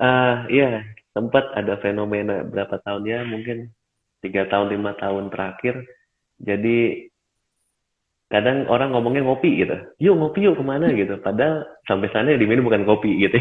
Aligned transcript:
Uh, 0.00 0.48
iya, 0.48 0.80
sempat 1.12 1.52
ada 1.52 1.76
fenomena 1.84 2.40
berapa 2.40 2.80
tahun 2.80 3.04
ya, 3.04 3.20
mungkin 3.28 3.68
tiga 4.24 4.48
tahun 4.48 4.72
lima 4.72 4.96
tahun 4.96 5.28
terakhir. 5.28 5.84
Jadi 6.40 7.04
kadang 8.32 8.64
orang 8.72 8.96
ngomongnya 8.96 9.28
ngopi 9.28 9.60
gitu, 9.60 9.76
yuk 10.00 10.16
ngopi 10.16 10.48
yuk 10.48 10.56
ke 10.56 10.64
mana 10.64 10.88
gitu. 10.96 11.20
Padahal 11.20 11.68
sampai 11.84 12.08
sana 12.16 12.32
yang 12.32 12.40
diminum 12.40 12.64
bukan 12.72 12.88
kopi 12.88 13.28
gitu. 13.28 13.36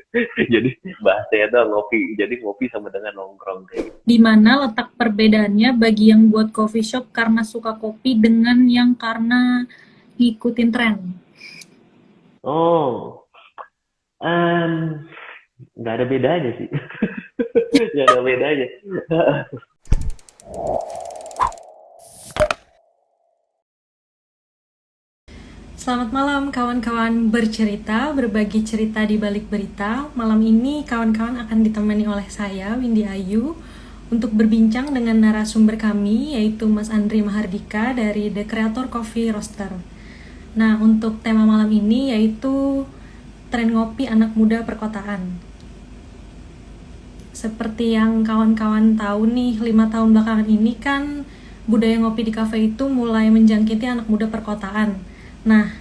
jadi 0.56 0.70
bahasanya 1.04 1.46
itu 1.52 1.58
ngopi. 1.68 2.00
Jadi 2.16 2.34
ngopi 2.40 2.64
sama 2.72 2.88
dengan 2.88 3.20
nongkrong 3.20 3.68
kayak 3.68 3.82
gitu. 3.84 3.96
Di 4.00 4.16
mana 4.16 4.64
letak 4.64 4.96
perbedaannya 4.96 5.76
bagi 5.76 6.16
yang 6.16 6.32
buat 6.32 6.48
coffee 6.48 6.86
shop 6.86 7.12
karena 7.12 7.44
suka 7.44 7.76
kopi 7.76 8.16
dengan 8.16 8.64
yang 8.72 8.96
karena 8.96 9.68
ngikutin 10.16 10.70
tren? 10.72 10.96
Oh, 12.40 13.28
um, 14.24 15.04
nggak 15.76 15.94
ada 16.00 16.06
bedanya 16.08 16.50
sih 16.56 16.68
nggak 17.94 18.06
ada 18.08 18.20
bedanya 18.24 18.68
Selamat 25.80 26.12
malam 26.12 26.52
kawan-kawan 26.52 27.32
bercerita, 27.32 28.12
berbagi 28.12 28.60
cerita 28.68 29.00
di 29.00 29.16
balik 29.16 29.48
berita. 29.48 30.12
Malam 30.12 30.44
ini 30.44 30.84
kawan-kawan 30.84 31.40
akan 31.40 31.64
ditemani 31.64 32.04
oleh 32.04 32.28
saya, 32.28 32.76
Windy 32.76 33.08
Ayu, 33.08 33.56
untuk 34.12 34.36
berbincang 34.36 34.92
dengan 34.92 35.24
narasumber 35.24 35.80
kami, 35.80 36.36
yaitu 36.36 36.68
Mas 36.68 36.92
Andri 36.92 37.24
Mahardika 37.24 37.96
dari 37.96 38.28
The 38.28 38.44
Creator 38.44 38.92
Coffee 38.92 39.32
Roaster. 39.32 39.72
Nah, 40.52 40.76
untuk 40.76 41.24
tema 41.24 41.48
malam 41.48 41.72
ini 41.72 42.12
yaitu 42.12 42.84
tren 43.48 43.72
ngopi 43.72 44.06
anak 44.06 44.36
muda 44.38 44.62
perkotaan 44.62 45.49
seperti 47.40 47.96
yang 47.96 48.20
kawan-kawan 48.20 49.00
tahu 49.00 49.24
nih, 49.24 49.56
lima 49.64 49.88
tahun 49.88 50.12
belakangan 50.12 50.44
ini 50.44 50.76
kan 50.76 51.24
budaya 51.64 51.96
ngopi 51.96 52.28
di 52.28 52.32
kafe 52.36 52.68
itu 52.68 52.84
mulai 52.84 53.32
menjangkiti 53.32 53.88
anak 53.88 54.04
muda 54.12 54.28
perkotaan. 54.28 55.00
Nah, 55.48 55.72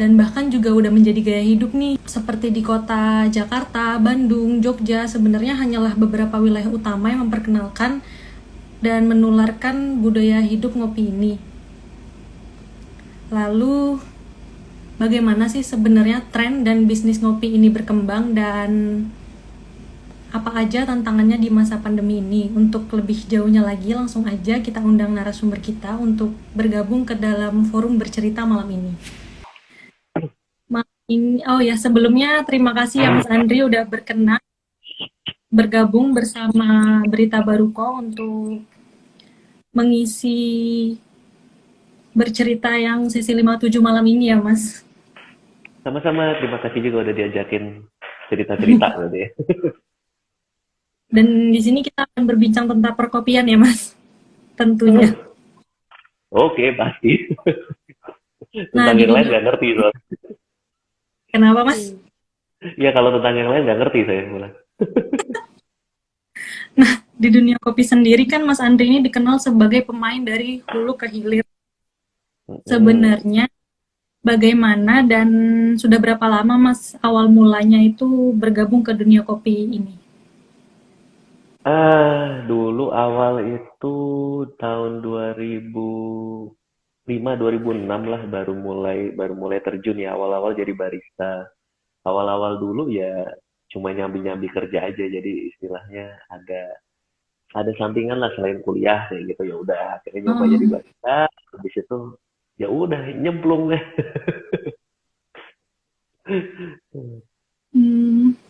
dan 0.00 0.16
bahkan 0.16 0.48
juga 0.48 0.72
udah 0.72 0.88
menjadi 0.88 1.20
gaya 1.20 1.44
hidup 1.44 1.76
nih, 1.76 2.00
seperti 2.08 2.48
di 2.48 2.64
kota 2.64 3.28
Jakarta, 3.28 4.00
Bandung, 4.00 4.64
Jogja, 4.64 5.04
sebenarnya 5.04 5.60
hanyalah 5.60 5.92
beberapa 5.92 6.40
wilayah 6.40 6.72
utama 6.72 7.12
yang 7.12 7.28
memperkenalkan 7.28 8.00
dan 8.80 9.12
menularkan 9.12 10.00
budaya 10.00 10.40
hidup 10.40 10.72
ngopi 10.72 11.12
ini. 11.12 11.36
Lalu, 13.28 14.00
bagaimana 14.96 15.52
sih 15.52 15.60
sebenarnya 15.60 16.24
tren 16.32 16.64
dan 16.64 16.88
bisnis 16.88 17.20
ngopi 17.20 17.52
ini 17.52 17.68
berkembang 17.68 18.32
dan 18.32 18.70
apa 20.36 20.52
aja 20.52 20.84
tantangannya 20.84 21.40
di 21.40 21.48
masa 21.48 21.80
pandemi 21.80 22.20
ini. 22.20 22.52
Untuk 22.52 22.92
lebih 22.92 23.24
jauhnya 23.24 23.64
lagi, 23.64 23.96
langsung 23.96 24.28
aja 24.28 24.60
kita 24.60 24.84
undang 24.84 25.16
narasumber 25.16 25.58
kita 25.64 25.96
untuk 25.96 26.36
bergabung 26.52 27.08
ke 27.08 27.16
dalam 27.16 27.64
forum 27.66 27.96
bercerita 27.96 28.44
malam 28.44 28.68
ini. 28.68 28.92
Oh 31.46 31.62
ya, 31.62 31.78
sebelumnya 31.78 32.42
terima 32.42 32.74
kasih 32.74 33.06
ya 33.06 33.10
Mas 33.14 33.30
Andri 33.30 33.62
udah 33.62 33.86
berkenan 33.86 34.42
bergabung 35.46 36.10
bersama 36.10 37.00
Berita 37.06 37.38
Baruko 37.38 38.02
untuk 38.02 38.66
mengisi 39.70 40.98
bercerita 42.10 42.74
yang 42.74 43.06
sesi 43.06 43.30
57 43.30 43.78
malam 43.78 44.02
ini 44.02 44.34
ya 44.34 44.42
Mas. 44.42 44.82
Sama-sama, 45.86 46.34
terima 46.42 46.58
kasih 46.58 46.82
juga 46.82 47.06
udah 47.06 47.14
diajakin 47.14 47.86
cerita-cerita 48.26 48.86
berarti 48.98 49.18
ya. 49.22 49.28
Dan 51.06 51.54
di 51.54 51.60
sini 51.62 51.86
kita 51.86 52.10
akan 52.10 52.26
berbincang 52.26 52.66
tentang 52.66 52.94
perkopian 52.98 53.46
ya, 53.46 53.54
Mas. 53.54 53.94
Tentunya. 54.58 55.14
Oke, 56.32 56.74
pasti. 56.74 57.30
Nah, 58.56 58.88
tentang 58.88 59.04
yang 59.04 59.12
lain 59.12 59.26
nggak 59.28 59.44
ngerti 59.52 59.68
soal. 59.76 59.92
Kenapa, 61.28 61.60
Mas? 61.66 61.92
Ya 62.80 62.88
kalau 62.88 63.12
tentang 63.20 63.36
yang 63.36 63.52
lain 63.52 63.68
nggak 63.68 63.80
ngerti 63.84 64.00
saya 64.08 64.22
mulai. 64.32 64.48
nah, 66.80 67.04
di 67.12 67.28
dunia 67.28 67.60
kopi 67.60 67.84
sendiri 67.84 68.24
kan 68.24 68.48
Mas 68.48 68.64
Andri 68.64 68.88
ini 68.88 69.04
dikenal 69.04 69.36
sebagai 69.36 69.84
pemain 69.84 70.24
dari 70.24 70.64
hulu 70.64 70.96
ke 70.96 71.04
hilir. 71.04 71.44
Sebenarnya 72.64 73.52
bagaimana 74.24 75.04
dan 75.04 75.28
sudah 75.76 76.00
berapa 76.00 76.24
lama 76.24 76.72
Mas 76.72 76.96
awal 77.04 77.28
mulanya 77.28 77.76
itu 77.76 78.32
bergabung 78.32 78.80
ke 78.80 78.96
dunia 78.96 79.20
kopi 79.20 79.68
ini? 79.68 80.00
Ah, 81.66 82.46
dulu 82.46 82.94
awal 82.94 83.42
itu 83.58 83.96
tahun 84.54 85.02
2005, 85.02 86.54
2006 87.10 88.06
lah 88.06 88.22
baru 88.30 88.54
mulai 88.54 89.10
baru 89.10 89.34
mulai 89.34 89.58
terjun 89.58 89.98
ya 89.98 90.14
awal-awal 90.14 90.54
jadi 90.54 90.70
barista. 90.78 91.50
Awal-awal 92.06 92.62
dulu 92.62 92.86
ya 92.86 93.26
cuma 93.66 93.90
nyambi-nyambi 93.90 94.46
kerja 94.46 94.78
aja 94.86 95.04
jadi 95.10 95.32
istilahnya 95.50 96.14
ada 96.30 96.78
ada 97.58 97.74
sampingan 97.74 98.22
lah 98.22 98.30
selain 98.38 98.62
kuliah 98.62 99.10
kayak 99.10 99.34
gitu 99.34 99.42
ya 99.50 99.58
udah 99.58 99.98
akhirnya 99.98 100.22
nyoba 100.30 100.44
hmm. 100.46 100.52
jadi 100.54 100.66
barista 100.70 101.18
habis 101.26 101.74
itu 101.74 101.98
ya 102.62 102.68
udah 102.70 103.02
nyemplung 103.10 103.74
deh. 103.74 103.82
hmm. 107.74 108.45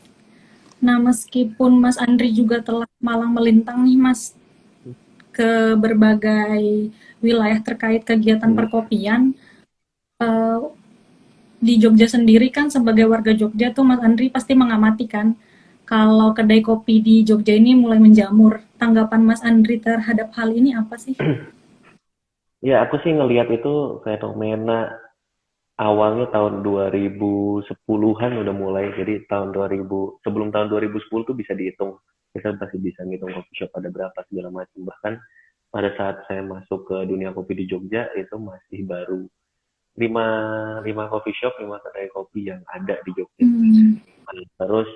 Nah, 0.81 1.01
meskipun 1.01 1.81
Mas 1.81 1.97
Andri 1.97 2.33
juga 2.33 2.61
telah 2.61 2.89
malang 3.01 3.33
melintang 3.33 3.83
nih, 3.83 3.97
Mas, 3.97 4.37
ke 5.33 5.77
berbagai 5.77 6.93
wilayah 7.21 7.61
terkait 7.61 8.05
kegiatan 8.05 8.53
hmm. 8.53 8.59
perkopian, 8.59 9.37
uh, 10.21 10.73
di 11.57 11.81
Jogja 11.81 12.09
sendiri 12.09 12.53
kan 12.53 12.69
sebagai 12.69 13.09
warga 13.09 13.33
Jogja 13.33 13.73
tuh 13.73 13.85
Mas 13.85 14.01
Andri 14.05 14.29
pasti 14.29 14.53
mengamati 14.53 15.09
kan 15.09 15.33
kalau 15.87 16.35
kedai 16.35 16.61
kopi 16.61 16.99
di 16.99 17.23
Jogja 17.23 17.55
ini 17.55 17.79
mulai 17.79 18.03
menjamur. 18.03 18.61
Tanggapan 18.77 19.23
Mas 19.25 19.41
Andri 19.41 19.81
terhadap 19.81 20.35
hal 20.37 20.53
ini 20.53 20.77
apa 20.77 20.97
sih? 21.01 21.17
Ya, 22.65 22.83
aku 22.83 22.99
sih 23.05 23.13
ngelihat 23.13 23.53
itu 23.53 24.01
fenomena 24.03 24.91
awalnya 25.77 26.27
tahun 26.33 26.65
2010-an 26.65 28.33
udah 28.43 28.55
mulai 28.57 28.93
jadi 28.97 29.25
tahun 29.29 29.53
2000 29.53 30.25
sebelum 30.25 30.49
tahun 30.53 30.67
2010 30.73 31.29
tuh 31.29 31.37
bisa 31.37 31.53
dihitung. 31.53 32.01
Kita 32.33 32.53
pasti 32.61 32.77
bisa 32.77 33.01
ngitung 33.05 33.33
coffee 33.33 33.57
shop 33.65 33.73
ada 33.81 33.89
berapa 33.89 34.19
segala 34.29 34.53
macam. 34.53 34.81
Bahkan 34.85 35.13
pada 35.73 35.93
saat 35.97 36.17
saya 36.29 36.45
masuk 36.45 36.89
ke 36.89 36.97
dunia 37.09 37.33
kopi 37.33 37.53
di 37.57 37.65
Jogja 37.69 38.09
itu 38.17 38.37
masih 38.37 38.85
baru 38.89 39.25
lima 39.97 40.27
lima 40.85 41.09
coffee 41.09 41.37
shop 41.37 41.57
lima 41.61 41.81
kedai 41.81 42.13
kopi 42.13 42.49
yang 42.53 42.61
ada 42.69 43.01
di 43.05 43.11
Jogja. 43.17 43.45
Hmm. 43.45 43.97
terus 44.61 44.91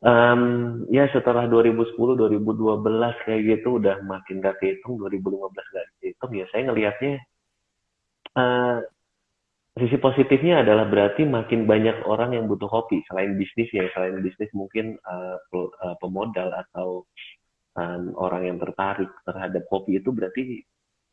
um, 0.00 0.42
ya 0.88 1.08
setelah 1.12 1.44
2010 1.48 1.96
2012 1.96 3.24
kayak 3.28 3.40
gitu 3.44 3.68
udah 3.76 4.00
makin 4.04 4.40
gak 4.40 4.56
kehitung 4.62 4.96
2015 4.96 5.52
gak 5.52 5.86
kehitung 6.00 6.32
ya 6.32 6.44
saya 6.52 6.62
ngelihatnya 6.68 7.12
uh, 8.36 8.78
sisi 9.72 9.96
positifnya 9.96 10.60
adalah 10.60 10.84
berarti 10.84 11.24
makin 11.24 11.64
banyak 11.64 12.04
orang 12.04 12.36
yang 12.36 12.44
butuh 12.44 12.68
kopi 12.68 13.00
selain 13.08 13.40
bisnis 13.40 13.72
ya 13.72 13.88
selain 13.96 14.20
bisnis 14.20 14.52
mungkin 14.52 15.00
uh, 15.08 15.40
pemodal 15.96 16.52
atau 16.52 17.08
um, 17.76 18.12
orang 18.20 18.52
yang 18.52 18.58
tertarik 18.60 19.08
terhadap 19.24 19.64
kopi 19.72 19.96
itu 19.96 20.12
berarti 20.12 20.60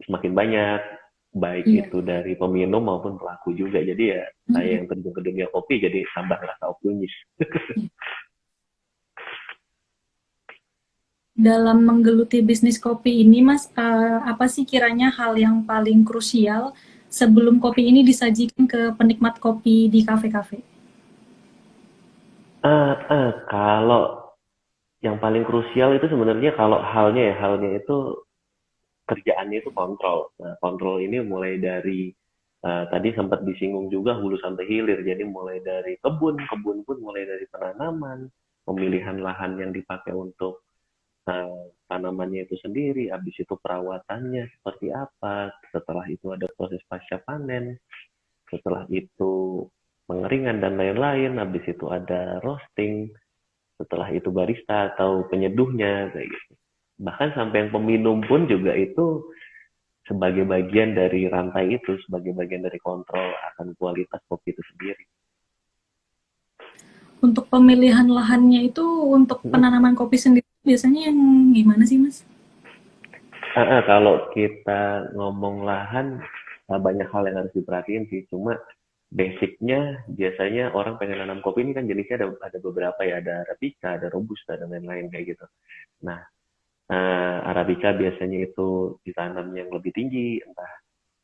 semakin 0.04 0.36
banyak 0.36 0.82
baik 1.30 1.66
iya. 1.70 1.86
itu 1.86 2.02
dari 2.02 2.34
peminum 2.34 2.82
maupun 2.84 3.16
pelaku 3.16 3.54
juga 3.54 3.80
jadi 3.80 4.04
ya 4.18 4.24
mm-hmm. 4.26 4.54
saya 4.58 4.70
yang 4.82 4.86
terjun 4.90 5.14
ke 5.14 5.22
dunia 5.22 5.48
kopi 5.54 5.78
jadi 5.78 6.02
tambah 6.12 6.42
rasa 6.42 6.66
optimis 6.74 7.14
dalam 11.40 11.86
menggeluti 11.86 12.44
bisnis 12.44 12.82
kopi 12.82 13.24
ini 13.24 13.46
mas 13.46 13.70
uh, 13.78 14.26
apa 14.26 14.50
sih 14.50 14.66
kiranya 14.66 15.14
hal 15.14 15.38
yang 15.38 15.64
paling 15.64 16.04
krusial 16.04 16.74
sebelum 17.10 17.58
kopi 17.58 17.90
ini 17.90 18.06
disajikan 18.06 18.70
ke 18.70 18.94
penikmat 18.96 19.42
kopi 19.42 19.90
di 19.90 20.06
kafe-kafe? 20.06 20.62
Uh, 22.62 22.94
uh, 23.10 23.32
kalau 23.50 24.30
yang 25.00 25.18
paling 25.18 25.48
krusial 25.48 25.96
itu 25.96 26.12
sebenarnya 26.12 26.54
kalau 26.60 26.78
halnya 26.84 27.34
ya 27.34 27.36
halnya 27.40 27.80
itu 27.80 28.20
kerjaannya 29.10 29.64
itu 29.64 29.72
kontrol. 29.74 30.30
Nah, 30.38 30.54
kontrol 30.62 31.02
ini 31.02 31.24
mulai 31.24 31.58
dari 31.58 32.14
uh, 32.62 32.86
tadi 32.92 33.16
sempat 33.16 33.42
disinggung 33.48 33.90
juga 33.90 34.20
hulu 34.20 34.38
sampai 34.38 34.68
hilir. 34.70 35.02
Jadi 35.02 35.26
mulai 35.26 35.64
dari 35.66 35.98
kebun, 36.04 36.38
kebun 36.52 36.86
pun 36.86 36.98
mulai 37.02 37.26
dari 37.26 37.48
penanaman, 37.50 38.30
pemilihan 38.68 39.18
lahan 39.18 39.58
yang 39.58 39.72
dipakai 39.74 40.14
untuk 40.14 40.62
uh, 41.26 41.66
tanamannya 41.90 42.46
itu 42.46 42.56
sendiri, 42.62 43.10
habis 43.10 43.34
itu 43.42 43.58
perawatannya 43.58 44.46
seperti 44.54 44.94
apa, 44.94 45.50
setelah 45.74 46.06
itu 46.06 46.30
ada 46.30 46.46
proses 46.54 46.80
pasca 46.86 47.18
panen, 47.26 47.76
setelah 48.48 48.86
itu 48.94 49.66
pengeringan 50.06 50.62
dan 50.62 50.78
lain-lain, 50.78 51.42
habis 51.42 51.66
itu 51.66 51.90
ada 51.90 52.38
roasting, 52.46 53.10
entah 53.82 54.10
itu 54.14 54.30
barista 54.30 54.94
atau 54.94 55.26
penyeduhnya 55.28 56.14
kayak 56.14 56.30
gitu. 56.30 56.54
Bahkan 57.00 57.30
sampai 57.34 57.66
yang 57.66 57.72
peminum 57.72 58.20
pun 58.26 58.46
juga 58.46 58.76
itu 58.76 59.26
sebagai 60.04 60.44
bagian 60.44 60.98
dari 60.98 61.30
rantai 61.30 61.78
itu 61.78 61.96
sebagai 62.06 62.34
bagian 62.34 62.66
dari 62.66 62.82
kontrol 62.82 63.30
akan 63.54 63.78
kualitas 63.78 64.20
kopi 64.26 64.52
itu 64.52 64.64
sendiri. 64.74 65.06
Untuk 67.20 67.52
pemilihan 67.52 68.08
lahannya 68.10 68.72
itu 68.72 68.84
untuk 69.12 69.44
penanaman 69.46 69.94
kopi 69.94 70.18
sendiri 70.18 70.49
biasanya 70.64 71.12
yang 71.12 71.20
gimana 71.56 71.84
sih 71.88 72.00
mas? 72.00 72.24
Uh, 73.56 73.62
uh, 73.62 73.82
kalau 73.90 74.30
kita 74.36 75.10
ngomong 75.18 75.66
lahan 75.66 76.22
uh, 76.70 76.80
banyak 76.80 77.10
hal 77.10 77.26
yang 77.26 77.38
harus 77.44 77.54
diperhatiin 77.56 78.06
sih. 78.12 78.30
Cuma 78.30 78.56
basicnya 79.10 80.06
biasanya 80.06 80.70
orang 80.78 81.02
pengen 81.02 81.26
nanam 81.26 81.42
kopi 81.42 81.66
ini 81.66 81.74
kan 81.74 81.90
jenisnya 81.90 82.22
ada 82.22 82.28
ada 82.46 82.58
beberapa 82.62 83.02
ya. 83.02 83.20
Ada 83.24 83.50
arabica 83.50 83.98
ada 83.98 84.08
robusta 84.14 84.54
dan 84.54 84.70
lain-lain 84.70 85.10
kayak 85.10 85.34
gitu. 85.34 85.46
Nah 86.06 86.22
uh, 86.94 87.38
arabica 87.50 87.96
biasanya 87.98 88.46
itu 88.46 89.02
ditanam 89.02 89.50
yang 89.58 89.74
lebih 89.74 89.90
tinggi 89.96 90.46
entah 90.46 90.72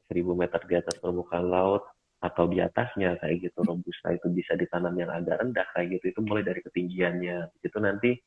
1000 0.10 0.22
meter 0.34 0.62
di 0.66 0.76
atas 0.78 0.96
permukaan 1.02 1.50
laut 1.50 1.86
atau 2.22 2.50
di 2.50 2.58
atasnya 2.58 3.22
kayak 3.22 3.52
gitu. 3.52 3.62
Robusta 3.62 4.10
itu 4.14 4.34
bisa 4.34 4.58
ditanam 4.58 4.98
yang 4.98 5.14
agak 5.14 5.46
rendah 5.46 5.68
kayak 5.78 6.00
gitu. 6.00 6.18
Itu 6.18 6.20
mulai 6.26 6.42
dari 6.42 6.62
ketinggiannya. 6.66 7.62
Itu 7.62 7.78
nanti 7.78 8.18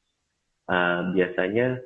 uh, 0.68 1.00
biasanya 1.12 1.80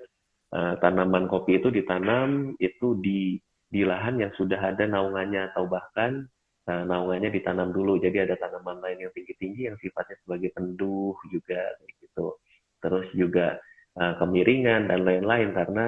uh, 0.53 0.75
tanaman 0.79 1.27
kopi 1.31 1.59
itu 1.59 1.73
ditanam 1.73 2.55
itu 2.61 2.99
di 3.01 3.41
di 3.73 3.83
lahan 3.89 4.21
yang 4.21 4.33
sudah 4.37 4.61
ada 4.61 4.85
naungannya 4.85 5.49
atau 5.51 5.65
bahkan 5.65 6.29
uh, 6.69 6.85
naungannya 6.85 7.33
ditanam 7.33 7.73
dulu. 7.73 7.97
Jadi 7.97 8.21
ada 8.21 8.37
tanaman 8.37 8.85
lain 8.85 9.09
yang 9.09 9.13
tinggi-tinggi 9.17 9.73
yang 9.73 9.77
sifatnya 9.81 10.21
sebagai 10.23 10.53
penduh 10.53 11.17
juga 11.33 11.73
gitu. 11.89 12.37
Terus 12.85 13.09
juga 13.17 13.57
uh, 13.97 14.15
kemiringan 14.21 14.93
dan 14.93 15.01
lain-lain 15.09 15.57
karena 15.57 15.87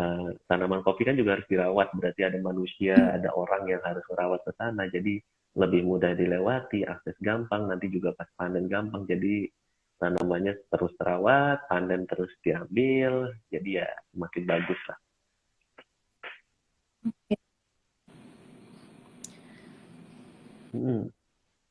uh, 0.00 0.32
tanaman 0.48 0.80
kopi 0.80 1.04
kan 1.04 1.20
juga 1.20 1.36
harus 1.36 1.48
dirawat. 1.52 1.92
Berarti 1.92 2.24
ada 2.24 2.38
manusia 2.40 2.96
ada 2.96 3.28
orang 3.36 3.68
yang 3.68 3.82
harus 3.84 4.02
merawat 4.08 4.40
ke 4.48 4.52
sana. 4.56 4.88
Jadi 4.88 5.20
lebih 5.56 5.88
mudah 5.88 6.12
dilewati 6.12 6.84
akses 6.84 7.16
gampang 7.20 7.68
nanti 7.68 7.92
juga 7.92 8.16
pas 8.16 8.28
panen 8.40 8.68
gampang. 8.72 9.04
Jadi 9.04 9.48
tanamannya 9.96 10.54
terus 10.68 10.92
terawat 11.00 11.64
panen 11.68 12.04
terus 12.04 12.30
diambil 12.44 13.32
jadi 13.48 13.84
ya 13.84 13.88
semakin 14.12 14.44
bagus 14.44 14.80
lah 14.88 14.98
Hmm. 20.76 21.08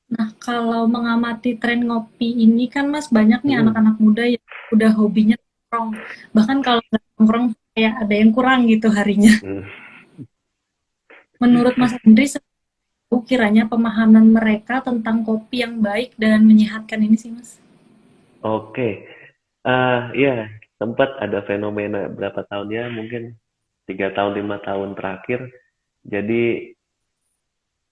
Nah, 0.05 0.29
kalau 0.41 0.89
mengamati 0.89 1.57
tren 1.57 1.85
ngopi 1.85 2.45
ini 2.45 2.65
kan 2.69 2.89
Mas 2.89 3.09
banyak 3.09 3.45
nih 3.45 3.57
hmm. 3.57 3.61
anak-anak 3.69 3.95
hmm. 3.97 4.05
muda 4.05 4.23
yang 4.25 4.45
udah 4.73 4.91
hobinya 4.97 5.35
nongkrong. 5.37 5.89
Bahkan 6.33 6.57
kalau 6.65 6.81
nongkrong 7.17 7.45
kayak 7.73 7.93
ada 8.01 8.15
yang 8.17 8.31
kurang 8.33 8.65
gitu 8.65 8.87
harinya. 8.89 9.33
Hmm. 9.45 9.63
Menurut 11.37 11.75
Mas 11.75 11.93
Andri, 12.01 12.31
kiranya 13.25 13.67
pemahaman 13.67 14.27
mereka 14.31 14.79
tentang 14.83 15.23
kopi 15.23 15.63
yang 15.63 15.79
baik 15.83 16.15
dan 16.15 16.43
menyehatkan 16.47 16.99
ini 16.99 17.17
sih, 17.19 17.31
Mas? 17.31 17.59
Oke, 18.45 19.09
uh, 19.65 20.13
ya 20.13 20.45
sempat 20.77 21.17
ada 21.17 21.41
fenomena 21.49 22.05
berapa 22.05 22.45
tahun 22.45 22.69
ya, 22.69 22.85
mungkin 22.93 23.33
tiga 23.89 24.13
tahun 24.13 24.37
lima 24.37 24.61
tahun 24.61 24.93
terakhir. 24.93 25.49
Jadi 26.05 26.69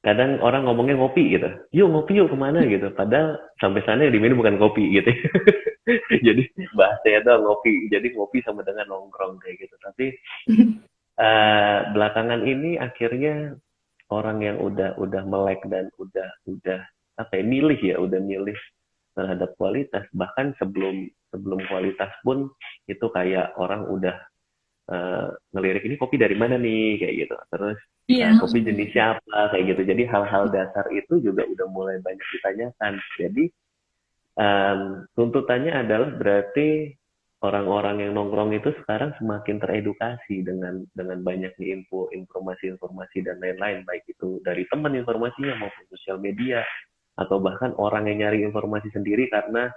kadang 0.06 0.38
orang 0.46 0.70
ngomongnya 0.70 1.02
ngopi 1.02 1.34
gitu, 1.34 1.50
yuk 1.74 1.90
ngopi 1.90 2.22
yuk 2.22 2.30
ke 2.30 2.38
mana 2.38 2.62
gitu. 2.70 2.94
Padahal 2.94 3.42
sampai 3.58 3.82
sana 3.82 4.06
yang 4.06 4.14
diminum 4.14 4.46
bukan 4.46 4.62
kopi 4.62 4.94
gitu. 4.94 5.10
jadi 6.28 6.44
bahasanya 6.76 7.20
tuh 7.28 7.38
ngopi 7.44 7.92
jadi 7.92 8.08
ngopi 8.16 8.40
sama 8.44 8.64
dengan 8.64 8.88
nongkrong 8.88 9.40
kayak 9.44 9.68
gitu 9.68 9.76
tapi 9.84 10.16
uh, 11.20 11.78
belakangan 11.94 12.48
ini 12.48 12.80
akhirnya 12.80 13.60
orang 14.08 14.40
yang 14.40 14.58
udah 14.64 14.96
udah 14.96 15.24
melek 15.28 15.60
dan 15.68 15.92
udah 16.00 16.30
udah 16.48 16.80
apa 17.20 17.32
ya 17.36 17.44
milih 17.44 17.80
ya 17.84 17.96
udah 18.00 18.20
milih 18.24 18.56
terhadap 19.14 19.54
kualitas. 19.58 20.06
Bahkan 20.14 20.58
sebelum 20.62 21.08
sebelum 21.34 21.60
kualitas 21.70 22.12
pun 22.22 22.50
itu 22.86 23.06
kayak 23.10 23.58
orang 23.58 23.90
udah 23.90 24.18
uh, 24.90 25.34
ngelirik 25.54 25.86
ini 25.86 25.96
kopi 25.98 26.20
dari 26.20 26.38
mana 26.38 26.60
nih? 26.60 27.00
Kayak 27.02 27.16
gitu. 27.26 27.36
Terus 27.54 27.78
yeah. 28.10 28.30
Iya. 28.34 28.38
uh, 28.38 28.42
kopi 28.46 28.60
jenis 28.62 28.90
siapa? 28.94 29.40
Kayak 29.54 29.66
gitu. 29.74 29.82
Jadi 29.90 30.04
hal-hal 30.10 30.44
dasar 30.52 30.86
itu 30.92 31.14
juga 31.22 31.46
udah 31.46 31.68
mulai 31.72 31.98
banyak 32.02 32.28
ditanyakan. 32.38 32.94
Jadi 33.18 33.44
um, 34.38 34.80
tuntutannya 35.14 35.74
adalah 35.86 36.10
berarti 36.18 36.94
orang-orang 37.44 38.08
yang 38.08 38.12
nongkrong 38.16 38.56
itu 38.56 38.72
sekarang 38.84 39.12
semakin 39.20 39.60
teredukasi 39.60 40.48
dengan 40.48 40.88
dengan 40.96 41.20
banyaknya 41.20 41.76
info, 41.76 42.08
informasi-informasi 42.16 43.20
dan 43.28 43.44
lain-lain, 43.44 43.84
baik 43.84 44.08
itu 44.08 44.40
dari 44.48 44.64
teman 44.72 44.96
informasinya 44.96 45.60
maupun 45.60 45.84
sosial 45.92 46.24
media 46.24 46.64
atau 47.14 47.38
bahkan 47.38 47.78
orang 47.78 48.10
yang 48.10 48.28
nyari 48.28 48.42
informasi 48.46 48.90
sendiri 48.90 49.30
karena 49.30 49.70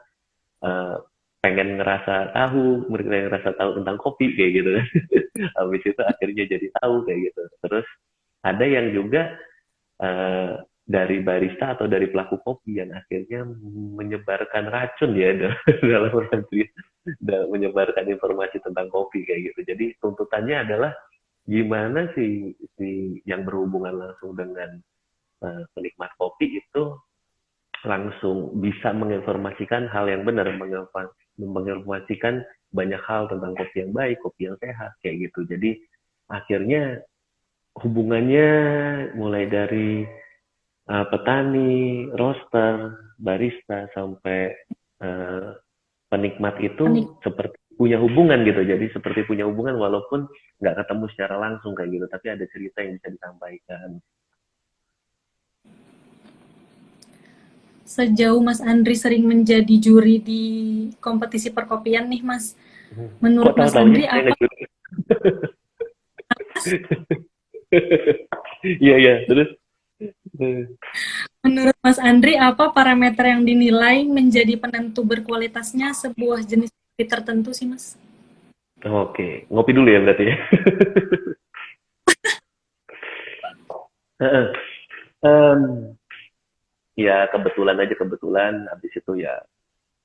uh, 0.64 0.96
pengen 1.44 1.78
ngerasa 1.78 2.34
tahu, 2.34 2.90
mereka 2.90 3.30
ngerasa 3.30 3.50
tahu 3.54 3.70
tentang 3.82 3.96
kopi 4.02 4.34
kayak 4.34 4.52
gitu 4.56 4.70
kan. 4.74 4.86
Habis 5.62 5.82
itu 5.84 6.02
akhirnya 6.02 6.44
jadi 6.48 6.66
tahu 6.82 6.94
kayak 7.06 7.20
gitu. 7.30 7.42
Terus 7.62 7.86
ada 8.42 8.64
yang 8.66 8.86
juga 8.90 9.36
uh, 10.02 10.58
dari 10.86 11.18
barista 11.18 11.74
atau 11.74 11.90
dari 11.90 12.06
pelaku 12.10 12.38
kopi 12.46 12.78
yang 12.78 12.94
akhirnya 12.94 13.42
menyebarkan 13.98 14.70
racun 14.70 15.18
ya 15.18 15.34
dalam 15.82 16.14
arti 16.30 16.62
menyebarkan 17.26 18.06
informasi 18.10 18.58
tentang 18.62 18.90
kopi 18.90 19.22
kayak 19.26 19.50
gitu. 19.52 19.60
Jadi 19.66 19.84
tuntutannya 20.02 20.56
adalah 20.66 20.92
gimana 21.46 22.10
sih 22.18 22.50
si 22.74 23.22
yang 23.22 23.46
berhubungan 23.46 23.94
langsung 23.94 24.34
dengan 24.34 24.82
uh, 25.46 25.62
penikmat 25.74 26.10
kopi 26.18 26.58
itu 26.58 26.98
langsung 27.86 28.58
bisa 28.58 28.90
menginformasikan 28.92 29.88
hal 29.88 30.10
yang 30.10 30.26
benar, 30.26 30.50
menginformasikan 31.38 32.42
banyak 32.74 33.00
hal 33.06 33.30
tentang 33.30 33.54
kopi 33.54 33.76
yang 33.86 33.92
baik, 33.94 34.18
kopi 34.20 34.50
yang 34.50 34.56
sehat 34.58 34.92
kayak 35.00 35.30
gitu. 35.30 35.46
Jadi 35.46 35.70
akhirnya 36.28 37.00
hubungannya 37.80 38.50
mulai 39.14 39.46
dari 39.46 40.02
uh, 40.90 41.06
petani, 41.08 42.10
roster, 42.12 42.92
barista 43.16 43.86
sampai 43.94 44.52
uh, 45.00 45.54
penikmat 46.10 46.58
itu 46.62 46.84
Penik. 46.86 47.06
seperti 47.22 47.56
punya 47.76 48.00
hubungan 48.00 48.42
gitu. 48.42 48.64
Jadi 48.64 48.88
seperti 48.90 49.28
punya 49.28 49.44
hubungan 49.44 49.76
walaupun 49.76 50.26
nggak 50.60 50.76
ketemu 50.84 51.04
secara 51.12 51.36
langsung 51.36 51.76
kayak 51.76 51.92
gitu, 51.92 52.06
tapi 52.08 52.26
ada 52.32 52.44
cerita 52.48 52.78
yang 52.80 52.96
bisa 52.96 53.08
disampaikan. 53.12 53.88
Sejauh 57.86 58.42
Mas 58.42 58.58
Andri 58.58 58.98
sering 58.98 59.22
menjadi 59.30 59.78
juri 59.78 60.18
di 60.18 60.42
kompetisi 60.98 61.54
perkopian 61.54 62.10
nih 62.10 62.22
Mas, 62.26 62.58
menurut 63.22 63.54
Kok 63.54 63.62
Mas 63.62 63.74
Andri 63.78 64.04
apa? 64.10 64.34
Iya 68.66 68.96
iya 68.98 69.14
terus. 69.30 69.54
Menurut 71.46 71.76
Mas 71.78 72.02
Andri, 72.02 72.34
apa 72.34 72.74
parameter 72.74 73.30
yang 73.30 73.46
dinilai 73.46 74.02
menjadi 74.04 74.58
penentu 74.58 75.06
berkualitasnya 75.06 75.94
sebuah 75.94 76.42
jenis 76.42 76.74
kopi 76.74 77.04
tertentu 77.06 77.54
sih, 77.54 77.70
Mas? 77.70 77.94
Oke, 78.84 79.46
ngopi 79.48 79.72
dulu 79.72 79.88
ya 79.88 80.00
berarti 80.02 80.24
ya. 80.26 80.36
um, 85.24 85.96
ya 86.96 87.28
kebetulan 87.30 87.76
aja 87.78 87.94
kebetulan, 87.94 88.66
habis 88.72 88.92
itu 88.96 89.12
ya 89.20 89.36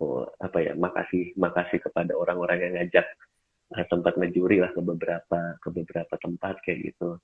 oh, 0.03 0.27
apa 0.37 0.57
ya 0.61 0.75
makasih 0.75 1.33
makasih 1.39 1.79
kepada 1.79 2.13
orang-orang 2.13 2.59
yang 2.67 2.73
ngajak 2.77 3.07
uh, 3.73 3.85
tempat 3.87 4.19
ngejuri 4.19 4.59
lah 4.59 4.71
ke 4.75 4.81
beberapa 4.83 5.55
ke 5.57 5.69
beberapa 5.71 6.13
tempat 6.19 6.59
kayak 6.61 6.93
gitu 6.93 7.17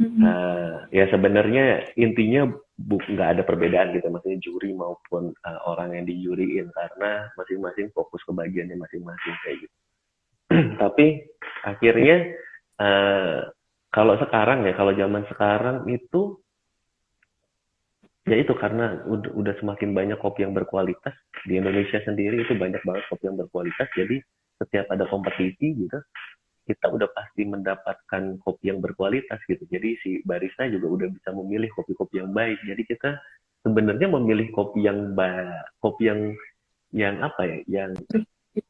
Mm-hmm. 0.00 0.24
Uh, 0.24 0.88
ya 0.96 1.04
sebenarnya 1.12 1.92
intinya 1.92 2.48
nggak 2.80 3.30
ada 3.36 3.42
perbedaan 3.44 3.92
gitu, 3.92 4.08
maksudnya 4.08 4.40
juri 4.40 4.72
maupun 4.72 5.36
uh, 5.44 5.60
orang 5.68 5.92
yang 5.92 6.08
dijuriin 6.08 6.72
karena 6.72 7.28
masing-masing 7.36 7.92
fokus 7.92 8.24
ke 8.24 8.32
bagiannya 8.32 8.80
masing-masing 8.80 9.36
kayak 9.44 9.56
gitu. 9.60 9.76
Tapi 10.80 11.20
akhirnya 11.68 12.16
uh, 12.80 13.52
kalau 13.92 14.16
sekarang 14.16 14.64
ya, 14.64 14.72
kalau 14.72 14.96
zaman 14.96 15.28
sekarang 15.28 15.84
itu 15.92 16.39
ya 18.28 18.36
itu 18.36 18.52
karena 18.56 19.00
udah, 19.08 19.54
semakin 19.60 19.96
banyak 19.96 20.18
kopi 20.20 20.44
yang 20.44 20.52
berkualitas 20.52 21.14
di 21.48 21.56
Indonesia 21.56 22.00
sendiri 22.04 22.44
itu 22.44 22.52
banyak 22.56 22.82
banget 22.84 23.04
kopi 23.08 23.30
yang 23.32 23.38
berkualitas, 23.40 23.88
jadi 23.96 24.20
setiap 24.60 24.86
ada 24.92 25.08
kompetisi 25.08 25.72
gitu 25.72 25.98
kita 26.70 26.86
udah 26.86 27.08
pasti 27.10 27.42
mendapatkan 27.42 28.38
kopi 28.46 28.70
yang 28.70 28.78
berkualitas 28.78 29.42
gitu. 29.50 29.66
Jadi 29.66 29.98
si 30.06 30.10
barista 30.22 30.70
juga 30.70 30.86
udah 30.86 31.08
bisa 31.10 31.34
memilih 31.34 31.66
kopi-kopi 31.74 32.22
yang 32.22 32.30
baik. 32.30 32.62
Jadi 32.62 32.82
kita 32.86 33.18
sebenarnya 33.66 34.06
memilih 34.06 34.54
kopi 34.54 34.86
yang 34.86 35.18
ba 35.18 35.50
kopi 35.82 36.06
yang 36.06 36.20
yang 36.94 37.18
apa 37.26 37.42
ya, 37.42 37.58
yang 37.66 37.90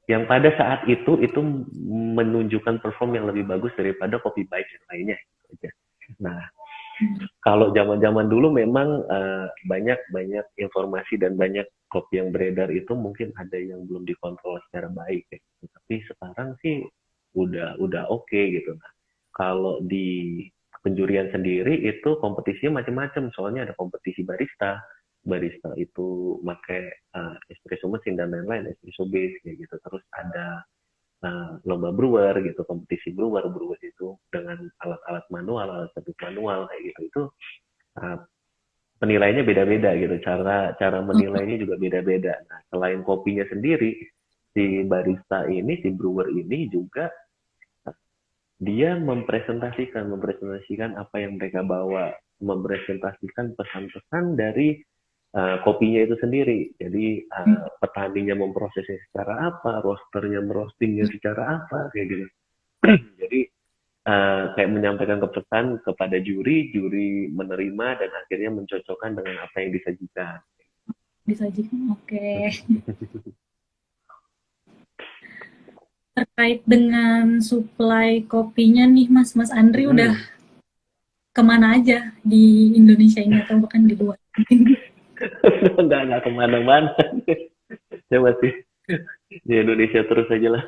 yang 0.09 0.23
pada 0.25 0.49
saat 0.57 0.85
itu 0.88 1.21
itu 1.21 1.40
menunjukkan 2.16 2.80
perform 2.80 3.16
yang 3.21 3.26
lebih 3.28 3.45
bagus 3.45 3.73
daripada 3.76 4.16
kopi 4.21 4.49
baik 4.49 4.64
yang 4.64 4.85
lainnya. 4.88 5.19
Nah, 6.21 6.40
kalau 7.40 7.73
zaman-zaman 7.73 8.28
dulu 8.28 8.52
memang 8.52 9.04
uh, 9.09 9.47
banyak 9.69 9.99
banyak 10.12 10.47
informasi 10.61 11.16
dan 11.21 11.35
banyak 11.35 11.64
kopi 11.90 12.23
yang 12.23 12.30
beredar 12.30 12.71
itu 12.71 12.95
mungkin 12.95 13.35
ada 13.35 13.59
yang 13.59 13.85
belum 13.88 14.07
dikontrol 14.07 14.61
secara 14.71 14.88
baik. 14.92 15.26
Ya. 15.33 15.40
Tapi 15.66 15.95
sekarang 16.07 16.54
sih 16.62 16.87
udah 17.35 17.78
udah 17.83 18.07
oke 18.11 18.28
okay, 18.30 18.61
gitu. 18.61 18.76
Nah, 18.78 18.92
kalau 19.35 19.83
di 19.83 20.45
penjurian 20.80 21.28
sendiri 21.33 21.76
itu 21.85 22.16
kompetisinya 22.21 22.80
macam-macam. 22.80 23.28
Soalnya 23.37 23.69
ada 23.69 23.75
kompetisi 23.76 24.25
barista, 24.25 24.80
barista 25.25 25.73
itu 25.76 26.38
pakai 26.40 26.83
uh, 27.16 27.37
espresso 27.52 27.88
mesin 27.92 28.16
dan 28.16 28.33
lain-lain, 28.33 28.73
espresso 28.73 29.04
base 29.09 29.37
kayak 29.45 29.57
gitu. 29.66 29.75
Terus 29.76 30.02
ada 30.16 30.64
uh, 31.24 31.60
lomba 31.68 31.90
brewer 31.92 32.34
gitu 32.44 32.64
kompetisi 32.64 33.12
brewer 33.12 33.48
brewer 33.52 33.80
itu 33.80 34.16
dengan 34.32 34.68
alat-alat 34.84 35.24
manual 35.32 35.68
alat 35.68 35.90
seduh 35.96 36.16
manual 36.24 36.68
kayak 36.68 36.82
gitu 36.92 37.00
itu 37.06 37.22
uh, 38.00 38.18
penilainya 39.00 39.42
beda-beda 39.42 39.96
gitu 39.96 40.16
cara 40.20 40.76
cara 40.76 41.00
menilainya 41.00 41.56
juga 41.56 41.80
beda-beda. 41.80 42.36
Nah 42.46 42.60
selain 42.68 43.00
kopinya 43.00 43.48
sendiri 43.48 43.96
si 44.52 44.84
barista 44.84 45.48
ini 45.48 45.80
si 45.80 45.88
brewer 45.94 46.28
ini 46.28 46.68
juga 46.68 47.08
dia 48.60 48.92
mempresentasikan 49.00 50.04
mempresentasikan 50.12 51.00
apa 51.00 51.16
yang 51.16 51.40
mereka 51.40 51.64
bawa 51.64 52.12
mempresentasikan 52.44 53.56
pesan-pesan 53.56 54.36
dari 54.36 54.84
uh, 55.34 55.56
kopinya 55.62 56.00
itu 56.06 56.16
sendiri. 56.18 56.70
Jadi 56.78 57.26
uh, 57.30 57.68
petaninya 57.78 58.34
memprosesnya 58.38 58.99
secara 59.10 59.54
apa, 59.54 59.82
rosternya 59.82 60.40
merostingnya 60.42 61.06
secara 61.06 61.62
apa, 61.62 61.90
kayak 61.94 62.06
gitu. 62.10 62.26
Jadi 63.20 63.40
uh, 64.08 64.54
kayak 64.56 64.70
menyampaikan 64.70 65.20
kepesan 65.22 65.78
kepada 65.84 66.16
juri, 66.22 66.70
juri 66.75 67.30
menerima 67.30 67.87
dan 68.00 68.10
akhirnya 68.25 68.50
mencocokkan 68.54 69.18
dengan 69.18 69.37
apa 69.44 69.56
yang 69.62 69.70
disajikan. 69.75 70.38
Disajikan, 71.26 71.94
oke. 71.94 72.06
Okay. 72.08 72.50
Terkait 76.10 76.60
dengan 76.66 77.38
suplai 77.40 78.26
kopinya 78.26 78.84
nih, 78.84 79.08
Mas, 79.08 79.32
Mas 79.38 79.49
Andri 79.54 79.87
hmm. 79.87 79.94
udah 79.94 80.12
ke 81.30 81.42
mana 81.46 81.78
aja 81.78 82.10
di 82.26 82.75
Indonesia 82.75 83.22
ini 83.22 83.38
atau 83.40 83.62
bahkan 83.62 83.87
di 83.87 83.94
luar? 83.94 84.18
nggak 85.86 86.02
nggak 86.08 86.22
ke 86.24 86.30
mana-mana. 86.32 86.94
Saya 88.10 88.20
masih 88.24 88.52
di 89.46 89.54
Indonesia 89.54 90.02
terus 90.06 90.28
aja 90.30 90.48
lah. 90.58 90.64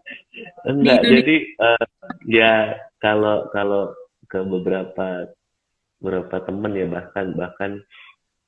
Enggak 0.70 1.00
jadi 1.02 1.36
uh, 1.58 1.86
ya 2.30 2.78
kalau 3.02 3.50
kalau 3.50 3.90
ke 4.30 4.38
beberapa 4.46 5.26
beberapa 5.98 6.36
teman 6.46 6.72
ya 6.78 6.86
bahkan 6.86 7.26
bahkan 7.34 7.72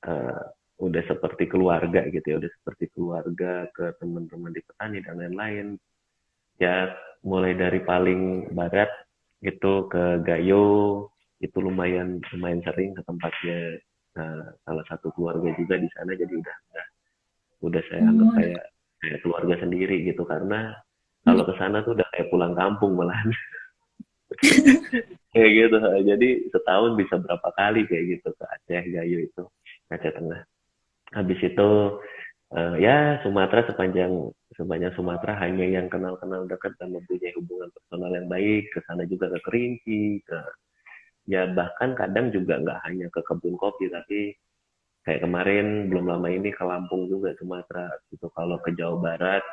uh, 0.06 0.42
udah 0.78 1.02
seperti 1.06 1.46
keluarga 1.50 2.06
gitu 2.10 2.26
ya 2.34 2.36
udah 2.42 2.52
seperti 2.62 2.90
keluarga 2.94 3.66
ke 3.74 3.94
teman-teman 4.02 4.54
di 4.54 4.62
petani 4.62 4.98
dan 5.02 5.18
lain-lain. 5.18 5.66
Ya 6.62 6.94
mulai 7.26 7.58
dari 7.58 7.82
paling 7.82 8.54
barat 8.54 8.90
itu 9.42 9.90
ke 9.90 10.22
Gayo 10.22 11.08
itu 11.42 11.58
lumayan 11.58 12.22
lumayan 12.32 12.62
sering 12.64 12.94
ke 12.94 13.02
tempatnya 13.04 13.82
uh, 14.18 14.50
salah 14.66 14.84
satu 14.90 15.10
keluarga 15.14 15.50
juga 15.58 15.78
di 15.78 15.88
sana 15.94 16.14
jadi 16.14 16.30
udah 16.30 16.56
udah 16.70 16.86
udah 17.64 17.82
saya 17.88 18.02
hmm. 18.04 18.10
anggap 18.12 18.28
kayak 18.36 18.64
kayak 19.04 19.20
keluarga 19.20 19.54
sendiri 19.60 19.96
gitu. 20.08 20.22
Karena 20.24 20.72
kalau 21.24 21.44
ke 21.44 21.54
sana 21.56 21.84
tuh 21.84 21.96
udah 21.96 22.08
kayak 22.12 22.28
pulang 22.28 22.54
kampung 22.56 22.96
malah 22.96 23.16
kayak 25.34 25.50
gitu. 25.50 25.76
Jadi 26.04 26.28
setahun 26.52 26.90
bisa 26.96 27.14
berapa 27.20 27.48
kali 27.56 27.88
kayak 27.88 28.04
gitu 28.18 28.28
ke 28.32 28.44
Aceh 28.44 28.84
Gayo 28.92 29.18
itu 29.24 29.42
Aceh 29.92 30.12
Tengah. 30.12 30.42
Habis 31.14 31.40
itu 31.44 31.68
uh, 32.56 32.74
ya 32.80 33.20
Sumatera 33.22 33.64
sepanjang 33.68 34.32
sepanjang 34.54 34.92
Sumatera 34.96 35.36
hanya 35.44 35.64
yang 35.64 35.86
kenal-kenal 35.88 36.48
dekat 36.48 36.74
dan 36.80 36.92
mempunyai 36.92 37.32
hubungan 37.36 37.68
personal 37.72 38.10
yang 38.12 38.28
baik. 38.28 38.72
Ke 38.72 38.80
sana 38.88 39.04
juga 39.08 39.32
ke 39.32 39.38
Kerinci 39.44 40.24
ke 40.24 40.38
ya 41.24 41.48
bahkan 41.48 41.96
kadang 41.96 42.28
juga 42.28 42.60
nggak 42.60 42.80
hanya 42.84 43.06
ke 43.08 43.20
kebun 43.24 43.56
kopi 43.56 43.88
tapi 43.88 44.36
kayak 45.04 45.24
kemarin 45.24 45.88
belum 45.92 46.08
lama 46.08 46.28
ini 46.32 46.52
ke 46.52 46.64
Lampung 46.64 47.08
juga 47.08 47.36
Sumatera 47.36 47.92
gitu. 48.08 48.28
Kalau 48.32 48.56
ke 48.64 48.72
Jawa 48.72 48.96
Barat 49.00 49.44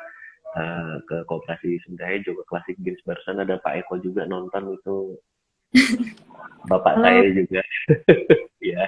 uh, 0.56 0.96
ke 1.04 1.24
Koperasi 1.28 1.76
Sundaya 1.84 2.16
juga 2.24 2.44
klasik 2.48 2.80
Beans 2.80 3.00
barusan 3.04 3.44
ada 3.44 3.60
Pak 3.60 3.84
Eko 3.84 4.00
juga 4.00 4.24
nonton 4.24 4.76
itu. 4.76 4.96
Bapak 6.70 7.00
Halo. 7.00 7.04
saya 7.04 7.30
juga. 7.36 7.62
Ya 8.62 8.86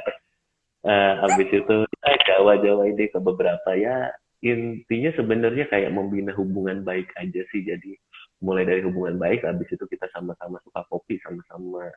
uh, 0.86 1.26
habis 1.26 1.50
itu 1.50 1.76
ya, 1.82 2.14
Jawa 2.30 2.62
Jawa 2.62 2.86
ini 2.86 3.10
ke 3.10 3.18
beberapa. 3.18 3.74
Ya 3.74 4.14
intinya 4.38 5.10
sebenarnya 5.18 5.66
kayak 5.66 5.90
membina 5.90 6.30
hubungan 6.30 6.86
baik 6.86 7.10
aja 7.18 7.42
sih. 7.50 7.66
Jadi 7.66 7.98
mulai 8.38 8.62
dari 8.62 8.86
hubungan 8.86 9.18
baik 9.18 9.42
habis 9.42 9.66
itu 9.66 9.82
kita 9.90 10.06
sama-sama 10.14 10.62
suka 10.62 10.86
kopi 10.86 11.18
sama-sama 11.26 11.90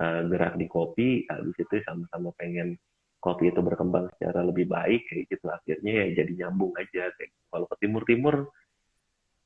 uh, 0.00 0.20
gerak 0.30 0.54
di 0.56 0.66
kopi 0.70 1.26
habis 1.28 1.56
itu 1.58 1.82
sama-sama 1.84 2.32
pengen 2.38 2.78
kopi 3.22 3.54
itu 3.54 3.60
berkembang 3.62 4.10
secara 4.16 4.42
lebih 4.42 4.66
baik 4.66 5.06
kayak 5.06 5.30
gitu 5.30 5.46
akhirnya 5.46 5.92
ya 6.02 6.06
jadi 6.22 6.32
nyambung 6.46 6.74
aja 6.74 7.12
kayak 7.14 7.30
gitu. 7.30 7.44
kalau 7.50 7.66
ke 7.70 7.76
timur 7.78 8.02
timur 8.02 8.36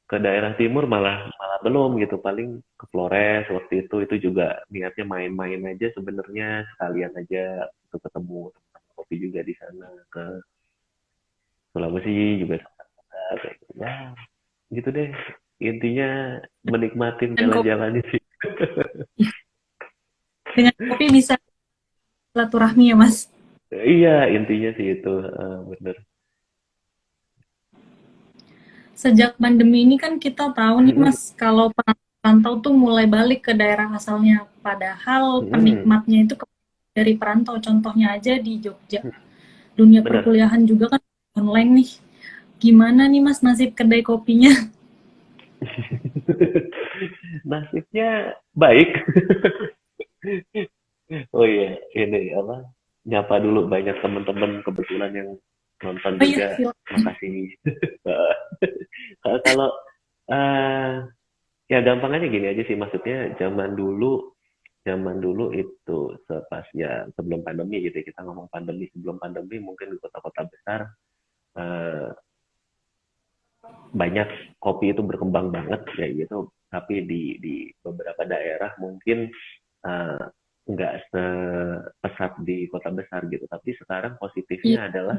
ke 0.06 0.16
daerah 0.22 0.54
timur 0.54 0.86
malah 0.86 1.26
malah 1.34 1.58
belum 1.66 1.98
gitu 1.98 2.22
paling 2.22 2.62
ke 2.78 2.84
Flores 2.94 3.44
waktu 3.50 3.84
itu 3.84 3.96
itu 4.06 4.30
juga 4.30 4.62
niatnya 4.70 5.02
main-main 5.02 5.60
aja 5.66 5.90
sebenarnya 5.98 6.62
sekalian 6.74 7.12
aja 7.18 7.66
untuk 7.90 8.00
ketemu 8.06 8.40
teman 8.54 8.82
kopi 8.94 9.14
juga 9.18 9.40
di 9.42 9.54
sana 9.58 9.88
ke 10.08 10.24
Sulawesi 11.74 12.40
juga 12.40 12.62
kayak 13.34 13.54
gitu. 13.60 13.72
ya 13.82 13.94
gitu 14.72 14.88
deh 14.94 15.10
intinya 15.60 16.40
menikmatin 16.64 17.34
jalan-jalan 17.34 18.00
sih 18.08 18.22
dengan 20.56 20.72
kopi 20.72 21.06
bisa 21.12 21.36
silaturahmi 22.32 22.90
ya 22.90 22.96
mas. 22.96 23.28
Iya 23.68 24.32
intinya 24.32 24.70
sih 24.72 24.96
itu 24.96 25.12
uh, 25.12 25.60
bener. 25.68 25.96
Sejak 28.96 29.36
pandemi 29.36 29.84
ini 29.84 30.00
kan 30.00 30.16
kita 30.16 30.56
tahu 30.56 30.80
nih 30.88 30.96
mas 30.96 31.36
kalau 31.36 31.68
perantau 31.76 32.56
tuh 32.64 32.72
mulai 32.72 33.04
balik 33.04 33.46
ke 33.46 33.52
daerah 33.52 33.92
asalnya. 33.92 34.48
Padahal 34.64 35.44
hmm. 35.44 35.52
penikmatnya 35.52 36.18
itu 36.25 36.34
dari 36.96 37.12
perantau. 37.20 37.60
Contohnya 37.60 38.16
aja 38.16 38.40
di 38.40 38.56
Jogja. 38.56 39.04
Dunia 39.76 40.00
Bener. 40.00 40.25
perkuliahan 40.25 40.64
juga 40.64 40.96
kan 40.96 41.02
online 41.36 41.84
nih. 41.84 41.90
Gimana 42.56 43.04
nih 43.04 43.20
mas 43.20 43.44
nasib 43.44 43.76
kedai 43.76 44.00
kopinya? 44.00 44.52
Nasibnya 47.50 48.36
baik 48.56 48.90
ini 52.06 52.32
apa? 52.34 52.56
Nyapa 53.06 53.34
dulu 53.42 53.70
banyak 53.70 53.96
teman-teman 54.02 54.62
kebetulan 54.66 55.12
yang 55.14 55.28
nonton 55.82 56.12
oh, 56.16 56.25
iya, 56.25 56.26
juga. 56.26 56.48
Iya, 56.56 56.70
Makasih. 56.96 57.38
Kalau 59.46 59.70
uh, 60.30 60.92
ya 61.66 61.78
gampangnya 61.82 62.30
gini 62.30 62.46
aja 62.50 62.62
sih 62.62 62.78
maksudnya 62.78 63.34
zaman 63.38 63.75
dulu 63.75 64.34
zaman 64.86 65.18
dulu 65.18 65.50
itu 65.50 66.14
sepas 66.30 66.62
ya 66.70 67.10
sebelum 67.18 67.42
pandemi 67.42 67.82
gitu 67.82 67.98
ya, 67.98 68.06
kita 68.06 68.22
ngomong 68.22 68.46
pandemi 68.54 68.86
sebelum 68.94 69.18
pandemi 69.18 69.58
mungkin 69.58 69.90
di 69.90 69.98
kota-kota 69.98 70.46
besar 70.46 70.80
uh, 71.58 72.14
banyak 73.90 74.54
kopi 74.62 74.94
itu 74.94 75.02
berkembang 75.02 75.50
banget 75.50 75.82
ya 75.98 76.06
gitu 76.14 76.54
tapi 76.70 77.02
di 77.02 77.34
di 77.42 77.66
beberapa 77.82 78.22
daerah 78.22 78.78
mungkin 78.78 79.26
uh, 79.82 80.22
nggak 80.66 80.94
sepesat 81.14 82.32
di 82.42 82.66
kota 82.66 82.90
besar 82.90 83.23
gitu. 83.30 83.46
Tapi 83.46 83.70
sekarang 83.78 84.18
positifnya 84.18 84.87
yeah. 84.87 84.88
adalah 84.90 85.18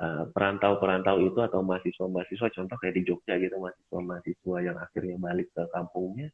uh, 0.00 0.24
perantau-perantau 0.32 1.20
itu 1.20 1.38
atau 1.44 1.60
mahasiswa-mahasiswa, 1.60 2.48
contoh 2.56 2.76
kayak 2.80 2.96
di 2.96 3.02
Jogja 3.04 3.36
gitu, 3.36 3.60
mahasiswa-mahasiswa 3.60 4.56
yang 4.64 4.76
akhirnya 4.80 5.16
balik 5.20 5.52
ke 5.52 5.62
kampungnya, 5.76 6.32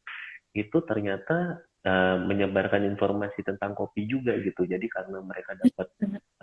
itu 0.54 0.78
ternyata 0.87 1.66
uh, 1.82 2.16
menyebarkan 2.23 2.87
informasi 2.87 3.42
tentang 3.42 3.75
kopi 3.75 4.06
juga 4.06 4.38
gitu. 4.38 4.62
Jadi 4.62 4.87
karena 4.87 5.18
mereka 5.18 5.58
dapat 5.58 5.88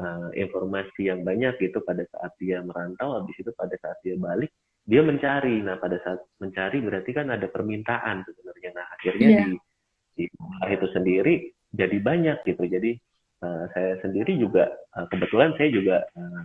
uh, 0.04 0.30
informasi 0.36 1.08
yang 1.08 1.24
banyak 1.24 1.64
gitu 1.64 1.80
pada 1.88 2.04
saat 2.12 2.36
dia 2.44 2.60
merantau, 2.60 3.16
habis 3.16 3.40
itu 3.40 3.56
pada 3.56 3.80
saat 3.80 3.96
dia 4.04 4.20
balik, 4.20 4.52
dia 4.84 5.00
mencari. 5.00 5.64
Nah 5.64 5.80
pada 5.80 5.96
saat 6.04 6.20
mencari 6.44 6.84
berarti 6.84 7.12
kan 7.16 7.32
ada 7.32 7.48
permintaan 7.48 8.28
sebenarnya. 8.28 8.70
Nah 8.76 8.86
akhirnya 9.00 9.30
yeah. 9.32 9.48
di 9.48 9.54
di 10.12 10.24
itu 10.68 10.88
sendiri 10.92 11.56
jadi 11.72 11.98
banyak 12.04 12.38
gitu. 12.44 12.64
Jadi 12.68 12.92
uh, 13.44 13.66
saya 13.72 13.98
sendiri 14.04 14.36
juga 14.36 14.70
uh, 14.96 15.08
kebetulan 15.08 15.56
saya 15.56 15.70
juga 15.72 15.98
uh, 16.16 16.44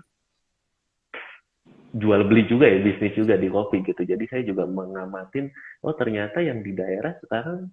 jual 1.97 2.28
beli 2.28 2.45
juga 2.47 2.68
ya 2.68 2.78
bisnis 2.83 3.14
juga 3.18 3.35
di 3.35 3.50
kopi 3.50 3.83
gitu. 3.83 4.02
Jadi 4.06 4.25
saya 4.30 4.42
juga 4.47 4.64
mengamatin 4.66 5.50
oh 5.83 5.95
ternyata 5.99 6.42
yang 6.42 6.62
di 6.62 6.73
daerah 6.75 7.18
sekarang 7.26 7.71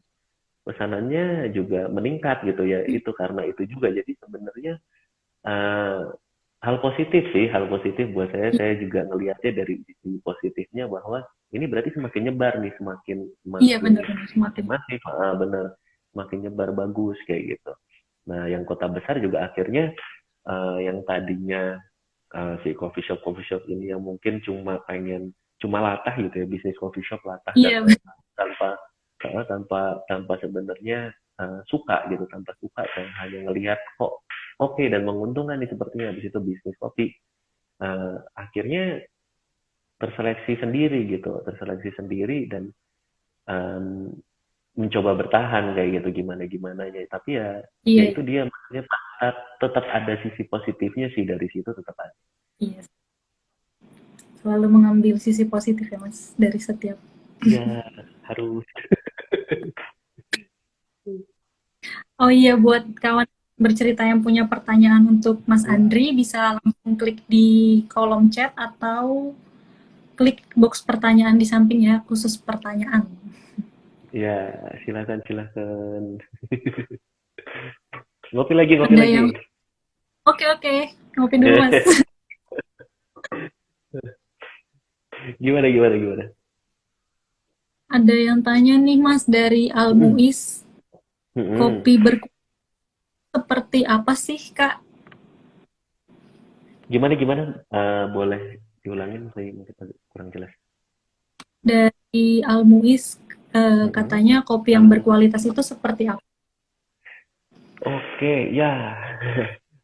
pesanannya 0.65 1.53
juga 1.53 1.88
meningkat 1.93 2.41
gitu 2.45 2.65
ya. 2.65 2.81
Itu 2.89 3.13
karena 3.13 3.45
itu 3.45 3.69
juga. 3.69 3.93
Jadi 3.93 4.17
sebenarnya 4.17 4.74
uh, 5.45 6.10
hal 6.63 6.75
positif 6.79 7.27
sih 7.36 7.45
hal 7.53 7.69
positif 7.69 8.10
buat 8.12 8.33
saya. 8.33 8.50
Saya 8.57 8.74
juga 8.81 9.05
ngelihatnya 9.05 9.62
dari 9.62 9.77
sisi 9.86 10.17
positifnya 10.25 10.89
bahwa 10.89 11.22
ini 11.53 11.69
berarti 11.69 11.93
semakin 11.93 12.33
nyebar 12.33 12.57
nih 12.57 12.74
semakin 12.81 13.29
semakin 13.45 13.62
iya 13.62 13.77
benar 13.77 14.01
semakin. 14.33 14.63
masif. 14.65 15.00
Ah, 15.05 15.38
benar 15.38 15.77
semakin 16.13 16.50
nyebar 16.50 16.72
bagus 16.72 17.17
kayak 17.25 17.58
gitu 17.58 17.74
nah 18.24 18.48
yang 18.48 18.63
kota 18.63 18.88
besar 18.88 19.20
juga 19.20 19.43
akhirnya 19.43 19.91
uh, 20.48 20.79
yang 20.79 21.03
tadinya 21.03 21.75
uh, 22.32 22.55
si 22.63 22.72
coffee 22.72 23.03
shop 23.03 23.20
coffee 23.25 23.43
shop 23.43 23.65
ini 23.67 23.91
yang 23.91 24.00
mungkin 24.00 24.39
cuma 24.46 24.79
pengen 24.88 25.36
cuma 25.60 25.79
latah 25.84 26.15
gitu 26.15 26.43
ya 26.43 26.48
bisnis 26.48 26.77
coffee 26.79 27.03
shop 27.03 27.20
latah 27.24 27.51
yeah. 27.55 27.84
tanpa 28.36 28.79
tanpa 29.20 29.41
tanpa 29.48 29.82
tanpa 30.08 30.34
sebenarnya 30.39 31.12
uh, 31.39 31.60
suka 31.67 32.08
gitu 32.12 32.27
tanpa 32.27 32.51
suka 32.60 32.84
kan 32.96 33.08
hanya 33.24 33.48
ngelihat 33.48 33.79
kok 33.96 34.24
oke 34.60 34.75
okay, 34.75 34.91
dan 34.91 35.08
menguntungkan 35.08 35.60
nih 35.60 35.72
sepertinya 35.72 36.12
habis 36.12 36.27
itu 36.27 36.39
bisnis 36.43 36.75
kopi 36.79 37.12
uh, 37.79 38.20
akhirnya 38.36 39.03
terseleksi 40.01 40.60
sendiri 40.60 41.08
gitu 41.08 41.39
terseleksi 41.48 41.96
sendiri 41.96 42.51
dan 42.51 42.67
um, 43.48 44.12
mencoba 44.73 45.13
bertahan 45.13 45.77
kayak 45.77 46.01
gitu 46.01 46.25
gimana 46.25 46.49
gimana 46.49 46.89
aja 46.89 47.05
tapi 47.05 47.37
ya, 47.37 47.61
yeah. 47.85 48.09
ya 48.09 48.11
itu 48.11 48.21
dia 48.25 48.41
maksudnya 48.49 48.83
tetap 49.61 49.85
ada 49.85 50.13
sisi 50.25 50.41
positifnya 50.49 51.13
sih 51.13 51.23
dari 51.23 51.45
situ 51.53 51.69
tetap 51.69 51.93
ada. 52.01 52.17
Iya. 52.57 52.81
Selalu 54.41 54.67
mengambil 54.67 55.15
sisi 55.21 55.45
positif 55.45 55.87
ya 55.87 56.01
mas 56.01 56.33
dari 56.35 56.57
setiap. 56.57 56.97
Ya 57.45 57.85
harus. 58.27 58.65
Oh 62.15 62.31
iya 62.31 62.55
buat 62.55 62.87
kawan 62.95 63.27
bercerita 63.59 64.07
yang 64.07 64.23
punya 64.23 64.47
pertanyaan 64.47 65.03
untuk 65.07 65.43
Mas 65.43 65.67
Andri 65.67 66.15
bisa 66.15 66.55
langsung 66.57 66.95
klik 66.95 67.21
di 67.27 67.83
kolom 67.91 68.31
chat 68.31 68.55
atau 68.55 69.35
klik 70.15 70.45
box 70.55 70.79
pertanyaan 70.85 71.35
di 71.35 71.43
sampingnya 71.43 72.01
khusus 72.07 72.39
pertanyaan. 72.39 73.07
Ya, 74.13 74.53
silakan 74.86 75.25
silakan. 75.25 76.22
ngopi 78.34 78.53
lagi, 78.53 78.77
ngopi 78.77 78.93
Ada 78.93 79.01
lagi. 79.01 79.13
Yang... 79.17 79.29
Oke 80.29 80.46
oke, 80.53 80.75
ngopi 81.17 81.36
dulu 81.41 81.58
mas. 81.58 81.74
gimana 85.43 85.67
gimana 85.74 85.96
gimana? 85.98 86.25
Ada 87.89 88.13
yang 88.13 88.39
tanya 88.46 88.77
nih 88.77 89.01
mas 89.01 89.25
dari 89.25 89.74
Almuis, 89.74 90.62
hmm. 91.34 91.58
kopi 91.58 91.98
berkualitas 91.98 92.34
seperti 93.34 93.82
apa 93.82 94.13
sih 94.13 94.38
kak? 94.53 94.77
Gimana 96.86 97.17
gimana? 97.17 97.65
Uh, 97.74 98.05
boleh 98.13 98.62
diulangin 98.86 99.34
saya 99.34 99.50
mungkin 99.50 99.74
kurang 100.13 100.29
jelas. 100.29 100.53
Dari 101.65 102.46
Almuis 102.46 103.17
uh, 103.53 103.86
katanya 103.93 104.41
kopi 104.41 104.75
yang 104.75 104.89
berkualitas 104.89 105.45
itu 105.45 105.62
seperti 105.62 106.10
apa? 106.10 106.22
Oke, 107.83 108.50
ya. 108.51 108.98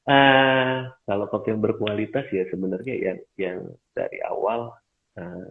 uh, 0.09 0.89
kalau 1.07 1.25
kopi 1.29 1.53
yang 1.53 1.61
berkualitas 1.61 2.25
ya 2.33 2.43
sebenarnya 2.49 2.95
yang 2.97 3.19
yang 3.37 3.59
dari 3.93 4.19
awal 4.25 4.73
uh, 5.15 5.47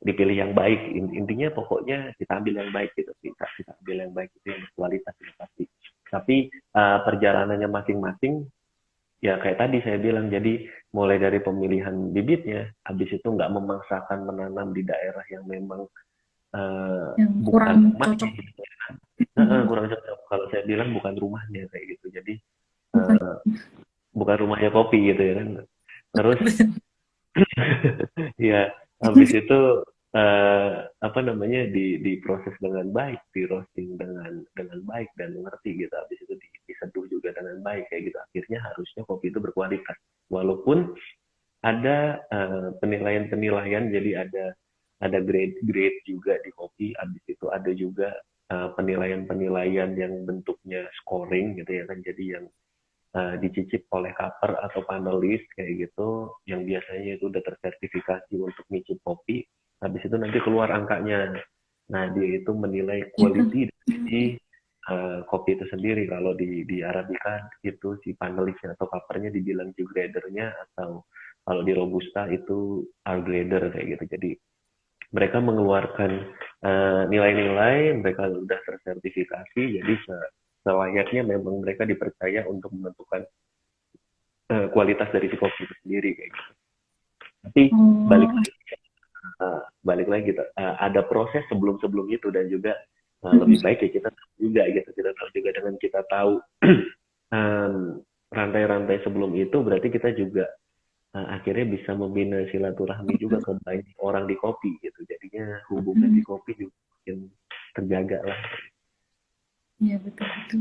dipilih 0.00 0.36
yang 0.36 0.52
baik. 0.56 0.80
Intinya 0.96 1.52
pokoknya 1.52 2.16
kita 2.16 2.40
ambil 2.40 2.64
yang 2.64 2.70
baik 2.72 2.96
gitu. 2.96 3.12
Kita, 3.20 3.44
kita 3.56 3.70
ambil 3.84 3.96
yang 4.08 4.12
baik 4.16 4.30
itu 4.40 4.46
yang 4.48 4.60
berkualitas 4.68 5.14
itu 5.20 5.32
pasti. 5.36 5.64
Tapi 6.10 6.36
uh, 6.74 6.98
perjalanannya 7.04 7.68
masing-masing 7.68 8.48
ya 9.20 9.36
kayak 9.36 9.60
tadi 9.60 9.84
saya 9.84 10.00
bilang 10.00 10.32
jadi 10.32 10.64
mulai 10.96 11.20
dari 11.20 11.44
pemilihan 11.44 11.92
bibitnya 12.10 12.72
habis 12.88 13.12
itu 13.12 13.28
nggak 13.28 13.52
memaksakan 13.52 14.24
menanam 14.24 14.72
di 14.72 14.80
daerah 14.80 15.22
yang 15.28 15.44
memang 15.44 15.84
uh, 16.54 17.14
yang 17.18 17.34
kurang 17.46 17.94
bukan 17.94 18.10
cocok. 18.16 18.30
Gitu 18.34 18.62
ya. 18.62 18.76
kurang 19.66 19.86
cocok. 19.90 20.18
Kalau 20.30 20.44
saya 20.50 20.62
bilang 20.66 20.90
bukan 20.94 21.14
rumahnya 21.18 21.66
kayak 21.70 21.96
gitu. 21.96 22.06
Jadi 22.14 22.34
uh, 22.96 23.38
bukan 24.14 24.36
rumahnya 24.46 24.70
kopi 24.74 25.14
gitu 25.14 25.22
ya 25.22 25.34
kan. 25.38 25.48
Terus 26.10 26.40
ya 28.50 28.60
habis 29.00 29.30
itu 29.30 29.60
uh, 30.14 30.72
apa 30.90 31.20
namanya 31.22 31.70
di 31.70 32.02
diproses 32.02 32.54
dengan 32.58 32.90
baik, 32.90 33.20
di 33.30 33.46
roasting 33.46 33.94
dengan 33.94 34.42
dengan 34.54 34.78
baik 34.86 35.10
dan 35.14 35.34
mengerti 35.38 35.86
gitu. 35.86 35.94
Habis 35.94 36.18
itu 36.26 36.34
diseduh 36.66 37.06
juga 37.10 37.34
dengan 37.34 37.62
baik 37.62 37.90
kayak 37.90 38.10
gitu. 38.10 38.18
Akhirnya 38.18 38.58
harusnya 38.62 39.02
kopi 39.06 39.30
itu 39.30 39.38
berkualitas. 39.38 39.96
Walaupun 40.30 40.94
ada 41.60 42.24
penilaian-penilaian, 42.80 43.92
jadi 43.92 44.24
ada 44.24 44.56
ada 45.00 45.18
grade-grade 45.20 46.04
juga 46.04 46.36
di 46.44 46.50
kopi. 46.52 46.92
Habis 46.96 47.24
itu 47.28 47.46
ada 47.48 47.72
juga 47.72 48.12
uh, 48.52 48.72
penilaian-penilaian 48.76 49.96
yang 49.96 50.28
bentuknya 50.28 50.84
scoring 51.02 51.56
gitu 51.56 51.72
ya 51.80 51.84
kan. 51.88 51.98
Jadi 52.04 52.24
yang 52.36 52.44
uh, 53.16 53.34
dicicip 53.40 53.88
oleh 53.96 54.12
cover 54.12 54.60
atau 54.60 54.80
panelis 54.84 55.40
kayak 55.56 55.88
gitu, 55.88 56.30
yang 56.44 56.68
biasanya 56.68 57.16
itu 57.16 57.32
udah 57.32 57.42
tersertifikasi 57.42 58.34
untuk 58.36 58.64
nyicip 58.68 59.00
kopi. 59.00 59.44
Habis 59.80 60.04
itu 60.04 60.16
nanti 60.20 60.38
keluar 60.44 60.68
angkanya. 60.68 61.32
Nah 61.90 62.12
dia 62.12 62.38
itu 62.38 62.52
menilai 62.52 63.08
quality 63.16 63.72
dari 63.88 64.36
uh, 64.92 65.24
kopi 65.24 65.56
itu 65.56 65.64
sendiri. 65.72 66.04
Kalau 66.06 66.36
di 66.36 66.68
di 66.68 66.84
Arabica 66.84 67.48
itu 67.64 67.96
si 68.04 68.12
panelisnya 68.12 68.76
atau 68.76 68.86
covernya 68.92 69.32
dibilang 69.32 69.72
G 69.72 69.88
gradernya 69.88 70.52
atau 70.68 71.08
kalau 71.40 71.64
di 71.64 71.72
Robusta 71.72 72.28
itu 72.28 72.84
R 73.08 73.18
grader 73.24 73.72
kayak 73.72 73.96
gitu. 73.96 74.04
Jadi 74.12 74.30
mereka 75.10 75.42
mengeluarkan 75.42 76.10
uh, 76.62 77.02
nilai-nilai, 77.10 77.98
mereka 77.98 78.30
sudah 78.30 78.58
tersertifikasi, 78.62 79.62
jadi 79.82 79.94
selayaknya 80.62 81.26
memang 81.26 81.66
mereka 81.66 81.82
dipercaya 81.82 82.46
untuk 82.46 82.70
menentukan 82.70 83.26
uh, 84.54 84.66
kualitas 84.70 85.10
dari 85.10 85.26
si 85.26 85.36
kopi 85.36 85.66
itu 85.66 85.74
sendiri 85.82 86.10
kayak 86.14 86.30
gitu. 86.30 86.52
Tapi 87.40 87.62
hmm. 87.72 88.06
balik 88.06 88.30
lagi, 88.30 88.52
uh, 89.42 89.62
balik 89.82 90.08
lagi 90.08 90.24
gitu, 90.30 90.44
uh, 90.44 90.74
ada 90.78 91.00
proses 91.02 91.42
sebelum-sebelum 91.50 92.06
itu 92.14 92.28
dan 92.30 92.46
juga 92.46 92.78
uh, 93.26 93.34
lebih 93.34 93.58
baik 93.66 93.78
ya 93.82 93.90
kita 93.90 94.08
tahu 94.14 94.30
juga 94.38 94.62
gitu, 94.70 94.88
kita 94.94 95.10
tahu 95.16 95.28
juga 95.34 95.50
dengan 95.58 95.74
kita 95.82 96.00
tahu 96.06 96.32
rantai-rantai 98.30 98.96
um, 99.00 99.04
sebelum 99.06 99.30
itu 99.34 99.58
berarti 99.58 99.88
kita 99.90 100.14
juga 100.14 100.46
uh, 101.14 101.26
akhirnya 101.34 101.64
bisa 101.78 101.94
membina 101.94 102.42
silaturahmi 102.50 103.14
juga 103.18 103.38
ke 103.42 103.52
banyak 103.62 103.96
orang 104.02 104.26
di 104.26 104.36
kopi 104.38 104.78
gitu. 104.82 105.02
Jadinya 105.06 105.60
hubungan 105.72 106.14
di 106.14 106.22
kopi 106.22 106.54
juga 106.58 106.74
makin 106.74 107.30
terjaga 107.74 108.18
lah. 108.24 108.38
Iya 109.80 109.96
betul 110.04 110.28
betul. 110.28 110.60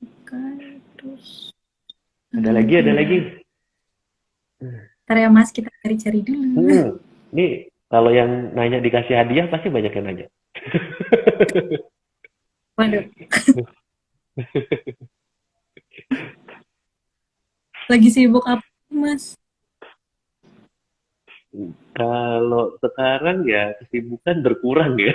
Oke 0.00 0.40
terus 0.96 1.52
ada 2.30 2.54
lagi 2.54 2.78
ada 2.78 2.94
lagi? 2.94 3.42
Ntar 5.06 5.16
ya 5.18 5.28
mas 5.32 5.50
kita 5.50 5.70
cari-cari 5.82 6.22
dulu. 6.22 6.62
Hmm. 6.62 7.02
ini 7.34 7.66
kalau 7.90 8.14
yang 8.14 8.54
nanya 8.54 8.78
dikasih 8.78 9.18
hadiah 9.18 9.50
pasti 9.50 9.66
banyak 9.66 9.90
yang 9.90 10.06
nanya. 10.06 10.30
Waduh. 12.78 13.02
Lagi 17.90 18.08
sibuk 18.14 18.46
apa 18.46 18.69
Mas? 18.90 19.38
Kalau 21.94 22.78
sekarang 22.78 23.46
ya 23.46 23.74
kesibukan 23.82 24.42
berkurang 24.42 24.98
ya. 24.98 25.14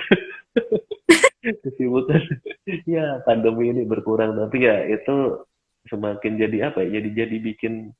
kesibukan 1.63 2.21
ya 2.89 3.21
pandemi 3.21 3.69
ini 3.69 3.85
berkurang 3.85 4.33
tapi 4.33 4.65
ya 4.65 4.81
itu 4.89 5.45
semakin 5.85 6.41
jadi 6.41 6.73
apa 6.73 6.81
ya 6.81 6.97
jadi 6.97 7.09
jadi 7.25 7.37
bikin 7.37 7.93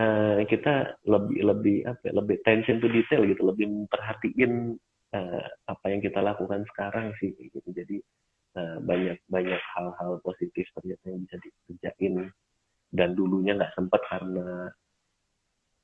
uh, 0.00 0.40
kita 0.48 0.96
lebih 1.04 1.44
lebih 1.44 1.76
apa 1.84 2.02
ya, 2.08 2.12
lebih 2.16 2.36
tension 2.46 2.80
to 2.80 2.88
detail 2.88 3.24
gitu 3.28 3.44
lebih 3.44 3.68
memperhatiin 3.68 4.80
uh, 5.12 5.46
apa 5.68 5.84
yang 5.92 6.00
kita 6.00 6.24
lakukan 6.24 6.64
sekarang 6.72 7.12
sih 7.20 7.36
gitu 7.36 7.68
jadi 7.68 8.00
uh, 8.56 8.78
banyak 8.80 9.20
banyak 9.28 9.60
hal-hal 9.76 10.16
positif 10.24 10.64
ternyata 10.72 11.04
yang 11.12 11.20
bisa 11.28 11.36
dikerjain 11.44 12.14
dan 12.92 13.14
dulunya 13.14 13.54
nggak 13.56 13.72
sempat 13.76 14.00
karena 14.08 14.72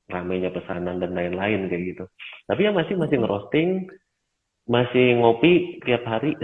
ramainya 0.05 0.53
pesanan 0.53 1.01
dan 1.01 1.15
lain-lain 1.17 1.69
kayak 1.69 1.83
gitu. 1.95 2.05
Tapi 2.45 2.63
ya 2.65 2.71
masih 2.71 2.95
masih 2.97 3.17
ngerosting, 3.21 3.89
masih 4.69 5.15
ngopi 5.17 5.79
tiap 5.81 6.05
hari. 6.05 6.35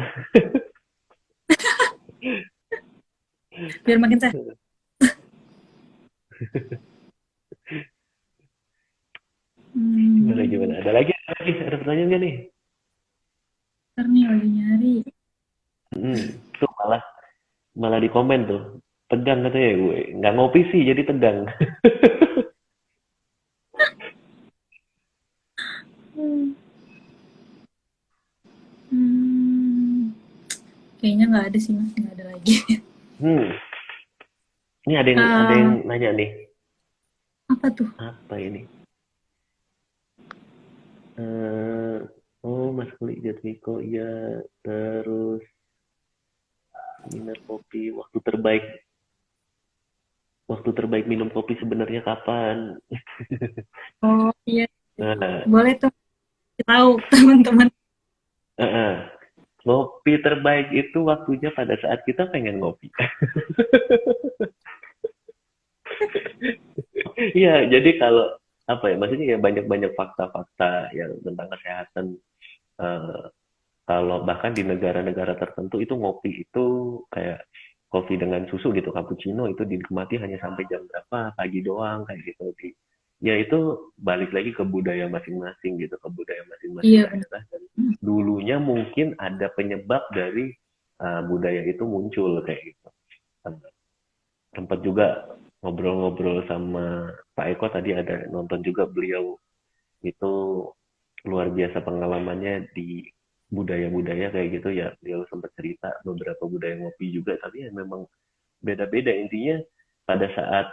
Biar 3.85 3.99
makin 4.01 4.19
sehat. 4.21 4.35
Gimana 9.71 10.43
Hmm, 10.43 10.51
gimana? 10.51 10.83
Ada 10.83 10.91
lagi? 10.91 11.15
Ada 11.15 11.33
lagi? 11.39 11.51
Ada 11.63 11.79
pertanyaan 11.79 12.09
nggak 12.11 12.21
nih? 12.21 12.35
ntar 13.91 14.07
nih 14.07 14.23
lagi 14.23 14.49
nyari. 14.49 15.03
Hmm, 15.93 16.23
tuh 16.57 16.71
malah 16.79 17.03
malah 17.75 17.99
di 17.99 18.09
komen 18.09 18.47
tuh. 18.47 18.61
Tegang 19.11 19.43
katanya 19.43 19.71
gue. 19.75 19.99
Nggak 20.23 20.33
ngopi 20.39 20.61
sih 20.71 20.81
jadi 20.87 21.03
tegang. 21.03 21.51
Hmm, 26.11 26.53
hmm, 28.93 30.13
kayaknya 31.01 31.25
nggak 31.33 31.45
ada 31.49 31.57
sih 31.59 31.73
mas, 31.73 31.91
nggak 31.97 32.13
ada 32.13 32.25
lagi. 32.35 32.55
Hmm, 33.21 33.47
ini 34.85 34.95
ada 34.97 35.09
yang 35.09 35.21
ada 35.21 35.53
yang 35.53 35.71
nanya 35.85 36.09
nih. 36.13 36.29
apa 37.51 37.67
tuh? 37.73 37.89
Apa 37.99 38.35
ini? 38.39 38.63
Eh, 41.21 41.99
oh 42.47 42.73
Mas 42.73 42.89
Kuli 42.97 43.21
Jatmiko 43.21 43.77
ya 43.83 44.41
terus 44.65 45.43
minum 47.13 47.37
kopi 47.49 47.93
waktu 47.93 48.17
terbaik 48.21 48.65
waktu 50.51 50.69
terbaik 50.77 51.05
minum 51.11 51.29
kopi 51.35 51.53
sebenarnya 51.61 52.01
kapan? 52.03 52.57
Oh 54.05 54.31
iya, 54.49 54.65
Nah, 54.99 55.45
boleh 55.47 55.73
tuh 55.81 55.91
tahu 56.67 56.89
teman-teman. 57.11 57.67
eh, 58.59 58.63
eh. 58.65 58.93
Ngopi 59.65 60.13
terbaik 60.25 60.67
itu 60.73 60.99
waktunya 61.05 61.49
pada 61.53 61.77
saat 61.81 62.01
kita 62.09 62.23
pengen 62.33 62.59
ngopi. 62.61 62.89
Iya, 67.37 67.67
jadi 67.73 67.89
kalau 68.01 68.25
apa 68.65 68.85
ya, 68.91 68.95
maksudnya 68.99 69.25
ya 69.35 69.37
banyak-banyak 69.41 69.91
fakta-fakta 69.99 70.93
yang 70.95 71.11
tentang 71.25 71.47
kesehatan. 71.53 72.05
eh, 72.81 73.23
kalau 73.89 74.17
bahkan 74.23 74.53
di 74.57 74.63
negara-negara 74.63 75.33
tertentu 75.35 75.77
itu 75.83 75.93
ngopi 75.99 76.45
itu 76.47 76.65
kayak 77.13 77.43
kopi 77.91 78.15
dengan 78.15 78.47
susu 78.47 78.71
gitu, 78.71 78.95
cappuccino 78.95 79.51
itu 79.51 79.67
dinikmati 79.67 80.15
hanya 80.15 80.39
sampai 80.39 80.63
jam 80.71 80.87
berapa, 80.87 81.35
pagi 81.35 81.59
doang 81.59 82.07
kayak 82.07 82.23
gitu. 82.23 82.55
Di, 82.55 82.71
ya 83.19 83.35
itu 83.35 83.91
balik 83.99 84.31
lagi 84.31 84.55
ke 84.55 84.63
budaya 84.63 85.11
masing-masing 85.11 85.75
gitu, 85.77 85.99
ke 85.99 86.07
budaya 86.07 86.41
masing-masing 86.47 86.87
Iya 86.87 87.11
daerah. 87.11 87.43
Dan 87.51 87.61
dulunya 87.99 88.57
mungkin 88.63 89.19
ada 89.19 89.51
penyebab 89.51 90.07
dari 90.15 90.55
eh, 91.03 91.21
budaya 91.27 91.67
itu 91.67 91.83
muncul 91.83 92.39
kayak 92.47 92.71
gitu. 92.71 92.87
Tempat 94.55 94.79
juga 94.87 95.07
ngobrol-ngobrol 95.61 96.47
sama 96.47 97.11
Pak 97.35 97.47
Eko 97.59 97.67
tadi 97.69 97.93
ada 97.93 98.25
nonton 98.31 98.65
juga 98.65 98.89
beliau 98.89 99.37
itu 100.01 100.33
luar 101.27 101.53
biasa 101.53 101.85
pengalamannya 101.85 102.73
di 102.73 103.05
budaya-budaya 103.51 104.31
kayak 104.31 104.49
gitu 104.57 104.69
ya 104.71 104.95
beliau 105.03 105.27
sempat 105.27 105.51
cerita 105.59 105.91
beberapa 106.07 106.47
budaya 106.47 106.79
ngopi 106.79 107.11
juga 107.11 107.35
tapi 107.37 107.67
ya 107.67 107.69
memang 107.75 108.07
beda-beda. 108.63 109.11
Intinya 109.11 109.59
pada 110.07 110.31
saat 110.31 110.71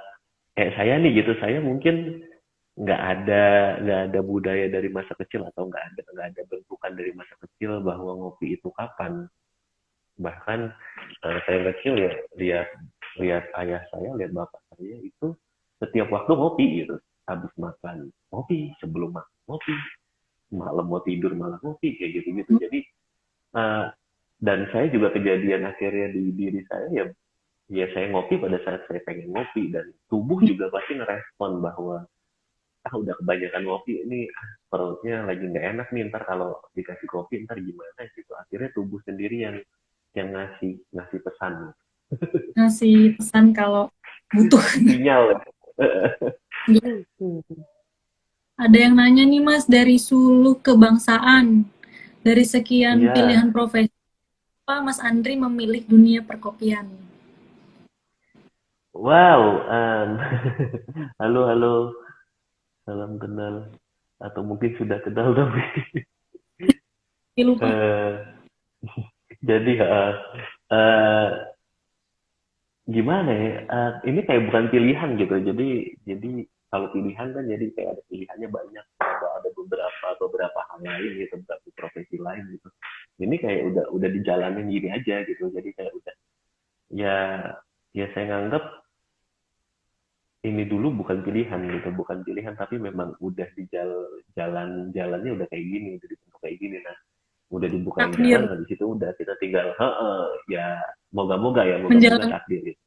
kayak 0.55 0.75
saya 0.79 0.95
nih 1.03 1.23
gitu 1.23 1.35
saya 1.43 1.59
mungkin 1.59 2.23
nggak 2.79 3.03
ada 3.03 3.45
nggak 3.83 4.01
ada 4.11 4.21
budaya 4.23 4.71
dari 4.71 4.87
masa 4.87 5.11
kecil 5.19 5.43
atau 5.51 5.67
nggak 5.67 5.83
ada 5.83 6.01
nggak 6.15 6.27
ada 6.31 6.43
bentukan 6.47 6.93
dari 6.95 7.13
masa 7.19 7.35
kecil 7.43 7.83
bahwa 7.83 8.15
ngopi 8.15 8.55
itu 8.55 8.71
kapan. 8.71 9.27
Bahkan 10.23 10.61
eh, 11.27 11.39
saya 11.43 11.59
kecil 11.75 11.95
ya 11.99 12.13
lihat 12.39 12.69
lihat 13.19 13.45
ayah 13.67 13.83
saya 13.91 14.15
lihat 14.15 14.31
bapak 14.31 14.63
saya 14.71 15.03
itu 15.03 15.35
setiap 15.83 16.07
waktu 16.15 16.33
ngopi 16.39 16.65
gitu 16.87 16.95
habis 17.27 17.51
makan 17.59 18.15
ngopi 18.31 18.71
sebelum 18.79 19.11
makan 19.15 19.37
ngopi 19.51 19.75
malam 20.49 20.87
mau 20.89 21.05
tidur 21.05 21.37
malah 21.37 21.61
ngopi 21.61 21.97
kayak 22.01 22.23
gitu 22.23 22.29
gitu 22.41 22.53
jadi 22.57 22.81
eh, 23.57 23.87
dan 24.39 24.59
saya 24.71 24.87
juga 24.89 25.11
kejadian 25.11 25.67
akhirnya 25.67 26.15
di 26.15 26.31
diri 26.31 26.63
saya 26.71 26.87
ya 26.95 27.05
ya 27.69 27.87
saya 27.93 28.09
ngopi 28.09 28.41
pada 28.41 28.59
saat 28.65 28.85
saya 28.89 29.01
pengen 29.05 29.33
ngopi. 29.33 29.69
Dan 29.73 29.93
tubuh 30.09 30.41
juga 30.43 30.73
pasti 30.73 30.97
ngerespon 30.97 31.61
bahwa 31.61 32.05
ah 32.87 32.95
udah 32.95 33.15
kebanyakan 33.21 33.63
ngopi 33.69 34.01
ini 34.07 34.31
ah, 34.33 34.51
perutnya 34.71 35.27
lagi 35.29 35.45
nggak 35.45 35.67
enak 35.77 35.89
nih 35.93 36.09
ntar 36.09 36.25
kalau 36.25 36.57
dikasih 36.73 37.09
kopi 37.11 37.45
ntar 37.45 37.61
gimana? 37.61 38.01
Gitu. 38.17 38.33
Akhirnya 38.33 38.71
tubuh 38.73 38.99
sendiri 39.05 39.45
yang 39.45 39.57
yang 40.17 40.33
ngasih 40.33 40.81
ngasih 40.97 41.21
pesan. 41.21 41.75
Ngasih 42.57 43.21
pesan 43.21 43.53
kalau 43.53 43.93
butuh. 44.33 44.65
sinyal 44.81 45.37
Ada 48.65 48.79
yang 48.85 48.95
nanya 48.99 49.25
nih 49.33 49.43
Mas 49.49 49.65
dari 49.71 49.97
suluk 50.09 50.59
kebangsaan. 50.67 51.47
Dari 52.27 52.45
sekian 52.55 52.99
Iya. 53.01 53.15
pilihan 53.15 53.49
profesi, 53.55 53.95
apa 54.67 54.77
Mas 54.87 54.99
Andri 55.09 55.35
memilih 55.45 55.83
dunia 55.93 56.21
perkopian? 56.31 56.87
wow 58.99 59.43
em, 59.71 60.11
halo 61.23 61.41
halo 61.47 61.75
salam 62.83 63.15
kenal 63.23 63.55
atau 64.19 64.43
mungkin 64.43 64.75
sudah 64.75 64.99
kenal 65.07 65.31
tapi 65.39 65.63
lupa. 67.39 67.71
eh, 67.71 68.13
jadi 69.39 69.73
eh, 69.79 70.13
eh, 70.75 71.29
gimana 72.89 73.31
ya 73.31 73.53
Eh, 73.69 73.93
ini 74.09 74.21
kayak 74.27 74.45
bukan 74.51 74.65
pilihan 74.73 75.11
gitu 75.21 75.35
jadi 75.53 75.69
jadi 76.09 76.31
kalau 76.69 76.93
pilihan 76.93 77.33
kan 77.33 77.45
jadi 77.49 77.67
kayak 77.73 77.91
ada 77.97 78.03
pilihannya 78.13 78.49
banyak 78.53 78.87
ada 79.01 79.27
ada 79.41 79.49
beberapa 79.57 80.09
beberapa 80.21 80.61
hal 80.69 80.81
lain 80.85 81.13
gitu 81.17 81.35
beberapa 81.41 81.69
profesi 81.77 82.17
lain 82.21 82.45
gitu 82.53 82.69
ini 83.25 83.37
kayak 83.41 83.73
udah 83.73 83.85
udah 83.93 84.09
dijalanin 84.13 84.69
gini 84.69 84.89
aja 84.93 85.25
gitu 85.25 85.49
jadi 85.49 85.69
kayak 85.73 85.93
udah 85.97 86.15
ya 86.93 87.17
ya 87.97 88.07
saya 88.13 88.25
nganggap 88.29 88.65
ini 90.47 90.63
dulu 90.69 91.03
bukan 91.03 91.25
pilihan 91.25 91.61
gitu 91.67 91.89
bukan 91.97 92.23
pilihan 92.23 92.55
tapi 92.55 92.79
memang 92.79 93.17
udah 93.19 93.49
di 93.59 93.67
jal- 93.73 94.23
jalan 94.39 94.93
jalannya 94.95 95.35
udah 95.35 95.47
kayak 95.51 95.67
gini 95.67 95.89
udah 95.99 96.09
dibentuk 96.09 96.41
kayak 96.41 96.57
gini 96.63 96.77
nah 96.85 96.97
udah 97.49 97.69
dibukain 97.69 98.13
Takdir. 98.13 98.29
jalan 98.29 98.49
nah 98.53 98.59
di 98.61 98.67
situ 98.69 98.85
udah 98.85 99.11
kita 99.17 99.35
tinggal 99.41 99.73
heeh 99.73 100.25
ya 100.53 100.79
moga-moga 101.17 101.65
ya 101.65 101.81
moga-moga 101.81 102.29
takdir 102.29 102.61
gitu. 102.61 102.81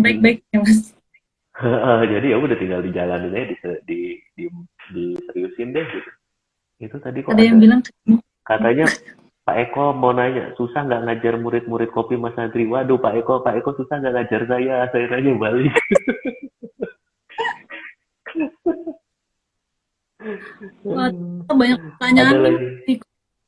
Baik-baik 0.00 0.40
ya 0.50 0.64
Mas. 0.64 0.96
Jadi 2.12 2.26
ya 2.30 2.36
udah 2.38 2.56
tinggal 2.56 2.80
dijalanin 2.80 3.34
aja 3.34 3.74
di, 3.84 4.16
di, 4.38 4.46
di, 4.46 4.46
diseriusin 4.94 5.74
deh 5.74 5.84
gitu. 5.84 6.10
Itu 6.80 6.96
tadi 7.02 7.20
kok 7.20 7.34
Ada 7.36 7.42
yang 7.42 7.58
ada 7.58 7.62
bilang 7.62 7.80
katanya 8.46 8.86
Pak 9.44 9.56
Eko 9.68 9.92
mau 9.92 10.14
nanya 10.14 10.54
susah 10.54 10.86
nggak 10.86 11.04
ngajar 11.06 11.34
murid-murid 11.36 11.90
kopi 11.90 12.14
Mas 12.16 12.38
Andri 12.38 12.64
waduh 12.70 12.96
Pak 12.96 13.18
Eko 13.20 13.42
Pak 13.42 13.60
Eko 13.60 13.76
susah 13.76 13.98
nggak 14.00 14.14
ngajar 14.14 14.42
saya? 14.48 14.88
Saya 14.94 15.04
nanya 15.10 15.32
balik. 15.36 15.74
Wah, 20.84 21.08
banyak 21.48 21.80
pertanyaan 21.80 22.36
lagi. 22.44 22.94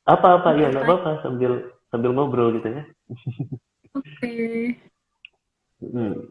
apa-apa 0.03 0.59
ya 0.59 0.67
nggak 0.73 0.83
apa-apa 0.83 1.23
sambil 1.23 1.71
sambil 1.87 2.11
ngobrol 2.11 2.51
gitu 2.59 2.67
ya. 2.67 2.83
Oke. 3.93 4.33
Hmm. 5.79 6.27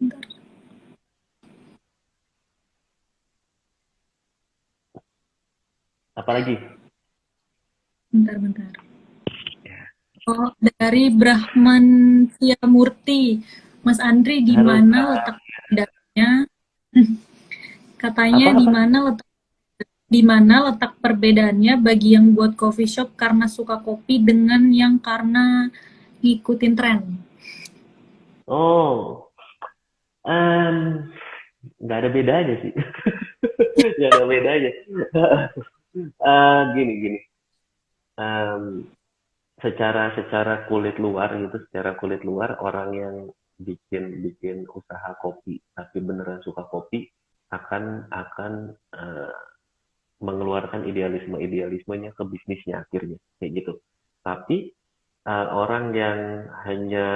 Bentar. 0.00 0.29
Apa 6.20 6.32
lagi 6.36 6.56
Bentar, 8.10 8.42
bentar. 8.42 8.66
Oh, 10.26 10.50
dari 10.58 11.14
Brahman 11.14 11.86
Murti. 12.66 13.38
Mas 13.86 14.02
Andri, 14.02 14.42
di 14.42 14.58
mana 14.58 15.14
letak 15.14 15.38
perbedaannya? 15.38 16.30
Katanya 18.02 18.48
di 18.58 18.66
mana 18.66 18.96
letak 19.08 19.28
di 20.10 20.26
mana 20.26 20.54
letak 20.68 20.98
perbedaannya 20.98 21.78
bagi 21.78 22.18
yang 22.18 22.34
buat 22.34 22.58
coffee 22.58 22.90
shop 22.90 23.14
karena 23.14 23.46
suka 23.46 23.78
kopi 23.78 24.18
dengan 24.18 24.66
yang 24.74 24.98
karena 24.98 25.70
ngikutin 26.18 26.74
tren? 26.74 26.98
Oh, 28.50 29.30
em, 30.26 31.06
nggak 31.78 31.98
ada 32.02 32.10
bedanya 32.10 32.54
sih. 32.58 32.74
Nggak 33.80 34.12
ada 34.18 34.26
bedanya. 34.26 34.72
Eh, 35.94 36.62
gini 36.74 36.92
gini. 37.02 37.18
Em, 38.20 38.86
secara 39.58 40.14
secara 40.14 40.54
kulit 40.70 40.96
luar 41.02 41.34
gitu, 41.34 41.56
secara 41.66 41.98
kulit 41.98 42.22
luar 42.22 42.62
orang 42.62 42.90
yang 42.94 43.16
bikin 43.60 44.24
bikin 44.24 44.64
usaha 44.72 45.12
kopi 45.20 45.60
tapi 45.76 46.00
beneran 46.00 46.40
suka 46.40 46.64
kopi 46.70 47.10
akan 47.52 48.06
akan 48.08 48.52
eh, 48.94 49.34
mengeluarkan 50.22 50.88
idealisme 50.88 51.36
idealismenya 51.42 52.14
ke 52.14 52.22
bisnisnya 52.24 52.86
akhirnya 52.86 53.18
kayak 53.42 53.52
gitu. 53.58 53.72
Tapi 54.22 54.70
eh, 55.26 55.48
orang 55.50 55.90
yang 55.92 56.18
hanya 56.70 57.06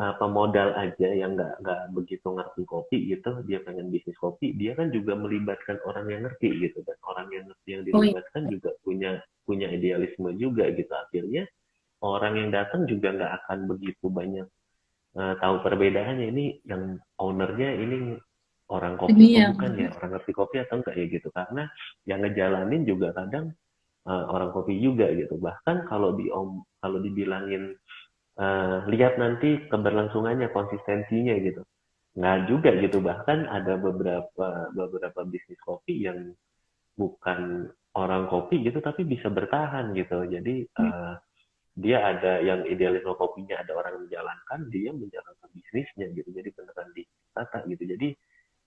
uh, 0.00 0.14
pemodal 0.18 0.74
aja 0.74 1.08
yang 1.10 1.38
nggak 1.38 1.62
nggak 1.62 1.80
begitu 1.94 2.26
ngerti 2.26 2.62
kopi 2.66 2.98
gitu 3.10 3.30
dia 3.46 3.62
pengen 3.62 3.90
bisnis 3.90 4.18
kopi 4.18 4.54
dia 4.54 4.74
kan 4.74 4.90
juga 4.90 5.14
melibatkan 5.14 5.78
orang 5.86 6.10
yang 6.10 6.22
ngerti 6.26 6.50
gitu 6.62 6.82
dan 6.82 6.98
orang 7.06 7.28
yang 7.30 7.44
ngerti 7.46 7.68
yang 7.70 7.82
Oh, 7.84 8.02
iya. 8.02 8.18
dilibatkan 8.18 8.42
juga 8.50 8.70
punya 8.82 9.10
punya 9.44 9.68
idealisme 9.70 10.32
juga 10.40 10.72
gitu. 10.72 10.90
Akhirnya 10.90 11.44
orang 12.00 12.34
yang 12.40 12.50
datang 12.50 12.88
juga 12.88 13.12
nggak 13.12 13.32
akan 13.44 13.58
begitu 13.70 14.06
banyak 14.08 14.48
uh, 15.14 15.34
tahu 15.38 15.60
perbedaannya. 15.62 16.26
Ini 16.32 16.44
yang 16.66 16.98
ownernya 17.20 17.70
ini 17.76 18.16
orang 18.72 18.96
kopi 18.96 19.12
atau 19.12 19.20
yang 19.28 19.52
bukan 19.54 19.72
ya? 19.76 19.88
Orang 20.00 20.10
ngerti 20.16 20.32
kopi 20.32 20.56
atau 20.64 20.74
enggak 20.80 20.94
ya 20.96 21.04
gitu. 21.12 21.28
Karena 21.30 21.62
yang 22.08 22.20
ngejalanin 22.24 22.82
juga 22.88 23.08
kadang 23.12 23.52
uh, 24.08 24.24
orang 24.32 24.50
kopi 24.56 24.80
juga 24.80 25.12
gitu. 25.12 25.36
Bahkan 25.36 25.86
kalau 25.86 26.16
di 26.16 26.32
om 26.32 26.64
kalau 26.80 26.98
dibilangin 27.00 27.76
uh, 28.38 28.86
lihat 28.90 29.18
nanti 29.18 29.66
keberlangsungannya 29.70 30.50
konsistensinya 30.50 31.34
gitu. 31.38 31.62
Nggak 32.14 32.38
juga 32.46 32.70
gitu. 32.78 32.98
Bahkan 33.02 33.50
ada 33.50 33.74
beberapa 33.78 34.70
beberapa 34.70 35.20
bisnis 35.26 35.58
kopi 35.62 36.06
yang 36.06 36.34
bukan 36.94 37.70
orang 37.94 38.30
kopi 38.30 38.62
gitu 38.62 38.78
tapi 38.82 39.06
bisa 39.06 39.30
bertahan 39.30 39.94
gitu. 39.94 40.26
Jadi 40.26 40.66
uh, 40.78 41.18
dia 41.74 41.98
ada 42.06 42.38
yang 42.38 42.62
idealisme 42.70 43.18
kopinya 43.18 43.58
ada 43.58 43.74
orang 43.74 43.98
yang 43.98 44.04
menjalankan 44.06 44.60
dia 44.70 44.90
menjalankan 44.94 45.48
bisnisnya 45.54 46.06
gitu. 46.14 46.30
Jadi 46.30 46.48
beneran 46.54 46.90
ditata 46.94 47.58
gitu. 47.66 47.82
Jadi 47.82 48.08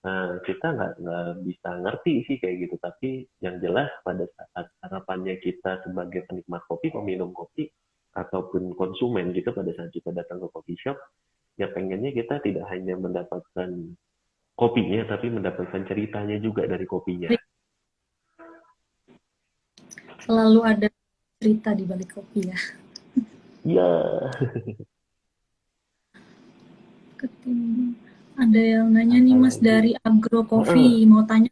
uh, 0.03 0.43
kita 0.43 0.67
nggak 0.75 0.93
nggak 0.99 1.27
bisa 1.47 1.69
ngerti 1.87 2.13
sih 2.27 2.35
kayak 2.39 2.67
gitu. 2.67 2.75
Tapi 2.83 3.23
yang 3.39 3.63
jelas 3.63 3.87
pada 4.03 4.27
saat 4.35 4.67
harapannya 4.83 5.39
kita 5.39 5.87
sebagai 5.87 6.27
penikmat 6.27 6.63
kopi 6.67 6.91
peminum 6.91 7.31
kopi 7.31 7.71
ataupun 8.17 8.73
konsumen 8.73 9.29
gitu 9.37 9.53
pada 9.53 9.69
saat 9.77 9.93
kita 9.93 10.09
datang 10.09 10.41
ke 10.41 10.47
coffee 10.49 10.79
shop 10.81 10.97
ya 11.57 11.69
pengennya 11.69 12.09
kita 12.13 12.41
tidak 12.41 12.65
hanya 12.73 12.97
mendapatkan 12.97 13.69
kopinya 14.57 15.05
tapi 15.05 15.29
mendapatkan 15.29 15.81
ceritanya 15.85 16.41
juga 16.41 16.65
dari 16.65 16.85
kopinya. 16.89 17.29
Selalu 20.25 20.59
ada 20.65 20.87
cerita 21.37 21.77
di 21.77 21.83
balik 21.85 22.17
kopi 22.17 22.39
ya. 22.49 22.59
ya. 23.63 23.89
Ada 28.37 28.61
yang 28.61 28.93
nanya 28.93 29.17
nih 29.17 29.37
Mas 29.37 29.57
dari 29.57 29.97
Agro 30.01 30.45
Coffee. 30.45 31.05
Mau 31.09 31.25
tanya 31.25 31.49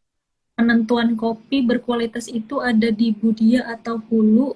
penentuan 0.53 1.17
kopi 1.17 1.65
berkualitas 1.65 2.29
itu 2.29 2.61
ada 2.61 2.89
di 2.93 3.09
Budia 3.13 3.65
atau 3.69 3.97
Hulu 3.97 4.53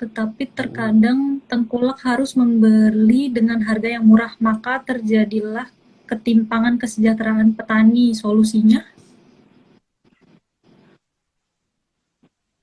tetapi 0.00 0.48
terkadang 0.56 1.44
tengkulak 1.44 2.00
harus 2.00 2.32
membeli 2.32 3.28
dengan 3.28 3.60
harga 3.60 4.00
yang 4.00 4.08
murah. 4.08 4.32
Maka 4.40 4.80
terjadilah 4.80 5.68
ketimpangan 6.08 6.80
kesejahteraan 6.80 7.52
petani. 7.52 8.16
Solusinya? 8.16 8.80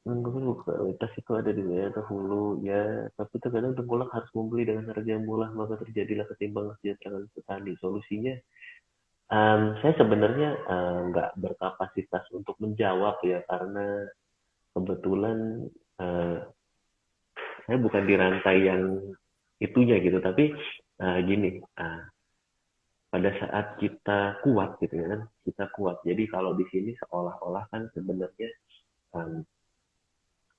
Menurut 0.09 0.65
kualitas 0.65 1.13
itu 1.13 1.31
ada 1.37 1.53
di 1.53 1.61
daerah 1.61 2.01
hulu 2.09 2.65
ya. 2.65 3.05
Tapi 3.13 3.37
terkadang 3.37 3.77
tengkulak 3.77 4.09
harus 4.09 4.33
membeli 4.33 4.73
dengan 4.73 4.89
harga 4.89 5.05
yang 5.05 5.21
murah. 5.21 5.53
Maka 5.53 5.77
terjadilah 5.85 6.25
ketimpangan 6.33 6.73
kesejahteraan 6.81 7.29
petani. 7.37 7.77
Solusinya 7.77 8.33
um, 9.29 9.77
saya 9.85 9.93
sebenarnya 9.93 10.49
nggak 11.13 11.29
uh, 11.31 11.37
berkapasitas 11.37 12.25
untuk 12.33 12.57
menjawab 12.57 13.21
ya. 13.21 13.45
Karena 13.45 14.09
kebetulan 14.73 15.69
uh, 16.01 16.56
saya 17.67 17.77
bukan 17.77 18.03
di 18.07 18.15
rantai 18.15 18.57
yang 18.63 18.83
itunya 19.59 19.99
gitu 19.99 20.23
tapi 20.23 20.55
uh, 21.03 21.19
gini 21.21 21.59
uh, 21.59 22.01
pada 23.07 23.31
saat 23.39 23.79
kita 23.79 24.43
kuat 24.43 24.77
gitu 24.83 24.99
ya 24.99 25.07
kan 25.15 25.21
kita 25.47 25.65
kuat. 25.71 26.03
Jadi 26.03 26.27
kalau 26.27 26.53
di 26.59 26.67
sini 26.67 26.91
seolah-olah 27.01 27.65
kan 27.71 27.87
sebenarnya 27.95 28.49
um, 29.15 29.41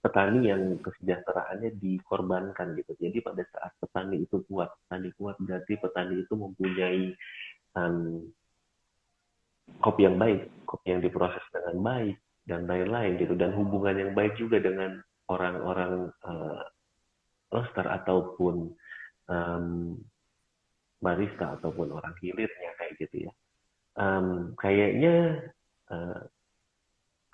petani 0.01 0.49
yang 0.49 0.81
kesejahteraannya 0.81 1.77
dikorbankan 1.77 2.73
gitu. 2.81 2.97
Jadi 2.97 3.21
pada 3.21 3.45
saat 3.53 3.77
petani 3.77 4.25
itu 4.25 4.41
kuat 4.49 4.73
petani 4.87 5.13
kuat 5.21 5.37
berarti 5.39 5.77
petani 5.77 6.25
itu 6.25 6.35
mempunyai 6.35 7.03
um, 7.77 8.25
kopi 9.85 10.09
yang 10.09 10.17
baik 10.17 10.49
kopi 10.65 10.97
yang 10.97 11.05
diproses 11.05 11.45
dengan 11.53 11.77
baik 11.85 12.17
dan 12.49 12.65
lain-lain 12.65 13.21
gitu. 13.21 13.37
Dan 13.37 13.53
hubungan 13.53 14.09
yang 14.09 14.13
baik 14.17 14.41
juga 14.41 14.57
dengan 14.57 15.05
orang-orang 15.29 16.09
uh, 16.25 16.65
roaster 17.49 17.87
ataupun 17.87 18.73
um, 19.29 19.97
barista 20.99 21.55
ataupun 21.59 21.95
orang 21.95 22.15
hilirnya 22.19 22.71
kayak 22.77 22.95
gitu 22.99 23.31
ya. 23.31 23.33
Um, 23.99 24.55
kayaknya 24.59 25.43
uh, 25.91 26.23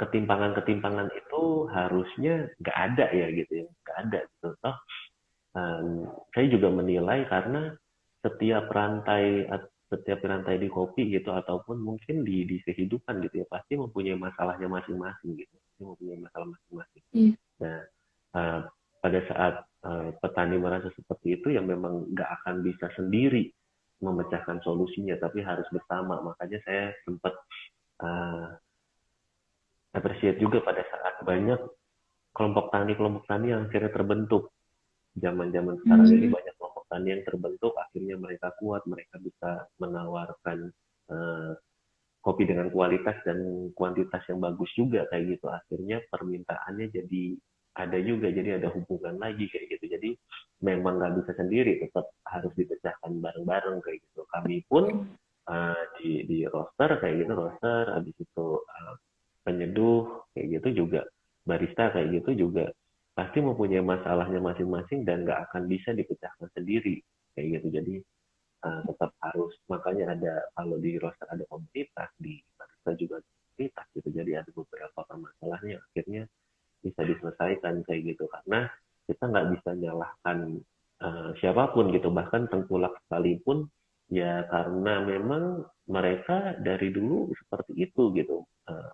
ketimpangan-ketimpangan 0.01 1.13
itu 1.13 1.69
harusnya 1.71 2.51
nggak 2.61 2.79
ada 2.79 3.07
ya 3.15 3.27
gitu 3.31 3.53
ya, 3.65 3.67
nggak 3.69 3.99
ada 4.09 4.19
gitu. 4.27 4.49
Toh 4.59 4.77
um, 5.55 5.89
saya 6.35 6.47
juga 6.51 6.69
menilai 6.71 7.25
karena 7.31 7.73
setiap 8.21 8.69
rantai 8.73 9.47
setiap 9.93 10.25
rantai 10.27 10.59
di 10.59 10.67
kopi 10.67 11.13
gitu 11.13 11.31
ataupun 11.31 11.79
mungkin 11.79 12.27
di 12.27 12.43
di 12.49 12.59
kehidupan 12.65 13.23
gitu 13.29 13.45
ya 13.45 13.47
pasti 13.47 13.79
mempunyai 13.79 14.19
masalahnya 14.19 14.67
masing-masing 14.67 15.39
gitu, 15.39 15.55
pasti 15.55 15.83
mempunyai 15.85 16.19
masalah 16.19 16.47
masing-masing. 16.51 17.03
Iya. 17.15 17.33
Nah 17.63 17.79
uh, 18.35 18.61
pada 19.05 19.21
saat 19.31 19.55
petani 20.19 20.57
merasa 20.57 20.89
seperti 20.97 21.41
itu 21.41 21.53
ya 21.53 21.61
memang 21.61 22.09
nggak 22.17 22.31
akan 22.41 22.65
bisa 22.65 22.89
sendiri 22.97 23.53
memecahkan 24.01 24.61
solusinya 24.65 25.17
tapi 25.21 25.45
harus 25.45 25.69
bersama. 25.71 26.21
Makanya 26.25 26.59
saya 26.65 26.93
sempat 27.05 27.37
uh, 28.01 28.57
appreciate 29.95 30.41
juga 30.41 30.65
pada 30.65 30.83
saat 30.83 31.21
banyak 31.23 31.61
kelompok 32.35 32.75
tani 32.75 32.93
kelompok 32.99 33.25
tani 33.29 33.53
yang 33.55 33.69
akhirnya 33.69 33.93
terbentuk. 33.95 34.51
Zaman-zaman 35.15 35.79
sekarang 35.87 36.11
Hmm. 36.11 36.17
ini 36.19 36.27
banyak 36.33 36.55
kelompok 36.59 36.85
tani 36.91 37.09
yang 37.15 37.23
terbentuk 37.23 37.73
akhirnya 37.79 38.17
mereka 38.19 38.51
kuat 38.59 38.83
mereka 38.91 39.15
bisa 39.23 39.71
menawarkan 39.79 40.75
uh, 41.13 41.55
kopi 42.25 42.49
dengan 42.49 42.73
kualitas 42.73 43.21
dan 43.23 43.71
kuantitas 43.77 44.25
yang 44.27 44.41
bagus 44.41 44.73
juga 44.75 45.07
kayak 45.13 45.39
gitu. 45.39 45.47
Akhirnya 45.47 46.03
permintaannya 46.09 46.89
jadi 46.91 47.37
ada 47.75 47.99
juga 47.99 48.31
jadi 48.31 48.63
ada 48.63 48.71
hubungan 48.71 49.19
lagi 49.19 49.51
kayak 49.51 49.67
gitu. 49.79 49.85
Jadi 49.99 50.11
memang 50.63 51.03
nggak 51.03 51.15
bisa 51.23 51.33
sendiri 51.35 51.83
tetap 51.83 52.07
harus 52.31 52.53
dipecahkan 52.55 53.13
bareng-bareng 53.19 53.83
kayak 53.83 53.99
gitu. 54.11 54.23
Kami 54.31 54.63
pun 54.71 55.11
uh, 55.51 55.83
di 55.99 56.23
di 56.25 56.39
roster 56.47 56.91
kayak 57.03 57.27
gitu 57.27 57.33
roster 57.35 57.85
habis 57.91 58.15
itu 58.17 58.47
uh, 58.63 58.95
penyeduh 59.45 60.25
kayak 60.33 60.61
gitu 60.61 60.87
juga 60.87 61.03
barista 61.45 61.93
kayak 61.93 62.23
gitu 62.23 62.49
juga 62.49 62.73
pasti 63.15 63.39
mempunyai 63.39 63.85
masalahnya 63.85 64.43
masing-masing 64.43 65.07
dan 65.07 65.23
nggak 65.23 65.51
akan 65.51 65.71
bisa 65.71 65.95
dipecahkan 65.95 66.49
sendiri 66.55 67.03
kayak 67.35 67.59
gitu. 67.61 67.67
Jadi 67.75 67.95
uh, 68.65 68.81
tetap 68.87 69.11
harus 69.19 69.53
makanya 69.67 70.15
ada 70.15 70.35
kalau 70.55 70.79
di 70.79 70.95
roster 70.99 71.27
ada 71.27 71.43
komunitas 71.51 72.11
di 72.23 72.39
barista 72.55 72.91
juga 72.95 73.17
komunitas 73.23 73.87
gitu. 73.99 74.09
Jadi 74.15 74.31
ada 74.39 74.51
beberapa 74.51 75.01
masalahnya 75.19 75.83
akhirnya 75.91 76.25
bisa 76.85 77.01
diselesaikan 77.01 77.81
kayak 77.89 78.15
gitu. 78.15 78.29
Karena 78.29 78.69
kita 79.09 79.25
nggak 79.25 79.49
bisa 79.57 79.71
nyalahkan 79.73 80.39
uh, 81.01 81.29
siapa 81.41 81.73
pun 81.73 81.89
gitu. 81.91 82.13
Bahkan 82.13 82.53
tengkulak 82.53 82.93
sekalipun 83.09 83.73
ya 84.13 84.45
karena 84.53 85.01
memang 85.01 85.65
mereka 85.89 86.61
dari 86.61 86.93
dulu 86.93 87.33
seperti 87.33 87.89
itu 87.89 88.13
gitu. 88.13 88.45
Uh, 88.69 88.93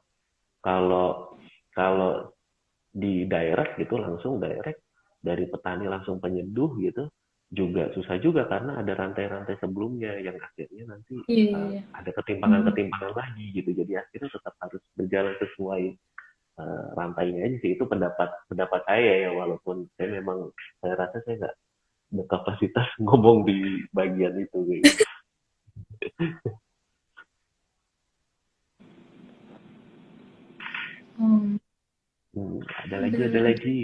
kalau 0.63 1.35
kalau 1.75 2.31
di 2.91 3.27
direct 3.27 3.79
gitu 3.79 3.99
langsung 3.99 4.43
direct 4.43 4.83
dari 5.23 5.47
petani 5.47 5.87
langsung 5.87 6.19
penyeduh 6.19 6.75
gitu 6.83 7.07
juga 7.51 7.91
susah 7.99 8.15
juga 8.23 8.47
karena 8.47 8.79
ada 8.79 8.95
rantai-rantai 8.95 9.59
sebelumnya 9.59 10.15
yang 10.23 10.39
akhirnya 10.39 10.95
nanti 10.95 11.19
Iya, 11.27 11.51
uh, 11.51 11.67
iya. 11.75 11.83
ada 11.99 12.11
ketimpangan-ketimpangan 12.15 13.11
lagi 13.11 13.47
gitu. 13.51 13.75
Jadi 13.75 13.99
akhirnya 13.99 14.31
tetap 14.31 14.55
harus 14.63 14.83
berjalan 14.95 15.35
sesuai 15.43 15.83
uh, 16.61 16.93
rantainya 16.93 17.49
aja 17.49 17.57
sih 17.65 17.73
itu 17.75 17.85
pendapat 17.89 18.29
pendapat 18.53 18.81
saya 18.85 19.29
ya 19.29 19.31
walaupun 19.33 19.89
saya 19.97 20.21
memang 20.21 20.53
saya 20.85 20.95
rasa 21.01 21.25
saya 21.25 21.49
nggak 21.49 21.57
berkapasitas 22.13 22.89
ngomong 23.05 23.49
di 23.49 23.81
bagian 23.97 24.37
itu 24.37 24.59
gitu. 24.69 25.05
Hmm. 31.21 31.61
Hmm, 32.31 32.63
ada 32.87 32.97
lagi 33.05 33.17
Ada. 33.21 33.27
ada 33.29 33.41
lagi 33.45 33.81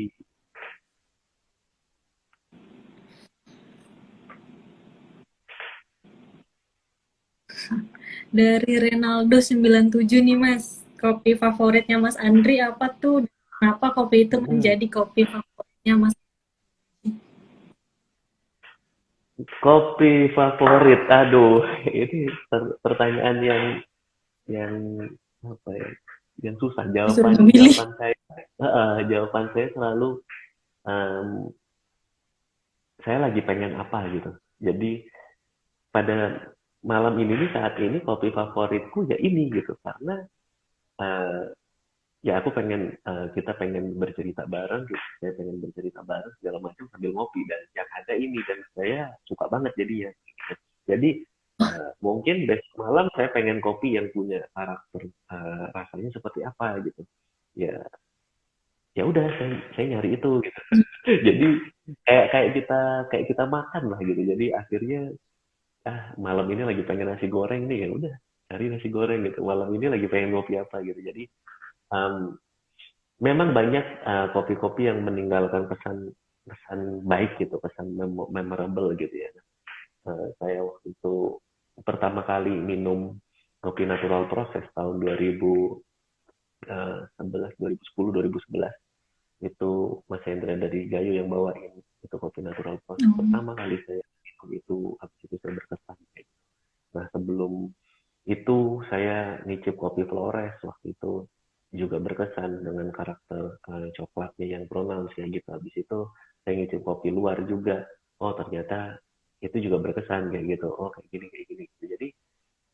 Dari 8.37 8.75
Renaldo 8.77 9.41
97 9.41 10.21
nih 10.21 10.37
Mas, 10.37 10.76
kopi 11.07 11.39
favoritnya 11.39 12.03
Mas 12.03 12.19
Andri 12.19 12.59
apa 12.59 12.91
tuh? 12.91 13.23
Kenapa 13.63 13.95
kopi 13.95 14.27
itu 14.27 14.43
Hmm. 14.43 14.59
menjadi 14.59 14.87
kopi 14.91 15.23
favoritnya 15.23 15.95
Mas? 15.95 16.15
Kopi 19.63 20.33
favorit, 20.35 21.07
aduh, 21.07 21.63
ini 22.03 22.27
pertanyaan 22.83 23.39
yang 23.45 23.65
yang 24.51 24.73
apa 25.45 25.71
ya, 25.77 25.89
yang 26.43 26.57
susah 26.59 26.89
jawaban 26.91 27.37
jawaban 27.45 27.91
saya 28.01 28.17
uh, 28.65 28.99
jawaban 29.07 29.47
saya 29.53 29.69
selalu 29.77 30.09
um, 30.89 31.29
saya 33.05 33.29
lagi 33.29 33.41
pengen 33.45 33.77
apa 33.77 34.09
gitu. 34.11 34.31
Jadi 34.59 35.05
pada 35.93 36.49
malam 36.81 37.15
ini 37.21 37.45
nih 37.45 37.51
saat 37.53 37.77
ini 37.77 38.01
kopi 38.01 38.33
favoritku 38.33 39.05
ya 39.11 39.21
ini 39.21 39.53
gitu 39.53 39.77
karena 39.85 40.25
uh, 41.01 41.51
ya 42.25 42.43
aku 42.43 42.51
pengen 42.51 42.97
uh, 43.07 43.31
kita 43.37 43.55
pengen 43.55 43.95
bercerita 43.97 44.49
bareng 44.51 44.85
gitu. 44.89 45.05
saya 45.23 45.33
pengen 45.39 45.57
bercerita 45.63 46.01
bareng 46.03 46.35
segala 46.43 46.59
macam 46.59 46.85
sambil 46.91 47.11
ngopi 47.15 47.41
dan 47.47 47.61
yang 47.77 47.89
ada 47.95 48.13
ini 48.19 48.41
dan 48.49 48.59
saya 48.75 49.01
suka 49.29 49.47
banget 49.47 49.73
jadi 49.79 49.95
ya 50.09 50.13
jadi 50.87 51.11
uh, 51.61 51.91
mungkin 52.05 52.47
besok 52.47 52.75
malam 52.79 53.07
saya 53.19 53.29
pengen 53.33 53.59
kopi 53.59 53.99
yang 53.99 54.09
punya 54.15 54.45
karakter 54.55 55.03
uh, 55.33 55.67
rasanya 55.75 56.11
seperti 56.15 56.41
apa 56.47 56.81
gitu. 56.87 57.03
Ya 57.57 57.83
ya 58.97 59.05
udah 59.05 59.27
saya 59.37 59.61
saya 59.77 59.87
nyari 59.97 60.17
itu 60.17 60.31
gitu. 60.41 60.61
Jadi 61.27 61.47
kayak 62.09 62.27
kayak 62.33 62.49
kita 62.57 62.81
kayak 63.13 63.25
kita 63.29 63.45
makan 63.45 63.85
lah 63.93 64.01
gitu. 64.01 64.23
Jadi 64.25 64.47
akhirnya 64.55 65.01
ah 65.87 66.17
malam 66.19 66.47
ini 66.51 66.63
lagi 66.67 66.83
pengen 66.87 67.13
nasi 67.13 67.27
goreng 67.29 67.69
nih. 67.69 67.87
Ya 67.87 67.89
udah 67.93 68.15
cari 68.47 68.71
nasi 68.71 68.89
goreng 68.91 69.27
gitu 69.27 69.43
malam 69.43 69.71
ini 69.75 69.91
lagi 69.91 70.07
pengen 70.07 70.35
ngopi 70.35 70.59
apa 70.59 70.83
gitu 70.83 71.01
jadi 71.03 71.27
um, 71.91 72.39
memang 73.21 73.57
banyak 73.57 73.85
uh, 74.05 74.27
kopi-kopi 74.37 74.89
yang 74.89 75.01
meninggalkan 75.05 75.69
pesan 75.73 76.13
pesan 76.47 77.03
baik 77.03 77.41
gitu, 77.43 77.59
pesan 77.59 77.97
mem 77.97 78.15
memorable 78.31 78.95
gitu 78.95 79.13
ya. 79.13 79.29
Uh, 80.07 80.31
saya 80.39 80.63
waktu 80.63 80.95
itu 80.95 81.43
pertama 81.83 82.23
kali 82.23 82.55
minum 82.55 83.19
kopi 83.59 83.83
natural 83.83 84.31
proses 84.31 84.63
tahun 84.79 85.03
2011, 85.03 85.83
2010, 86.71 87.59
2011 87.59 88.71
itu 89.45 90.01
Mas 90.09 90.25
Hendra 90.25 90.57
dari 90.57 90.89
Gayo 90.89 91.13
yang 91.13 91.29
bawain 91.29 91.77
itu 92.01 92.17
kopi 92.17 92.41
natural 92.41 92.81
proses 92.89 93.05
mm. 93.05 93.19
pertama 93.21 93.53
kali 93.53 93.77
saya 93.85 94.01
minum 94.01 94.49
itu 94.55 94.77
habis 95.03 95.19
itu 95.27 95.37
saya 95.43 95.53
berkesan. 95.59 95.99
Nah 96.97 97.05
sebelum 97.13 97.69
itu 98.27 98.83
saya 98.91 99.39
ngicip 99.47 99.79
kopi 99.79 100.03
Flores 100.03 100.59
waktu 100.67 100.99
itu 100.99 101.31
juga 101.71 102.03
berkesan 102.03 102.63
dengan 102.67 102.91
karakter 102.91 103.59
uh, 103.71 103.89
coklatnya 103.95 104.47
yang 104.59 104.65
pronounce 104.67 105.15
ya 105.15 105.31
gitu. 105.31 105.47
Habis 105.47 105.75
itu 105.79 105.99
saya 106.43 106.53
ngicip 106.59 106.83
kopi 106.83 107.15
luar 107.15 107.39
juga. 107.47 107.87
Oh 108.19 108.35
ternyata 108.35 108.99
itu 109.39 109.71
juga 109.71 109.79
berkesan 109.79 110.35
kayak 110.35 110.59
gitu. 110.59 110.69
Oh 110.75 110.91
kayak 110.91 111.07
gini 111.11 111.27
kayak 111.31 111.47
gini. 111.47 111.65
Gitu. 111.71 111.85
Jadi 111.95 112.09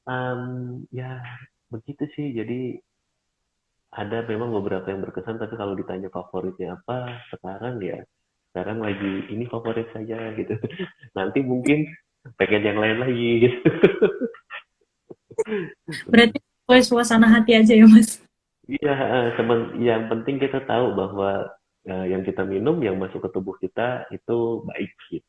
um, 0.08 0.42
ya 0.88 1.20
begitu 1.68 2.04
sih. 2.16 2.32
Jadi 2.32 2.80
ada 3.92 4.24
memang 4.24 4.56
beberapa 4.56 4.88
yang 4.88 5.04
berkesan 5.04 5.36
tapi 5.36 5.52
kalau 5.60 5.76
ditanya 5.76 6.08
favoritnya 6.08 6.80
apa 6.80 7.20
sekarang 7.28 7.76
ya 7.84 8.00
sekarang 8.52 8.80
lagi 8.80 9.28
ini 9.28 9.44
favorit 9.52 9.88
saja 9.92 10.32
gitu. 10.32 10.56
Nanti 11.16 11.44
mungkin 11.44 11.84
pengen 12.40 12.62
yang 12.64 12.78
lain 12.80 12.98
lagi 13.04 13.28
gitu. 13.48 13.68
Berarti 16.08 16.38
suasana 16.84 17.28
hati 17.28 17.52
aja 17.58 17.74
ya 17.76 17.84
mas? 17.84 18.22
Iya, 18.68 18.94
yang 19.82 20.06
penting 20.06 20.38
kita 20.38 20.62
tahu 20.64 20.94
bahwa 20.94 21.50
uh, 21.86 22.06
yang 22.06 22.22
kita 22.22 22.46
minum, 22.46 22.78
yang 22.80 22.96
masuk 22.98 23.26
ke 23.26 23.28
tubuh 23.34 23.56
kita 23.58 24.06
itu 24.14 24.62
baik 24.70 24.92
gitu. 25.10 25.26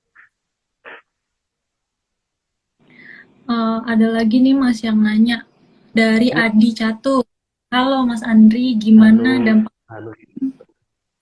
Uh, 3.44 3.84
ada 3.84 4.08
lagi 4.08 4.40
nih 4.40 4.56
Mas 4.56 4.80
yang 4.80 5.04
nanya 5.04 5.44
dari 5.92 6.32
ya. 6.32 6.48
Adi 6.48 6.72
Catur. 6.72 7.28
Halo 7.74 8.06
Mas 8.08 8.24
Andri, 8.24 8.78
gimana 8.80 9.42
halo, 9.42 9.44
dampak 9.44 9.76
halo. 9.92 10.12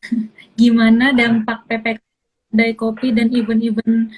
gimana 0.59 1.15
dampak 1.15 1.65
PPK 1.65 1.97
dari 2.51 2.75
kopi 2.75 3.15
dan 3.15 3.31
event-event 3.31 4.13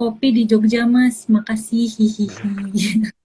kopi 0.00 0.32
di 0.32 0.42
Jogja 0.48 0.88
Mas? 0.88 1.28
Makasih. 1.28 1.92
Hihihi. 1.92 3.12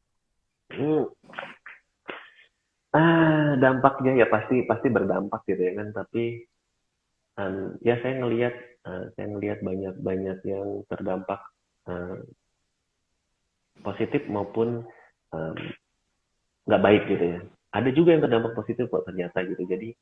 Ah 2.96 3.60
dampaknya 3.60 4.24
ya 4.24 4.28
pasti 4.32 4.64
pasti 4.64 4.88
berdampak 4.90 5.44
gitu 5.46 5.62
ya 5.62 5.74
kan. 5.78 5.88
Tapi 5.94 6.24
um, 7.38 7.78
ya 7.84 7.96
saya 8.02 8.14
ngelihat 8.24 8.56
uh, 8.88 9.06
saya 9.14 9.28
ngelihat 9.36 9.60
banyak 9.62 9.96
banyak 10.02 10.40
yang 10.48 10.82
terdampak 10.90 11.42
uh, 11.90 12.22
positif 13.86 14.26
maupun 14.32 14.88
nggak 16.66 16.82
um, 16.82 16.86
baik 16.86 17.04
gitu 17.12 17.26
ya. 17.38 17.40
Ada 17.76 17.90
juga 17.94 18.16
yang 18.16 18.24
terdampak 18.26 18.54
positif 18.58 18.90
kok 18.90 19.06
ternyata 19.06 19.44
gitu. 19.46 19.62
Jadi 19.68 19.94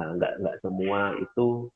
uh, 0.00 0.10
nggak 0.18 0.32
nggak 0.42 0.56
semua 0.64 1.14
itu 1.20 1.70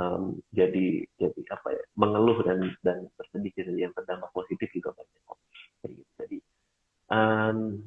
um, 0.00 0.40
jadi 0.50 1.04
jadi 1.20 1.40
apa 1.52 1.68
ya 1.70 1.82
mengeluh 1.94 2.38
dan 2.42 2.58
dan 2.82 3.06
bersedih 3.14 3.52
gitu 3.54 3.70
yang 3.76 3.92
terdampak 3.92 4.32
positif 4.32 4.68
juga 4.72 4.96
banyak 4.96 5.22
kok. 5.22 5.38
Jadi 6.18 6.36
um, 7.10 7.82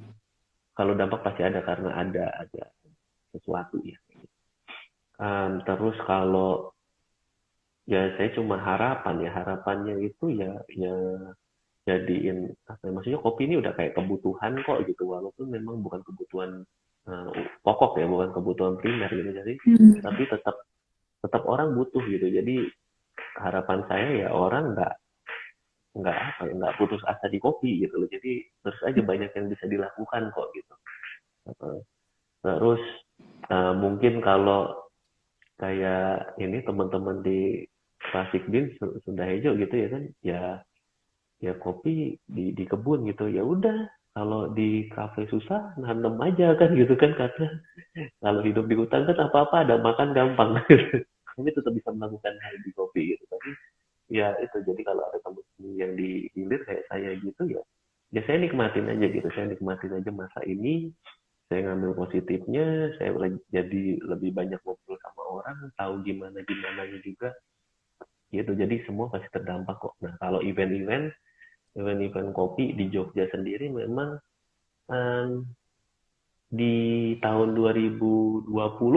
kalau 0.75 0.93
dampak 0.95 1.19
pasti 1.23 1.43
ada 1.43 1.60
karena 1.63 1.91
ada 1.91 2.25
ada 2.39 2.63
sesuatu 3.36 3.79
ya. 3.84 3.99
Um, 5.19 5.60
terus 5.67 5.99
kalau 6.08 6.71
ya 7.84 8.15
saya 8.15 8.32
cuma 8.38 8.55
harapan 8.62 9.27
ya 9.27 9.32
harapannya 9.34 9.99
itu 10.08 10.32
ya 10.39 10.55
ya 10.71 10.95
jadiin 11.84 12.53
apa 12.69 12.82
ya, 12.86 12.91
maksudnya 12.93 13.19
kopi 13.19 13.49
ini 13.49 13.60
udah 13.60 13.73
kayak 13.73 13.97
kebutuhan 13.97 14.62
kok 14.62 14.86
gitu 14.86 15.10
walaupun 15.10 15.49
memang 15.49 15.82
bukan 15.82 16.05
kebutuhan 16.05 16.63
uh, 17.10 17.34
pokok 17.65 17.97
ya 17.99 18.08
bukan 18.08 18.29
kebutuhan 18.32 18.77
primer 18.79 19.10
gitu. 19.12 19.32
Jadi 19.36 19.53
hmm. 19.60 20.05
tapi 20.05 20.23
tetap 20.29 20.55
tetap 21.19 21.43
orang 21.43 21.75
butuh 21.75 22.03
gitu. 22.08 22.29
Jadi 22.29 22.69
harapan 23.36 23.79
saya 23.91 24.08
ya 24.23 24.29
orang 24.32 24.77
nggak 24.77 24.93
nggak 25.97 26.17
ya 26.45 26.52
nggak 26.54 26.75
putus 26.78 27.02
asa 27.06 27.25
di 27.32 27.41
kopi 27.41 27.86
gitu 27.86 28.06
loh. 28.06 28.10
Jadi 28.10 28.45
terus 28.62 28.80
aja 28.86 29.02
banyak 29.02 29.32
yang 29.34 29.47
bisa 29.49 29.65
dilakukan 29.65 30.30
kok 30.34 30.47
gitu. 30.54 30.73
Terus 32.45 32.82
uh, 33.49 33.73
mungkin 33.75 34.21
kalau 34.21 34.89
kayak 35.60 36.39
ini 36.39 36.63
teman-teman 36.63 37.19
di 37.25 37.67
Classic 37.99 38.41
Bean 38.47 38.71
sudah 38.80 39.25
hijau 39.28 39.60
gitu 39.60 39.75
ya 39.75 39.88
kan 39.91 40.04
ya 40.23 40.41
ya 41.43 41.54
kopi 41.60 42.15
di 42.30 42.56
di 42.56 42.63
kebun 42.63 43.10
gitu. 43.10 43.28
Ya 43.28 43.43
udah 43.43 43.89
kalau 44.15 44.52
di 44.52 44.88
kafe 44.91 45.28
susah 45.30 45.75
nanam 45.80 46.19
aja 46.23 46.56
kan 46.56 46.73
gitu 46.73 46.95
kan 46.95 47.13
karena 47.15 47.47
kalau 48.23 48.41
hidup 48.43 48.65
di 48.67 48.75
hutan 48.75 49.06
kan 49.06 49.17
apa 49.19 49.38
apa 49.47 49.56
ada 49.67 49.75
makan 49.80 50.15
gampang. 50.15 50.60
Kami 51.36 51.56
tetap 51.56 51.71
bisa 51.71 51.91
melakukan 51.95 52.36
hal 52.36 52.56
di 52.63 52.71
kopi 52.75 53.15
gitu. 53.15 53.23
Tapi 53.32 53.49
ya 54.10 54.36
itu. 54.41 54.58
Jadi 54.65 54.82
kalau 54.84 55.06
ada 55.08 55.17
teman 55.22 55.45
yang 55.78 55.93
di 55.95 56.28
hilir 56.36 56.62
kayak 56.65 56.86
saya 56.89 57.15
gitu 57.22 57.45
ya 57.48 57.62
ya 58.10 58.22
saya 58.26 58.41
nikmatin 58.41 58.89
aja 58.89 59.06
gitu. 59.06 59.28
Saya 59.34 59.54
nikmatin 59.54 59.93
aja 59.93 60.10
masa 60.10 60.41
ini 60.45 60.89
saya 61.50 61.65
ngambil 61.65 61.98
positifnya 61.98 62.93
saya 63.02 63.13
jadi 63.50 63.98
lebih 64.06 64.38
banyak 64.38 64.62
ngobrol 64.62 64.98
sama 65.02 65.22
orang 65.41 65.58
tahu 65.78 65.93
gimana 66.06 66.41
gimana 66.45 66.86
juga. 67.02 67.30
Gitu. 68.30 68.52
Jadi 68.54 68.86
semua 68.86 69.10
pasti 69.10 69.30
terdampak 69.34 69.78
kok. 69.82 69.93
Nah 70.06 70.13
kalau 70.22 70.41
event-event 70.45 71.10
event-event 71.78 72.30
kopi 72.34 72.74
di 72.78 72.89
Jogja 72.89 73.30
sendiri 73.30 73.69
memang 73.69 74.17
um, 74.89 75.45
di 76.49 77.13
tahun 77.21 77.53
2020 77.53 78.49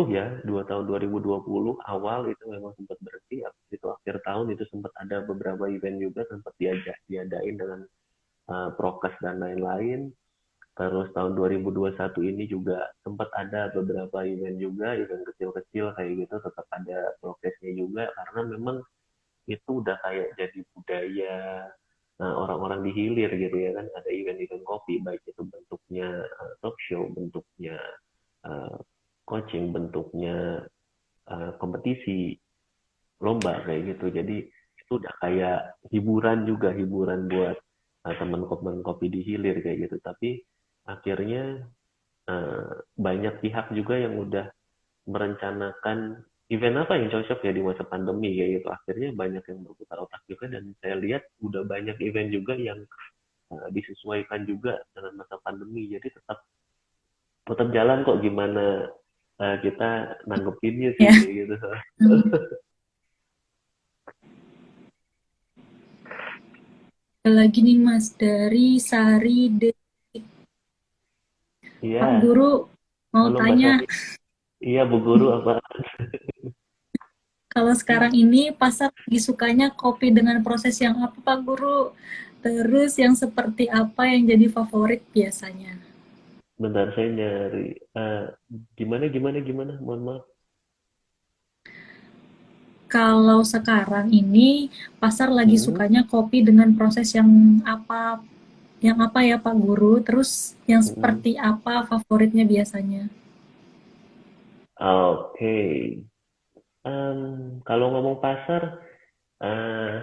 ya, 0.08 0.40
dua 0.40 0.64
tahun 0.64 0.88
2020 0.88 1.44
awal 1.84 2.20
itu 2.32 2.44
memang 2.48 2.72
sempat 2.80 2.96
berhenti, 3.04 3.44
itu 3.68 3.86
akhir 3.92 4.24
tahun 4.24 4.56
itu 4.56 4.64
sempat 4.72 4.92
ada 4.96 5.20
beberapa 5.28 5.68
event 5.68 6.00
juga 6.00 6.24
sempat 6.32 6.56
diajak 6.56 6.96
diadain 7.12 7.60
dengan 7.60 7.80
uh, 8.48 8.72
prokes 8.72 9.12
dan 9.20 9.44
lain-lain. 9.44 10.08
Terus 10.72 11.12
tahun 11.12 11.36
2021 11.36 11.92
ini 12.32 12.48
juga 12.48 12.88
sempat 13.05 13.28
ada 13.36 13.68
beberapa 13.76 14.24
event 14.24 14.57
juga, 14.57 14.96
event 14.96 15.20
kecil-kecil 15.28 15.92
kayak 15.92 16.24
gitu 16.24 16.34
tetap 16.40 16.64
ada 16.72 17.12
prokesnya 17.20 17.72
juga 17.76 18.09
karena 18.16 18.40
memang 18.57 18.80
itu 19.44 19.84
udah 19.84 20.00
kayak 20.00 20.32
jadi 20.40 20.61
budaya 20.72 21.36
Nah, 22.20 22.32
orang-orang 22.38 22.84
di 22.84 22.92
hilir 22.92 23.32
gitu 23.34 23.56
ya 23.56 23.72
kan 23.72 23.88
ada 23.88 24.10
event-event 24.12 24.62
kopi 24.68 25.00
baik 25.00 25.22
itu 25.24 25.42
bentuknya 25.42 26.22
uh, 26.38 26.52
talk 26.60 26.76
show, 26.84 27.08
bentuknya 27.08 27.80
uh, 28.44 28.76
coaching, 29.24 29.72
bentuknya 29.72 30.66
uh, 31.32 31.50
kompetisi, 31.56 32.36
lomba 33.22 33.64
kayak 33.64 33.96
gitu. 33.96 34.12
Jadi 34.12 34.36
itu 34.52 34.92
udah 35.00 35.14
kayak 35.24 35.60
hiburan 35.88 36.44
juga 36.44 36.70
hiburan 36.70 37.26
buat 37.26 37.56
uh, 38.06 38.14
teman-teman 38.20 38.84
kopi 38.84 39.08
di 39.08 39.20
hilir 39.24 39.58
kayak 39.64 39.88
gitu. 39.88 39.96
Tapi 40.04 40.42
akhirnya 40.86 41.64
uh, 42.28 42.70
banyak 42.98 43.40
pihak 43.40 43.72
juga 43.72 43.98
yang 43.98 44.20
udah 44.20 44.46
merencanakan 45.08 46.22
event 46.53 46.84
apa 46.84 47.00
yang 47.00 47.09
cocok 47.09 47.48
ya 47.48 47.53
di 47.57 47.64
masa 47.64 47.88
pandemi 47.88 48.36
kayak 48.36 48.61
gitu 48.61 48.68
akhirnya 48.68 49.09
banyak 49.16 49.40
yang 49.48 49.64
berputar 49.64 50.05
otak 50.05 50.20
juga 50.28 50.53
dan 50.53 50.76
saya 50.84 51.00
lihat 51.00 51.24
udah 51.40 51.64
banyak 51.64 51.96
event 52.05 52.28
juga 52.28 52.53
yang 52.53 52.84
uh, 53.57 53.72
disesuaikan 53.72 54.44
juga 54.44 54.84
dengan 54.92 55.24
masa 55.24 55.40
pandemi 55.40 55.88
jadi 55.88 56.12
tetap 56.12 56.44
tetap 57.48 57.72
jalan 57.72 58.05
kok 58.05 58.20
gimana 58.20 58.92
uh, 59.40 59.57
kita 59.64 60.20
nanggepinnya 60.28 60.92
sih 61.00 61.09
yeah. 61.09 61.24
gitu 61.24 61.57
hmm. 62.05 62.20
lagi 67.32 67.64
nih 67.64 67.80
mas 67.80 68.12
dari 68.12 68.76
Sari 68.76 69.48
De 69.57 69.72
Iya. 71.82 71.98
Pak 71.98 72.12
Guru 72.22 72.70
mau 73.11 73.26
Halo, 73.26 73.38
tanya. 73.42 73.82
Iya 74.62 74.86
Bu 74.86 75.03
Guru 75.03 75.34
apa? 75.34 75.59
Kalau 77.53 77.76
sekarang 77.76 78.16
ini 78.16 78.48
pasar 78.48 78.88
lagi 78.96 79.20
sukanya 79.20 79.68
kopi 79.68 80.09
dengan 80.09 80.40
proses 80.40 80.72
yang 80.80 80.96
apa 81.05 81.20
Pak 81.20 81.38
Guru? 81.44 81.92
Terus 82.40 82.96
yang 82.96 83.12
seperti 83.12 83.68
apa 83.68 84.09
yang 84.09 84.24
jadi 84.24 84.48
favorit 84.48 85.05
biasanya? 85.12 85.76
Bentar 86.57 86.88
saya 86.96 87.12
nyari. 87.12 87.76
Uh, 87.92 88.32
gimana 88.72 89.05
gimana 89.12 89.38
gimana? 89.44 89.76
Mohon 89.84 90.00
maaf. 90.00 90.24
Kalau 92.88 93.44
sekarang 93.44 94.09
ini 94.09 94.72
pasar 94.96 95.28
lagi 95.28 95.61
hmm. 95.61 95.64
sukanya 95.68 96.03
kopi 96.09 96.40
dengan 96.40 96.72
proses 96.72 97.12
yang 97.12 97.61
apa 97.68 98.24
yang 98.80 98.96
apa 99.05 99.28
ya 99.28 99.36
Pak 99.36 99.57
Guru? 99.61 100.00
Terus 100.00 100.57
yang 100.64 100.80
hmm. 100.80 100.88
seperti 100.88 101.36
apa 101.36 101.84
favoritnya 101.84 102.48
biasanya? 102.48 103.12
Oke. 104.80 105.36
Okay. 105.36 106.11
Um, 106.83 107.62
kalau 107.62 107.95
ngomong 107.95 108.18
pasar, 108.18 108.83
uh, 109.39 109.97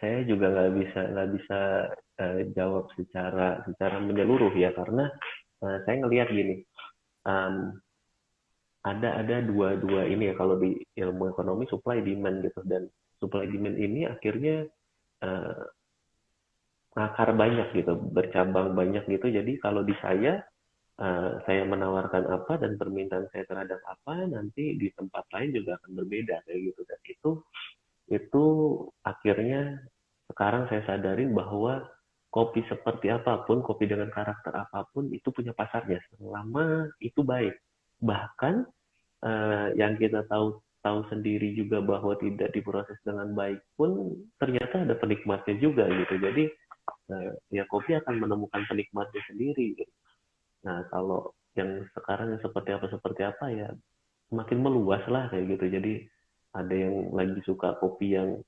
saya 0.00 0.24
juga 0.24 0.48
nggak 0.48 0.72
bisa 0.80 1.00
nggak 1.12 1.30
bisa 1.36 1.60
uh, 2.24 2.40
jawab 2.56 2.88
secara 2.96 3.60
secara 3.68 4.00
menyeluruh 4.00 4.52
ya 4.56 4.72
karena 4.72 5.12
uh, 5.60 5.76
saya 5.84 5.96
ngelihat 6.00 6.32
gini. 6.32 6.64
Um, 7.28 7.76
ada 8.80 9.20
ada 9.20 9.44
dua 9.44 9.76
dua 9.76 10.08
ini 10.08 10.32
ya 10.32 10.34
kalau 10.40 10.56
di 10.56 10.80
ilmu 10.96 11.36
ekonomi 11.36 11.68
supply 11.68 12.00
demand 12.00 12.40
gitu 12.40 12.64
dan 12.64 12.88
supply 13.20 13.44
demand 13.44 13.76
ini 13.76 14.08
akhirnya 14.08 14.64
uh, 15.20 15.64
ngakar 16.96 17.36
banyak 17.38 17.68
gitu, 17.76 17.94
bercabang 18.10 18.74
banyak 18.74 19.06
gitu. 19.06 19.30
Jadi 19.30 19.62
kalau 19.62 19.86
di 19.86 19.94
saya, 20.02 20.42
uh, 21.00 21.40
saya 21.48 21.64
menawarkan 21.64 22.28
apa 22.28 22.60
dan 22.60 22.76
permintaan 22.76 23.26
saya 23.32 23.48
terhadap 23.48 23.80
apa, 23.88 24.28
nanti 24.28 24.76
di 24.76 24.92
tempat 24.94 25.26
lain 25.34 25.56
juga 25.56 25.80
akan 25.80 25.90
berbeda 25.96 26.44
kayak 26.46 26.60
gitu. 26.70 26.80
Dan 26.86 27.00
itu 27.08 27.30
itu 28.10 28.44
akhirnya 29.06 29.80
sekarang 30.30 30.68
saya 30.70 30.82
sadarin 30.86 31.34
bahwa 31.34 31.82
kopi 32.30 32.62
seperti 32.70 33.10
apa 33.10 33.42
pun, 33.48 33.64
kopi 33.64 33.90
dengan 33.90 34.12
karakter 34.14 34.54
apa 34.54 34.86
pun 34.94 35.10
itu 35.10 35.32
punya 35.34 35.50
pasarnya 35.56 35.98
selama 36.14 36.86
itu 37.02 37.24
baik. 37.26 37.56
Bahkan 38.04 38.54
uh, 39.26 39.68
yang 39.74 39.98
kita 39.98 40.22
tahu 40.30 40.62
tahu 40.80 41.04
sendiri 41.12 41.52
juga 41.52 41.84
bahwa 41.84 42.16
tidak 42.16 42.56
diproses 42.56 42.96
dengan 43.04 43.36
baik 43.36 43.60
pun 43.76 44.16
ternyata 44.40 44.88
ada 44.88 44.96
penikmatnya 44.96 45.60
juga 45.60 45.84
gitu. 45.90 46.16
Jadi 46.16 46.44
Nah, 47.10 47.34
ya 47.50 47.66
kopi 47.66 47.98
akan 47.98 48.22
menemukan 48.22 48.62
penikmatnya 48.70 49.22
sendiri. 49.26 49.74
Gitu. 49.74 49.92
Nah, 50.66 50.84
kalau 50.92 51.32
yang 51.58 51.82
sekarang 51.96 52.36
yang 52.36 52.42
seperti 52.42 52.70
apa 52.76 52.86
seperti 52.88 53.22
apa 53.26 53.44
ya 53.50 53.68
semakin 54.30 54.58
meluas 54.62 55.02
lah 55.10 55.26
kayak 55.32 55.58
gitu. 55.58 55.66
Jadi 55.66 55.92
ada 56.54 56.74
yang 56.74 57.14
lagi 57.14 57.40
suka 57.46 57.78
kopi 57.78 58.14
yang 58.18 58.38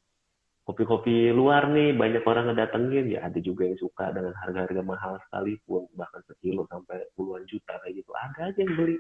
kopi-kopi 0.63 1.35
luar 1.35 1.67
nih 1.75 1.91
banyak 1.91 2.23
orang 2.23 2.55
ngedatengin 2.55 3.11
ya 3.11 3.27
ada 3.27 3.39
juga 3.43 3.67
yang 3.67 3.79
suka 3.83 4.15
dengan 4.15 4.31
harga-harga 4.39 4.83
mahal 4.87 5.19
sekalipun 5.27 5.91
bahkan 5.99 6.23
sekilo 6.31 6.71
sampai 6.71 7.03
puluhan 7.19 7.43
juta 7.51 7.83
kayak 7.83 7.99
gitu 7.99 8.11
ada 8.15 8.47
aja 8.47 8.59
yang 8.63 8.75
beli 8.79 8.95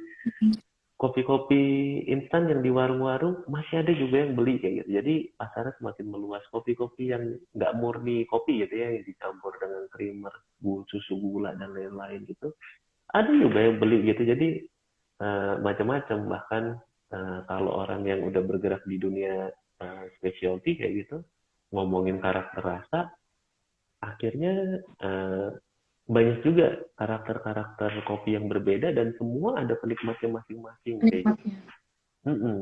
kopi-kopi 1.02 1.62
instan 2.06 2.46
yang 2.46 2.62
di 2.62 2.70
warung-warung 2.70 3.42
masih 3.50 3.82
ada 3.82 3.90
juga 3.90 4.22
yang 4.22 4.38
beli 4.38 4.62
kayak 4.62 4.86
gitu. 4.86 5.02
Jadi 5.02 5.14
pasarnya 5.34 5.74
semakin 5.82 6.06
meluas. 6.06 6.46
Kopi-kopi 6.54 7.10
yang 7.10 7.26
nggak 7.58 7.74
murni 7.74 8.22
kopi 8.30 8.62
gitu 8.62 8.70
ya, 8.78 8.94
yang 8.94 9.02
dicampur 9.02 9.50
dengan 9.58 9.90
creamer, 9.90 10.30
susu 10.62 11.18
gula 11.18 11.58
dan 11.58 11.74
lain-lain 11.74 12.22
gitu. 12.30 12.54
Ada 13.12 13.30
juga 13.32 13.58
yang 13.60 13.76
beli 13.76 14.08
gitu. 14.08 14.24
Jadi 14.24 14.48
uh, 15.20 15.60
macam-macam. 15.60 16.18
Bahkan 16.28 16.64
uh, 17.12 17.38
kalau 17.46 17.72
orang 17.84 18.02
yang 18.08 18.24
udah 18.24 18.42
bergerak 18.42 18.82
di 18.88 18.96
dunia 18.96 19.52
uh, 19.80 20.04
specialty 20.18 20.80
kayak 20.80 21.06
gitu, 21.06 21.20
ngomongin 21.72 22.18
karakter 22.20 22.64
rasa, 22.64 23.12
akhirnya 24.00 24.82
uh, 25.04 25.52
banyak 26.08 26.42
juga 26.42 26.82
karakter-karakter 26.98 28.02
kopi 28.04 28.34
yang 28.34 28.50
berbeda 28.50 28.90
dan 28.90 29.14
semua 29.16 29.62
ada 29.62 29.78
penikmatnya 29.78 30.42
masing-masing 30.42 30.96
kayak 30.98 31.22
gitu. 31.22 31.34
Mm 32.26 32.38
-mm. 32.38 32.60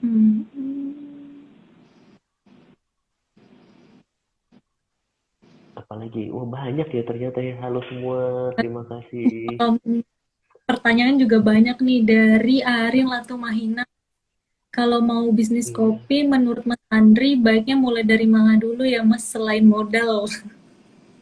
Hmm. 0.00 0.79
Apalagi, 5.90 6.30
wah 6.30 6.46
banyak 6.46 6.86
ya 6.86 7.02
ternyata 7.02 7.42
ya. 7.42 7.58
Halo 7.66 7.82
semua, 7.90 8.54
terima 8.54 8.86
kasih. 8.86 9.58
pertanyaan 10.62 11.18
juga 11.18 11.42
banyak 11.42 11.82
nih 11.82 12.00
dari 12.06 12.56
Arin 12.62 13.10
Latumahina. 13.10 13.82
Kalau 14.70 15.02
mau 15.02 15.26
bisnis 15.34 15.66
hmm. 15.66 15.74
kopi, 15.74 16.22
menurut 16.30 16.62
Mas 16.62 16.78
Andri, 16.94 17.34
baiknya 17.34 17.74
mulai 17.74 18.06
dari 18.06 18.30
mana 18.30 18.54
dulu 18.54 18.86
ya 18.86 19.02
Mas, 19.02 19.26
selain 19.26 19.66
modal? 19.66 20.30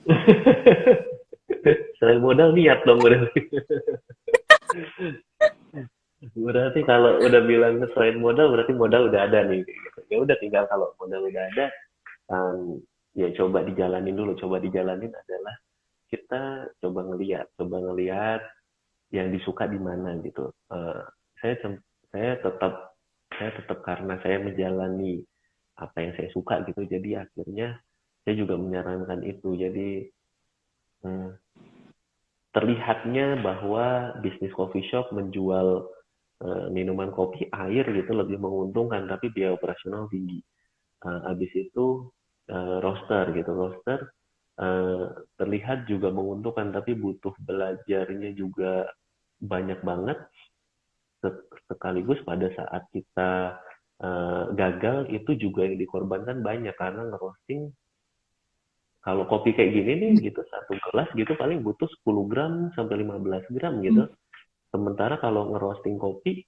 selain 1.96 2.20
modal 2.20 2.52
niat 2.52 2.84
dong 2.84 3.00
berarti. 3.00 3.40
berarti 6.36 6.80
kalau 6.84 7.24
udah 7.24 7.40
bilang 7.40 7.88
selain 7.96 8.20
modal, 8.20 8.52
berarti 8.52 8.76
modal 8.76 9.08
udah 9.08 9.32
ada 9.32 9.48
nih. 9.48 9.64
Ya 10.12 10.20
udah 10.20 10.36
tinggal 10.36 10.68
kalau 10.68 10.92
modal 11.00 11.24
udah 11.24 11.42
ada, 11.56 11.72
um, 12.28 12.84
ya 13.18 13.34
coba 13.34 13.66
dijalanin 13.66 14.14
dulu. 14.14 14.38
Coba 14.38 14.62
dijalanin 14.62 15.10
adalah 15.10 15.54
kita 16.06 16.70
coba 16.78 17.00
ngeliat, 17.10 17.50
coba 17.58 17.76
ngeliat 17.82 18.42
yang 19.10 19.34
disuka 19.34 19.66
di 19.66 19.82
mana 19.82 20.14
gitu. 20.22 20.54
Uh, 20.70 21.02
saya 21.42 21.58
saya 22.14 22.38
tetap 22.38 22.96
saya 23.34 23.50
tetap 23.54 23.78
karena 23.84 24.16
saya 24.22 24.38
menjalani 24.40 25.22
apa 25.78 25.96
yang 26.02 26.12
saya 26.18 26.28
suka 26.34 26.66
gitu 26.66 26.82
jadi 26.90 27.22
akhirnya 27.22 27.78
saya 28.26 28.34
juga 28.34 28.58
menyarankan 28.58 29.22
itu 29.22 29.54
jadi 29.54 30.10
hmm, 31.06 31.30
terlihatnya 32.50 33.38
bahwa 33.40 34.18
bisnis 34.18 34.50
coffee 34.58 34.82
shop 34.90 35.14
menjual 35.14 35.86
uh, 36.42 36.66
minuman 36.74 37.14
kopi 37.14 37.46
air 37.54 37.86
gitu 37.86 38.10
lebih 38.10 38.42
menguntungkan 38.42 39.06
tapi 39.06 39.30
biaya 39.30 39.54
operasional 39.54 40.10
tinggi 40.10 40.42
uh, 41.06 41.30
habis 41.30 41.52
itu 41.54 42.10
uh, 42.50 42.76
roaster 42.82 43.30
gitu 43.32 43.50
roaster 43.52 43.98
uh, 44.60 45.12
terlihat 45.36 45.86
juga 45.86 46.12
menguntungkan 46.12 46.72
tapi 46.74 46.96
butuh 46.96 47.32
belajarnya 47.44 48.34
juga 48.34 48.88
banyak 49.38 49.80
banget 49.86 50.18
sekaligus 51.66 52.18
pada 52.22 52.46
saat 52.54 52.86
kita 52.94 53.58
uh, 54.02 54.44
gagal 54.54 55.10
itu 55.10 55.34
juga 55.38 55.66
yang 55.66 55.78
dikorbankan 55.78 56.42
banyak 56.42 56.74
karena 56.78 57.10
ngerosting 57.10 57.74
kalau 59.02 59.24
kopi 59.24 59.56
kayak 59.56 59.72
gini 59.72 59.92
nih 59.96 60.10
hmm. 60.14 60.20
gitu 60.20 60.40
satu 60.52 60.76
gelas 60.90 61.08
gitu 61.16 61.32
paling 61.38 61.64
butuh 61.64 61.88
10 62.04 62.30
gram 62.30 62.68
sampai 62.76 63.00
15 63.06 63.56
gram 63.56 63.80
gitu. 63.80 64.04
Hmm. 64.04 64.14
Sementara 64.68 65.16
kalau 65.16 65.48
ngerosting 65.54 65.96
kopi 65.96 66.44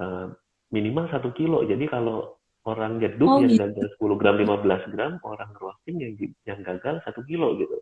uh, 0.00 0.32
minimal 0.72 1.12
satu 1.12 1.34
kilo. 1.36 1.60
Jadi 1.68 1.84
kalau 1.90 2.39
orang 2.68 3.00
jeduk 3.00 3.28
oh, 3.28 3.40
yang 3.40 3.56
gitu. 3.56 3.64
gagal 3.64 3.88
10 3.96 4.20
gram 4.20 4.36
15 4.36 4.92
gram, 4.92 5.12
orang 5.24 5.50
ngerosting 5.56 5.96
yang 6.00 6.12
yang 6.44 6.60
gagal 6.60 7.00
satu 7.08 7.24
kilo 7.24 7.56
gitu. 7.56 7.76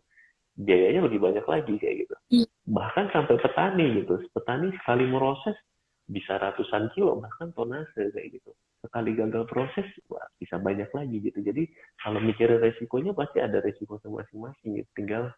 Biayanya 0.59 1.07
lebih 1.07 1.19
banyak 1.23 1.45
lagi 1.47 1.75
kayak 1.79 1.95
gitu. 2.07 2.15
Hmm. 2.35 2.47
Bahkan 2.67 3.05
sampai 3.11 3.35
petani 3.39 3.85
gitu. 4.03 4.15
Petani 4.35 4.71
sekali 4.79 5.03
meroses 5.07 5.55
bisa 6.09 6.41
ratusan 6.41 6.89
kilo 6.97 7.21
bahkan 7.21 7.53
tonase 7.53 8.09
kayak 8.09 8.41
gitu 8.41 8.51
sekali 8.79 9.13
gagal 9.13 9.45
proses 9.45 9.85
wah, 10.09 10.25
bisa 10.41 10.57
banyak 10.57 10.89
lagi 10.89 11.21
gitu 11.21 11.39
jadi 11.45 11.69
kalau 12.01 12.17
mikirin 12.23 12.57
resikonya 12.57 13.13
pasti 13.13 13.37
ada 13.43 13.61
resiko 13.61 14.01
masing-masing 14.01 14.81
gitu 14.81 14.89
tinggal 14.97 15.29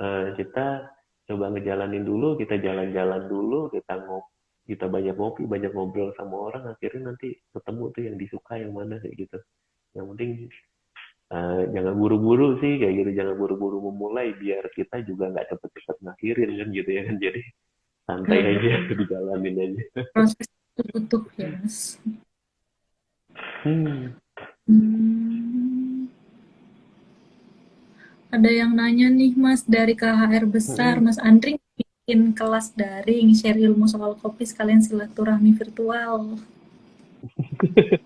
uh, 0.00 0.32
kita 0.40 0.88
coba 1.28 1.52
ngejalanin 1.52 2.06
dulu 2.08 2.40
kita 2.40 2.56
jalan-jalan 2.62 3.28
dulu 3.28 3.68
kita 3.68 4.00
ngop 4.08 4.24
kita 4.66 4.90
banyak 4.90 5.14
ngopi 5.14 5.46
banyak 5.46 5.70
ngobrol 5.70 6.10
sama 6.18 6.50
orang 6.50 6.66
akhirnya 6.74 7.14
nanti 7.14 7.38
ketemu 7.54 7.84
tuh 7.94 8.02
yang 8.02 8.16
disuka 8.18 8.54
yang 8.58 8.74
mana 8.74 8.98
kayak 8.98 9.14
gitu. 9.14 9.38
Yang 9.94 10.06
penting 10.12 10.30
uh, 11.30 11.62
jangan 11.70 11.94
buru-buru 11.94 12.58
sih 12.58 12.82
kayak 12.82 12.94
gitu. 12.98 13.10
Jangan 13.22 13.34
buru-buru 13.38 13.78
memulai 13.78 14.34
biar 14.34 14.66
kita 14.74 15.06
juga 15.06 15.30
nggak 15.30 15.54
cepet-cepet 15.54 15.96
ngakhirin 16.02 16.50
kan 16.58 16.68
gitu 16.74 16.90
ya 16.90 17.02
kan. 17.06 17.16
Jadi 17.22 17.40
santai 18.06 18.40
aja 18.42 18.70
dijalanin 18.98 19.54
aja. 19.54 19.82
Proses 20.10 20.48
butuh 20.76 21.24
ya 21.38 21.48
mas. 21.62 21.96
Hmm. 23.62 24.18
Hmm. 24.66 26.10
Ada 28.36 28.50
yang 28.52 28.74
nanya 28.76 29.08
nih 29.08 29.32
Mas 29.38 29.62
dari 29.64 29.94
KHR 29.96 30.44
besar, 30.50 31.00
Mas 31.00 31.16
Andri 31.16 31.56
bikin 32.06 32.38
kelas 32.38 32.70
daring, 32.78 33.34
share 33.34 33.58
ilmu 33.58 33.90
soal 33.90 34.14
kopi 34.14 34.46
sekalian 34.46 34.78
silaturahmi 34.78 35.50
virtual. 35.58 36.38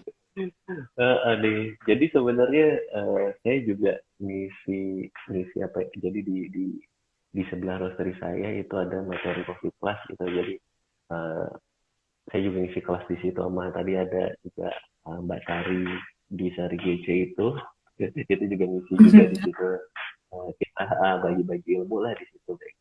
uh, 0.97 1.19
aneh. 1.29 1.77
Jadi 1.85 2.09
sebenarnya 2.09 2.81
uh, 2.97 3.29
saya 3.45 3.61
juga 3.61 4.01
ngisi 4.17 5.05
ngisi 5.05 5.57
apa? 5.61 5.85
ya, 5.85 6.09
Jadi 6.09 6.25
di 6.25 6.49
di 6.49 6.67
di 7.29 7.43
sebelah 7.53 7.77
roastery 7.77 8.17
saya 8.17 8.49
itu 8.57 8.73
ada 8.73 9.05
materi 9.05 9.45
coffee 9.45 9.69
plus 9.77 10.01
gitu. 10.09 10.25
Jadi 10.25 10.57
uh, 11.13 11.53
saya 12.33 12.41
juga 12.41 12.57
ngisi 12.65 12.81
kelas 12.81 13.05
di 13.05 13.21
situ 13.21 13.37
sama 13.37 13.69
tadi 13.69 14.01
ada 14.01 14.33
juga 14.41 14.73
uh, 15.13 15.21
Mbak 15.21 15.45
Sari 15.45 15.85
di 16.33 16.49
Sari 16.57 16.81
GC 16.81 17.37
itu 17.37 17.53
itu 18.33 18.45
juga 18.49 18.65
ngisi 18.65 18.93
juga 18.97 19.29
di 19.29 19.37
situ 19.45 19.69
uh, 20.33 20.49
kita 20.65 20.85
uh, 20.89 21.21
bagi-bagi 21.21 21.85
ilmu 21.85 22.01
lah 22.01 22.17
di 22.17 22.25
situ 22.33 22.57
deh. 22.57 22.80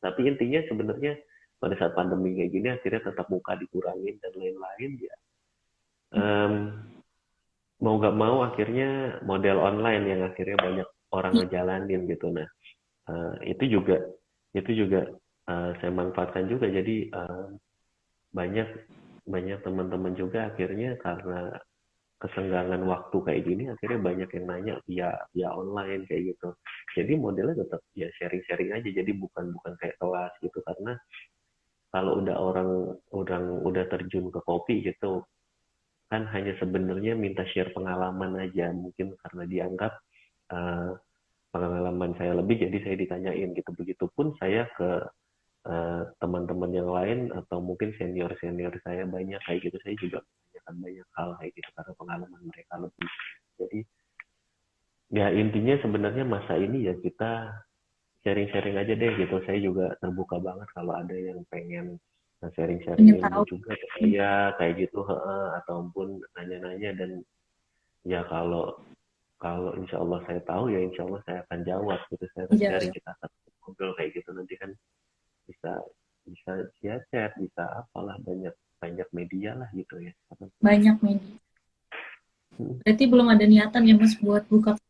Tapi 0.00 0.20
intinya 0.28 0.60
sebenarnya 0.68 1.16
pada 1.56 1.74
saat 1.80 1.96
pandemi 1.96 2.36
kayak 2.36 2.52
gini 2.52 2.68
akhirnya 2.68 3.02
tetap 3.12 3.26
muka 3.32 3.56
dikurangin 3.56 4.20
dan 4.20 4.32
lain-lain 4.36 4.90
ya. 5.00 5.16
Um, 6.16 6.52
mau 7.82 8.00
nggak 8.00 8.16
mau 8.16 8.44
akhirnya 8.46 9.20
model 9.24 9.58
online 9.60 10.04
yang 10.08 10.20
akhirnya 10.24 10.56
banyak 10.56 10.88
orang 11.12 11.32
ngejalanin 11.36 12.08
gitu. 12.08 12.32
Nah 12.32 12.48
uh, 13.08 13.34
itu 13.44 13.80
juga 13.80 13.96
itu 14.52 14.70
juga 14.86 15.08
uh, 15.48 15.70
saya 15.80 15.92
manfaatkan 15.92 16.48
juga. 16.48 16.68
Jadi 16.68 17.12
uh, 17.12 17.52
banyak 18.32 18.68
banyak 19.26 19.58
teman-teman 19.64 20.14
juga 20.14 20.52
akhirnya 20.52 20.94
karena 21.02 21.56
kesenggangan 22.16 22.80
waktu 22.88 23.16
kayak 23.20 23.42
gini 23.44 23.68
akhirnya 23.68 24.00
banyak 24.00 24.30
yang 24.32 24.44
nanya 24.48 24.74
via 24.88 25.10
via 25.36 25.48
online 25.52 26.08
kayak 26.08 26.32
gitu. 26.32 26.48
Jadi 26.96 27.12
modelnya 27.20 27.60
tetap 27.60 27.84
ya 27.92 28.08
sharing-sharing 28.16 28.72
aja. 28.72 28.88
Jadi 28.88 29.12
bukan 29.12 29.52
bukan 29.52 29.76
kayak 29.76 30.00
kelas 30.00 30.32
gitu. 30.40 30.58
Karena 30.64 30.96
kalau 31.92 32.24
udah 32.24 32.36
orang 32.40 32.70
orang 33.12 33.44
udah 33.64 33.84
terjun 33.92 34.32
ke 34.32 34.40
kopi 34.44 34.80
gitu 34.84 35.24
kan 36.06 36.22
hanya 36.32 36.54
sebenarnya 36.62 37.18
minta 37.18 37.44
share 37.52 37.68
pengalaman 37.76 38.40
aja. 38.40 38.72
Mungkin 38.72 39.12
karena 39.20 39.44
dianggap 39.44 39.92
uh, 40.56 40.96
pengalaman 41.52 42.16
saya 42.16 42.32
lebih 42.32 42.64
jadi 42.64 42.78
saya 42.80 42.96
ditanyain 42.96 43.52
gitu. 43.52 43.70
Begitupun 43.76 44.32
saya 44.40 44.64
ke 44.72 45.04
teman-teman 46.22 46.70
uh, 46.70 46.76
yang 46.78 46.90
lain 46.94 47.18
atau 47.34 47.58
mungkin 47.58 47.90
senior 47.98 48.30
senior 48.38 48.72
saya 48.88 49.04
banyak 49.04 49.42
kayak 49.44 49.68
gitu. 49.68 49.76
Saya 49.84 49.96
juga 50.00 50.18
menanyakan 50.66 50.82
banyak 50.82 51.08
hal 51.14 51.28
kayak 51.38 51.52
gitu 51.54 51.70
karena 51.74 51.92
pengalaman 51.94 52.42
mereka 52.42 52.74
lebih. 52.82 53.10
Jadi 53.56 53.80
ya 55.14 55.26
intinya 55.30 55.74
sebenarnya 55.78 56.24
masa 56.26 56.58
ini 56.58 56.90
ya 56.90 56.94
kita 56.98 57.54
sharing-sharing 58.26 58.74
aja 58.74 58.92
deh 58.98 59.12
gitu. 59.14 59.36
Saya 59.46 59.58
juga 59.62 59.94
terbuka 60.02 60.42
banget 60.42 60.66
kalau 60.74 60.98
ada 60.98 61.14
yang 61.14 61.46
pengen 61.46 62.02
sharing-sharing 62.42 63.22
juga. 63.46 63.72
Saya 63.98 64.54
kayak 64.58 64.74
gitu 64.82 65.06
he, 65.06 65.16
ataupun 65.62 66.18
nanya-nanya. 66.34 66.90
Dan 66.98 67.10
ya 68.02 68.26
kalau 68.26 68.74
kalau 69.36 69.76
insya 69.78 70.00
Allah 70.00 70.24
saya 70.24 70.40
tahu 70.42 70.72
ya 70.72 70.80
insya 70.82 71.06
Allah 71.06 71.22
saya 71.28 71.38
akan 71.46 71.60
jawab 71.62 72.00
gitu. 72.10 72.24
Saya 72.34 72.44
akan 72.50 72.56
Iya, 72.58 72.68
sharing 72.74 72.90
iya. 72.90 72.96
kita 72.98 73.10
akan 73.14 73.28
ngobrol 73.62 73.92
kayak 73.94 74.10
gitu. 74.18 74.30
Nanti 74.34 74.54
kan 74.58 74.70
bisa 75.46 75.72
bisa 76.26 76.52
via 76.82 76.98
chat 77.14 77.30
bisa 77.38 77.62
apalah 77.78 78.18
banyak 78.26 78.50
banyak 78.80 79.08
media 79.12 79.56
lah 79.56 79.68
gitu 79.72 79.98
ya 80.00 80.12
Banyak 80.60 80.96
media. 81.00 81.36
Hmm. 82.56 82.80
Berarti 82.80 83.04
belum 83.04 83.28
ada 83.28 83.44
niatan 83.44 83.82
ya 83.84 83.94
Mas 83.96 84.16
buat 84.16 84.44
buka 84.48 84.80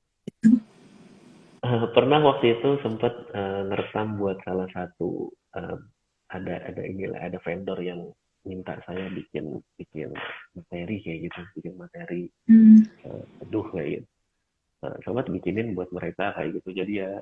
Eh, 1.67 1.85
pernah 1.91 2.23
waktu 2.23 2.61
itu 2.61 2.79
sempat 2.85 3.11
eh, 3.35 3.61
ngerekam 3.67 4.15
buat 4.23 4.39
salah 4.47 4.71
satu 4.71 5.35
eh, 5.59 5.77
ada 6.31 6.55
ada 6.63 6.83
inilah 6.87 7.19
ada 7.19 7.43
vendor 7.43 7.79
yang 7.83 8.07
minta 8.47 8.79
saya 8.87 9.11
bikin 9.11 9.59
bikin 9.75 10.15
materi 10.55 11.03
kayak 11.03 11.19
gitu 11.27 11.41
bikin 11.59 11.75
materi 11.75 12.31
Hmm, 12.47 12.87
eh, 13.03 13.25
teduh 13.43 13.67
kayak 13.75 13.89
gitu. 13.99 14.09
Coba 15.03 15.27
bikinin 15.27 15.75
buat 15.75 15.91
mereka 15.91 16.31
kayak 16.39 16.63
gitu 16.63 16.71
jadi 16.71 16.93
ya 17.03 17.13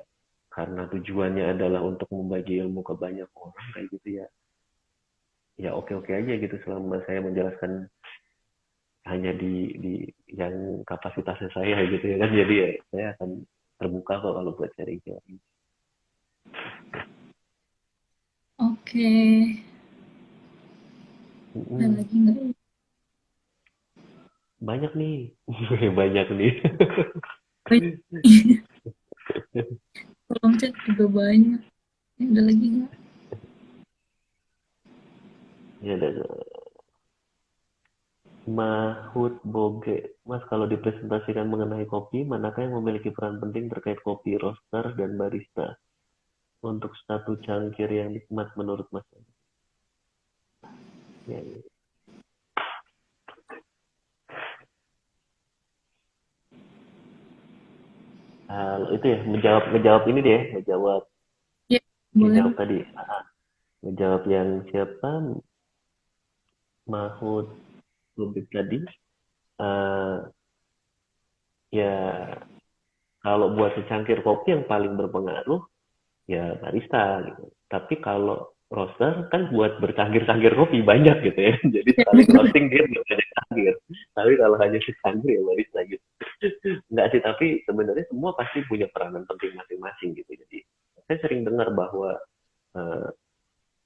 karena 0.53 0.85
tujuannya 0.87 1.57
adalah 1.57 1.81
untuk 1.81 2.07
membagi 2.13 2.61
ilmu 2.61 2.85
ke 2.85 2.93
banyak 2.93 3.27
orang 3.33 3.67
kayak 3.73 3.87
gitu 3.97 4.21
ya 4.21 4.27
ya 5.55 5.71
oke 5.71 5.91
oke 5.95 6.11
aja 6.11 6.33
gitu 6.35 6.55
selama 6.63 6.99
saya 7.07 7.23
menjelaskan 7.23 7.87
hanya 9.05 9.31
di 9.37 9.71
di 9.79 9.93
yang 10.33 10.81
kapasitasnya 10.83 11.49
saya 11.53 11.77
gitu 11.87 12.03
ya 12.03 12.17
kan 12.19 12.31
jadi 12.33 12.55
ya 12.57 12.69
saya 12.91 13.05
akan 13.15 13.29
terbuka 13.77 14.13
kok 14.19 14.33
kalau 14.35 14.51
buat 14.55 14.71
sharing 14.75 14.99
sharing 15.03 15.39
Oke. 18.55 19.11
Ada 21.51 21.91
lagi 21.91 22.15
nggak? 22.15 22.55
banyak 24.63 24.91
nih 24.95 25.35
banyak 25.99 26.27
nih 26.31 26.53
Kolom 30.25 30.53
chat 30.57 30.73
juga 30.87 31.05
banyak. 31.11 31.61
Ya, 32.17 32.23
ada 32.31 32.41
lagi 32.47 32.65
nggak? 32.65 33.04
Ya 35.85 35.93
ada 35.93 36.25
Mahut 38.45 39.41
Boge. 39.41 40.21
Mas 40.21 40.45
kalau 40.49 40.69
dipresentasikan 40.69 41.49
mengenai 41.49 41.89
kopi 41.89 42.21
manakah 42.29 42.61
yang 42.69 42.77
memiliki 42.77 43.09
peran 43.09 43.41
penting 43.41 43.73
terkait 43.73 43.97
kopi 44.05 44.37
roaster 44.37 44.93
dan 44.93 45.17
barista? 45.17 45.73
Untuk 46.61 46.93
satu 47.09 47.41
cangkir 47.41 47.89
yang 47.89 48.13
nikmat 48.13 48.53
menurut 48.53 48.85
Mas. 48.93 49.05
Ya, 51.25 51.41
ya. 51.41 51.59
Ah, 58.45 58.77
itu 58.93 59.05
ya 59.09 59.19
menjawab 59.25 59.73
menjawab 59.73 60.03
ini 60.05 60.19
deh 60.21 60.41
menjawab 60.53 61.01
Ya, 61.65 61.81
menjawab 62.13 62.53
tadi. 62.53 62.85
Ah, 62.93 63.25
menjawab 63.81 64.21
yang 64.29 64.61
siapa 64.69 65.41
Mahut 66.85 67.49
Lubik 68.15 68.47
tadi 68.53 68.79
Eh, 69.55 70.17
ya 71.71 71.95
kalau 73.23 73.55
buat 73.55 73.71
secangkir 73.79 74.19
kopi 74.19 74.51
yang 74.51 74.67
paling 74.67 74.99
berpengaruh 74.99 75.63
ya 76.27 76.59
barista 76.59 77.23
gitu. 77.23 77.55
Tapi 77.71 78.03
kalau 78.03 78.51
roaster 78.67 79.31
kan 79.31 79.47
buat 79.55 79.79
bercangkir-cangkir 79.79 80.51
kopi 80.59 80.83
banyak 80.83 81.23
gitu 81.23 81.39
ya. 81.39 81.53
Jadi 81.79 81.89
sekali 81.95 82.21
roasting 82.35 82.67
dia 82.67 82.83
nggak 82.83 83.05
banyak 83.07 83.29
cangkir. 83.31 83.75
Tapi 84.11 84.31
kalau 84.35 84.57
hanya 84.59 84.79
secangkir 84.83 85.31
ya 85.39 85.41
barista 85.47 85.79
gitu. 85.87 86.05
Nggak 86.91 87.07
sih 87.15 87.21
tapi 87.23 87.45
sebenarnya 87.63 88.05
semua 88.11 88.35
pasti 88.35 88.59
punya 88.67 88.91
peranan 88.91 89.23
penting 89.23 89.55
masing-masing 89.55 90.19
gitu. 90.19 90.31
Jadi 90.35 90.59
saya 91.07 91.17
sering 91.23 91.47
dengar 91.47 91.71
bahwa 91.71 92.19
eh, 92.75 93.07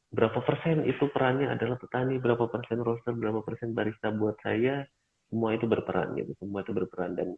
berapa 0.09 0.41
persen 0.41 0.89
itu 0.89 1.05
perannya 1.13 1.53
adalah 1.53 1.77
petani, 1.77 2.17
berapa 2.17 2.49
persen 2.49 2.81
roaster, 2.81 3.13
berapa 3.13 3.45
persen 3.45 3.77
barista 3.77 4.09
buat 4.09 4.41
saya, 4.41 4.81
semua 5.29 5.53
itu 5.53 5.69
berperan 5.69 6.17
gitu, 6.17 6.33
semua 6.41 6.65
itu 6.65 6.73
berperan 6.73 7.13
dan 7.13 7.29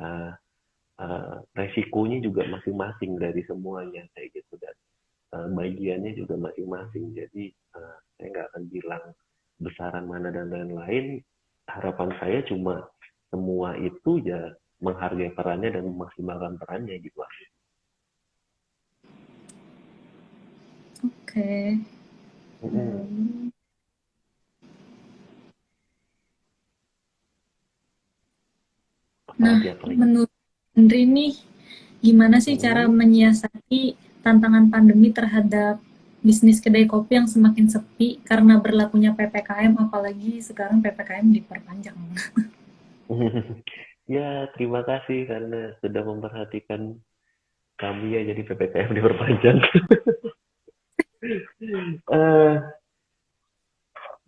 uh, 0.00 0.32
uh, 0.96 1.36
resikonya 1.52 2.24
juga 2.24 2.48
masing-masing 2.48 3.20
dari 3.20 3.44
semuanya 3.44 4.08
kayak 4.16 4.32
gitu 4.32 4.56
dan 4.56 4.74
uh, 5.36 5.48
bagiannya 5.52 6.16
juga 6.16 6.40
masing-masing. 6.40 7.12
Jadi 7.12 7.52
uh, 7.76 7.96
saya 8.16 8.26
nggak 8.32 8.46
akan 8.52 8.62
bilang 8.72 9.04
besaran 9.60 10.04
mana 10.08 10.32
dan 10.32 10.48
lain-lain. 10.48 11.20
Harapan 11.68 12.10
saya 12.22 12.40
cuma 12.48 12.88
semua 13.28 13.76
itu 13.76 14.22
ya 14.24 14.54
menghargai 14.80 15.34
perannya 15.36 15.68
dan 15.74 15.84
memaksimalkan 15.84 16.56
perannya 16.56 16.96
gitu. 17.02 17.20
Oke. 21.04 21.76
Mm-mm. 21.76 21.95
Hmm. 22.64 23.52
Nah, 29.36 29.60
menurut 29.84 30.32
Andri 30.72 31.04
nih, 31.04 31.36
gimana 32.00 32.40
sih 32.40 32.56
cara 32.56 32.88
menyiasati 32.88 33.96
tantangan 34.24 34.72
pandemi 34.72 35.12
terhadap 35.12 35.80
bisnis 36.24 36.58
kedai 36.58 36.88
kopi 36.88 37.20
yang 37.20 37.28
semakin 37.28 37.68
sepi 37.68 38.18
karena 38.24 38.58
berlakunya 38.58 39.12
PPKM, 39.12 39.76
apalagi 39.76 40.40
sekarang 40.40 40.80
PPKM 40.80 41.28
diperpanjang. 41.32 41.98
Ya, 44.06 44.46
terima 44.54 44.86
kasih 44.86 45.26
karena 45.26 45.74
sudah 45.82 46.06
memperhatikan 46.06 46.94
kami 47.74 48.14
ya 48.14 48.22
jadi 48.22 48.38
PPKM 48.46 48.94
diperpanjang. 48.94 49.58
uh, 52.12 52.54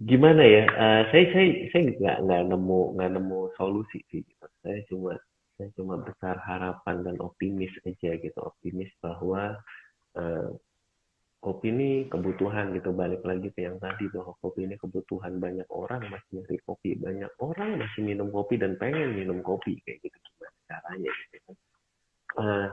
gimana 0.03 0.43
ya? 0.43 0.64
Uh, 0.72 1.03
saya 1.11 1.24
saya 1.34 1.49
saya 1.72 1.82
nggak 1.95 2.18
nggak 2.24 2.43
nemu 2.55 2.80
nggak 2.97 3.11
nemu 3.16 3.41
solusi 3.57 3.99
sih. 4.09 4.22
Gitu. 4.22 4.47
Saya 4.64 4.80
cuma 4.89 5.12
saya 5.59 5.68
cuma 5.74 5.95
besar 5.99 6.39
harapan 6.39 7.03
dan 7.03 7.16
optimis 7.18 7.74
aja 7.82 8.14
gitu, 8.14 8.39
optimis 8.39 8.89
bahwa 9.03 9.59
uh, 10.14 10.51
kopi 11.39 11.70
ini 11.70 11.91
kebutuhan 12.11 12.74
gitu 12.74 12.91
balik 12.91 13.22
lagi 13.22 13.55
ke 13.55 13.62
yang 13.62 13.78
tadi 13.78 14.11
bahwa 14.11 14.34
kopi 14.43 14.66
ini 14.66 14.74
kebutuhan 14.74 15.39
banyak 15.39 15.66
orang 15.70 16.03
masih 16.11 16.43
nyari 16.43 16.59
kopi 16.66 16.99
banyak 16.99 17.30
orang 17.39 17.78
masih 17.78 18.03
minum 18.03 18.26
kopi 18.34 18.59
dan 18.59 18.74
pengen 18.74 19.14
minum 19.14 19.39
kopi 19.47 19.78
kayak 19.86 20.03
gitu 20.03 20.18
gimana 20.18 20.59
caranya 20.66 21.12
gitu 21.30 21.51
uh, 22.43 22.68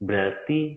berarti 0.00 0.72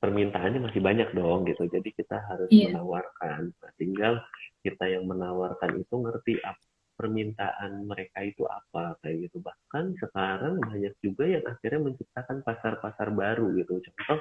permintaannya 0.00 0.64
masih 0.64 0.80
banyak 0.80 1.12
dong 1.12 1.44
gitu. 1.44 1.68
Jadi 1.68 1.92
kita 1.92 2.24
harus 2.24 2.48
yeah. 2.48 2.72
menawarkan. 2.72 3.52
Nah, 3.52 3.72
tinggal 3.76 4.18
kita 4.64 4.84
yang 4.88 5.04
menawarkan 5.04 5.76
itu 5.76 5.94
ngerti 5.94 6.40
apa 6.40 6.60
permintaan 7.00 7.88
mereka 7.88 8.20
itu 8.20 8.44
apa 8.44 8.96
kayak 9.00 9.28
gitu. 9.28 9.40
Bahkan 9.40 9.96
sekarang 9.96 10.60
banyak 10.60 10.92
juga 11.00 11.24
yang 11.24 11.44
akhirnya 11.48 11.80
menciptakan 11.88 12.44
pasar-pasar 12.44 13.08
baru 13.16 13.56
gitu. 13.56 13.80
Contoh 13.80 14.20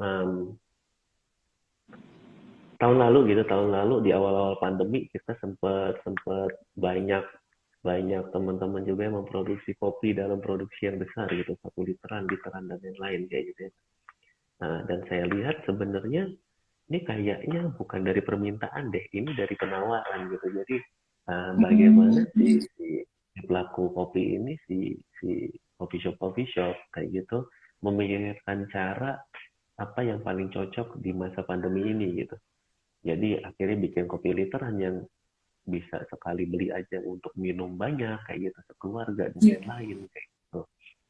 um, 0.00 0.30
tahun 2.76 2.96
lalu 3.00 3.32
gitu 3.32 3.48
tahun 3.48 3.72
lalu 3.72 4.04
di 4.04 4.10
awal-awal 4.12 4.60
pandemi 4.60 5.08
kita 5.08 5.40
sempat 5.40 5.96
sempat 6.04 6.52
banyak 6.76 7.24
banyak 7.80 8.24
teman-teman 8.34 8.82
juga 8.84 9.08
yang 9.08 9.16
memproduksi 9.24 9.72
kopi 9.80 10.12
dalam 10.12 10.44
produksi 10.44 10.92
yang 10.92 11.00
besar 11.00 11.32
gitu. 11.32 11.56
Satu 11.64 11.80
literan 11.80 12.28
literan 12.28 12.68
dan 12.68 12.80
lain-lain 12.84 13.24
kayak 13.24 13.56
gitu 13.56 13.60
ya. 13.68 13.72
Nah, 14.56 14.88
dan 14.88 15.04
saya 15.08 15.28
lihat 15.28 15.68
sebenarnya 15.68 16.32
ini 16.88 16.98
kayaknya 17.04 17.68
bukan 17.76 18.06
dari 18.06 18.22
permintaan 18.22 18.94
deh 18.94 19.04
ini 19.12 19.34
dari 19.34 19.52
penawaran 19.58 20.30
gitu 20.30 20.46
jadi 20.54 20.76
uh, 21.28 21.52
bagaimana 21.58 22.24
si, 22.32 22.62
si, 22.62 23.02
si 23.04 23.40
pelaku 23.42 23.90
kopi 23.90 24.38
ini 24.38 24.54
si 24.64 24.94
si 25.18 25.50
coffee 25.76 26.00
shop 26.00 26.16
coffee 26.22 26.48
shop 26.54 26.78
kayak 26.94 27.10
gitu 27.10 27.50
memikirkan 27.84 28.64
cara 28.72 29.20
apa 29.76 30.00
yang 30.00 30.24
paling 30.24 30.48
cocok 30.48 30.96
di 31.04 31.12
masa 31.12 31.44
pandemi 31.44 31.84
ini 31.84 32.24
gitu. 32.24 32.36
Jadi 33.04 33.38
akhirnya 33.44 33.76
bikin 33.76 34.08
kopi 34.08 34.32
literan 34.32 34.80
yang 34.80 34.96
bisa 35.66 36.00
sekali 36.08 36.48
beli 36.48 36.72
aja 36.72 37.02
untuk 37.04 37.34
minum 37.36 37.76
banyak 37.76 38.16
kayak 38.24 38.50
gitu 38.50 38.60
sekeluarga 38.72 39.28
dan 39.36 39.42
yeah. 39.44 39.62
lain 39.68 40.08
kayak 40.08 40.26
gitu. 40.26 40.35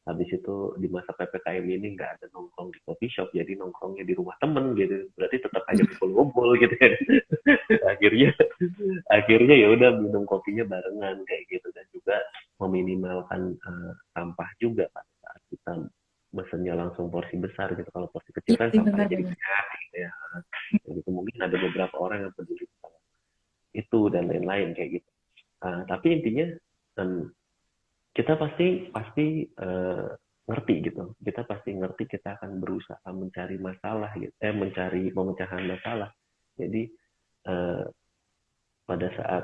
Habis 0.07 0.39
itu 0.39 0.55
di 0.79 0.87
masa 0.87 1.11
ppkm 1.11 1.67
ini 1.67 1.99
nggak 1.99 2.15
ada 2.15 2.25
nongkrong 2.31 2.71
di 2.71 2.79
coffee 2.87 3.11
shop, 3.11 3.27
jadi 3.35 3.59
nongkrongnya 3.59 4.07
di 4.07 4.15
rumah 4.15 4.39
temen 4.39 4.71
gitu. 4.79 5.03
Berarti 5.19 5.37
tetap 5.43 5.63
aja 5.67 5.83
kumpul-kumpul 5.91 6.55
gitu 6.63 6.75
kan. 6.79 6.91
akhirnya 7.91 8.31
akhirnya 9.11 9.55
ya 9.59 9.67
udah 9.75 9.89
minum 9.99 10.23
kopinya 10.23 10.63
barengan 10.63 11.19
kayak 11.27 11.43
gitu. 11.51 11.67
Dan 11.75 11.85
juga 11.91 12.15
meminimalkan 12.63 13.59
uh, 13.59 13.91
sampah 14.15 14.49
juga 14.63 14.87
pada 14.95 15.11
saat 15.27 15.41
kita 15.51 15.71
mesennya 16.31 16.73
langsung 16.79 17.11
porsi 17.11 17.35
besar 17.35 17.75
gitu. 17.75 17.91
Kalau 17.91 18.07
porsi 18.07 18.31
kecil 18.31 18.55
kan 18.55 18.71
sampai 18.71 19.11
jadi 19.11 19.27
banyak 19.27 19.65
gitu 19.83 19.95
ya. 19.99 20.11
Gitu. 20.87 21.09
Mungkin 21.11 21.35
ada 21.43 21.55
beberapa 21.59 21.95
orang 21.99 22.27
yang 22.27 22.33
peduli 22.33 22.63
itu 23.75 23.99
dan 24.09 24.25
lain-lain 24.25 24.71
kayak 24.71 25.03
gitu. 25.03 25.09
Uh, 25.61 25.81
tapi 25.89 26.15
intinya 26.15 26.47
um, 27.01 27.29
kita 28.17 28.33
pasti 28.33 28.89
pasti 28.89 29.45
uh, 29.61 30.09
ngerti 30.49 30.73
gitu 30.89 31.13
kita 31.21 31.45
pasti 31.45 31.77
ngerti 31.77 32.09
kita 32.09 32.41
akan 32.41 32.57
berusaha 32.57 33.05
mencari 33.13 33.61
masalah 33.61 34.09
gitu 34.17 34.33
eh 34.41 34.55
mencari 34.55 35.13
pemecahan 35.13 35.63
masalah 35.69 36.09
jadi 36.57 36.89
uh, 37.45 37.85
pada 38.89 39.07
saat 39.13 39.43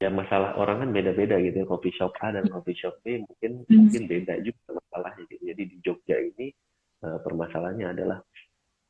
ya 0.00 0.08
masalah 0.08 0.56
orang 0.56 0.88
kan 0.88 0.90
beda-beda 0.96 1.36
gitu 1.44 1.60
ya 1.60 1.66
coffee 1.68 1.92
shop 1.92 2.16
A 2.24 2.32
dan 2.32 2.48
coffee 2.48 2.78
shop 2.80 2.96
B 3.04 3.20
mungkin 3.20 3.68
hmm. 3.68 3.76
mungkin 3.76 4.02
beda 4.08 4.34
juga 4.40 4.80
masalahnya 4.80 5.22
gitu. 5.28 5.42
jadi 5.52 5.62
di 5.68 5.76
Jogja 5.84 6.16
ini 6.16 6.48
uh, 7.04 7.20
permasalahannya 7.20 7.86
adalah 7.92 8.18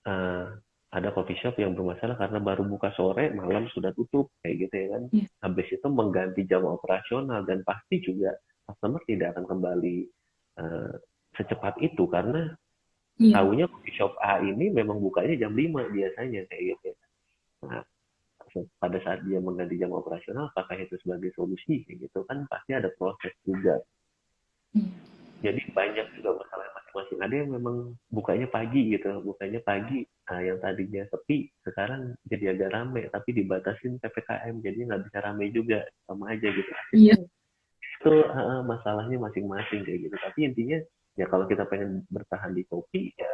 uh, 0.07 0.47
ada 0.91 1.09
coffee 1.11 1.39
shop 1.43 1.59
yang 1.59 1.75
bermasalah 1.75 2.15
karena 2.15 2.39
baru 2.39 2.63
buka 2.69 2.95
sore 2.95 3.35
malam 3.35 3.67
sudah 3.75 3.91
tutup 3.97 4.31
kayak 4.45 4.69
gitu 4.69 4.75
ya 4.77 4.89
kan 4.95 5.03
yeah. 5.11 5.29
habis 5.43 5.67
itu 5.73 5.89
mengganti 5.91 6.47
jam 6.47 6.63
operasional 6.69 7.43
dan 7.43 7.67
pasti 7.67 7.99
juga 8.05 8.31
customer 8.71 9.03
tidak 9.11 9.35
akan 9.35 9.45
kembali 9.51 9.97
uh, 10.63 10.95
secepat 11.35 11.75
itu 11.83 12.07
karena 12.07 12.55
yeah. 13.19 13.35
tahunya 13.37 13.67
coffee 13.67 13.97
shop 13.99 14.15
A 14.23 14.39
ini 14.41 14.71
memang 14.71 15.03
bukanya 15.03 15.37
jam 15.37 15.53
5 15.53 15.91
biasanya 15.91 16.41
kayak 16.47 16.63
gitu 16.75 16.85
ya. 16.91 16.97
nah 17.67 17.83
pada 18.83 18.99
saat 19.07 19.23
dia 19.27 19.39
mengganti 19.39 19.79
jam 19.79 19.95
operasional 19.95 20.51
apakah 20.51 20.75
itu 20.75 20.99
sebagai 21.07 21.31
solusi 21.39 21.87
gitu 21.87 22.27
kan 22.27 22.43
pasti 22.51 22.75
ada 22.75 22.91
proses 22.99 23.31
juga 23.47 23.79
hmm. 24.75 24.91
jadi 25.45 25.61
banyak 25.71 26.07
juga 26.19 26.35
masalah 26.35 26.67
masing-masing 26.75 27.19
ada 27.23 27.35
yang 27.35 27.51
memang 27.55 27.77
bukanya 28.11 28.51
pagi 28.51 28.91
gitu 28.91 29.23
bukanya 29.23 29.63
pagi 29.63 30.03
nah, 30.27 30.43
yang 30.43 30.59
tadinya 30.59 31.07
sepi 31.15 31.47
sekarang 31.63 32.19
jadi 32.27 32.59
agak 32.59 32.75
rame 32.75 33.07
tapi 33.15 33.31
dibatasin 33.39 34.03
ppkm 34.03 34.55
jadi 34.67 34.79
nggak 34.91 35.03
bisa 35.07 35.19
rame 35.23 35.45
juga 35.55 35.87
sama 36.11 36.35
aja 36.35 36.49
gitu 36.51 36.73
iya. 36.99 37.15
Itu 38.01 38.17
uh, 38.33 38.65
masalahnya 38.65 39.21
masing-masing 39.21 39.85
kayak 39.85 40.09
gitu. 40.09 40.17
Tapi 40.17 40.39
intinya 40.49 40.79
ya 41.21 41.29
kalau 41.29 41.45
kita 41.45 41.69
pengen 41.69 42.09
bertahan 42.09 42.57
di 42.57 42.65
kopi 42.65 43.13
ya 43.13 43.29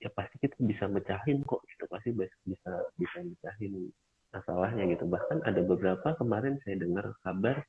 ya 0.00 0.08
pasti 0.16 0.40
kita 0.40 0.56
bisa 0.64 0.88
mecahin 0.88 1.44
kok 1.44 1.60
gitu. 1.68 1.84
Pasti 1.92 2.16
bisa 2.16 2.72
bisa 2.96 3.18
mecahin 3.20 3.92
masalahnya 4.32 4.88
gitu. 4.96 5.04
Bahkan 5.04 5.44
ada 5.44 5.60
beberapa 5.60 6.08
kemarin 6.16 6.56
saya 6.64 6.80
dengar 6.80 7.12
kabar 7.20 7.60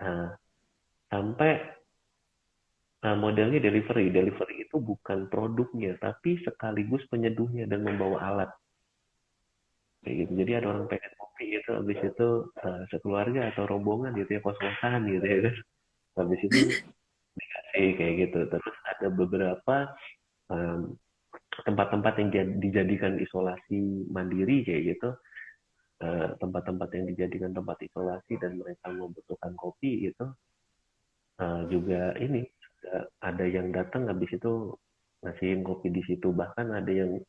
uh, 0.00 0.32
sampai 1.12 1.60
uh, 3.04 3.16
modelnya 3.20 3.60
delivery. 3.60 4.08
Delivery 4.08 4.64
itu 4.64 4.80
bukan 4.80 5.28
produknya 5.28 6.00
tapi 6.00 6.40
sekaligus 6.40 7.04
penyeduhnya 7.12 7.68
dan 7.68 7.84
membawa 7.84 8.16
alat. 8.32 8.50
Kayak 10.08 10.24
gitu. 10.24 10.32
Jadi 10.40 10.52
ada 10.56 10.66
orang 10.72 10.88
pengen 10.88 11.19
kopi 11.40 11.56
itu 11.56 11.70
habis 11.72 11.96
itu 12.04 12.28
uh, 12.52 12.82
sekeluarga 12.92 13.48
atau 13.48 13.64
rombongan 13.64 14.12
gitu 14.12 14.36
ya 14.36 14.40
kos-kosan 14.44 15.08
gitu 15.08 15.24
ya 15.24 15.38
kan. 15.48 15.56
Habis 16.20 16.40
itu 16.44 16.60
dikasih 17.32 17.88
kayak 17.96 18.14
gitu. 18.28 18.38
Terus 18.52 18.76
ada 18.84 19.08
beberapa 19.08 19.76
um, 20.52 21.00
tempat-tempat 21.64 22.14
yang 22.20 22.60
dijadikan 22.60 23.16
isolasi 23.16 24.04
mandiri 24.12 24.68
kayak 24.68 24.96
gitu. 24.96 25.16
Eh, 26.00 26.28
tempat-tempat 26.40 26.88
yang 26.96 27.12
dijadikan 27.12 27.52
tempat 27.52 27.76
isolasi 27.84 28.40
dan 28.40 28.56
mereka 28.56 28.88
membutuhkan 28.88 29.52
kopi 29.52 30.08
itu 30.08 30.26
eh, 31.36 31.62
juga 31.68 32.16
ini 32.16 32.40
ada 33.20 33.44
yang 33.44 33.68
datang 33.68 34.08
habis 34.08 34.32
itu 34.32 34.72
ngasihin 35.20 35.60
kopi 35.60 35.92
di 35.92 36.00
situ. 36.08 36.32
Bahkan 36.32 36.72
ada 36.72 36.88
yang 36.88 37.20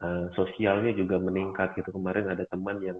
uh, 0.00 0.32
sosialnya 0.32 0.96
juga 0.96 1.20
meningkat 1.20 1.76
gitu. 1.76 1.92
Kemarin 1.92 2.32
ada 2.32 2.48
teman 2.48 2.80
yang 2.80 2.98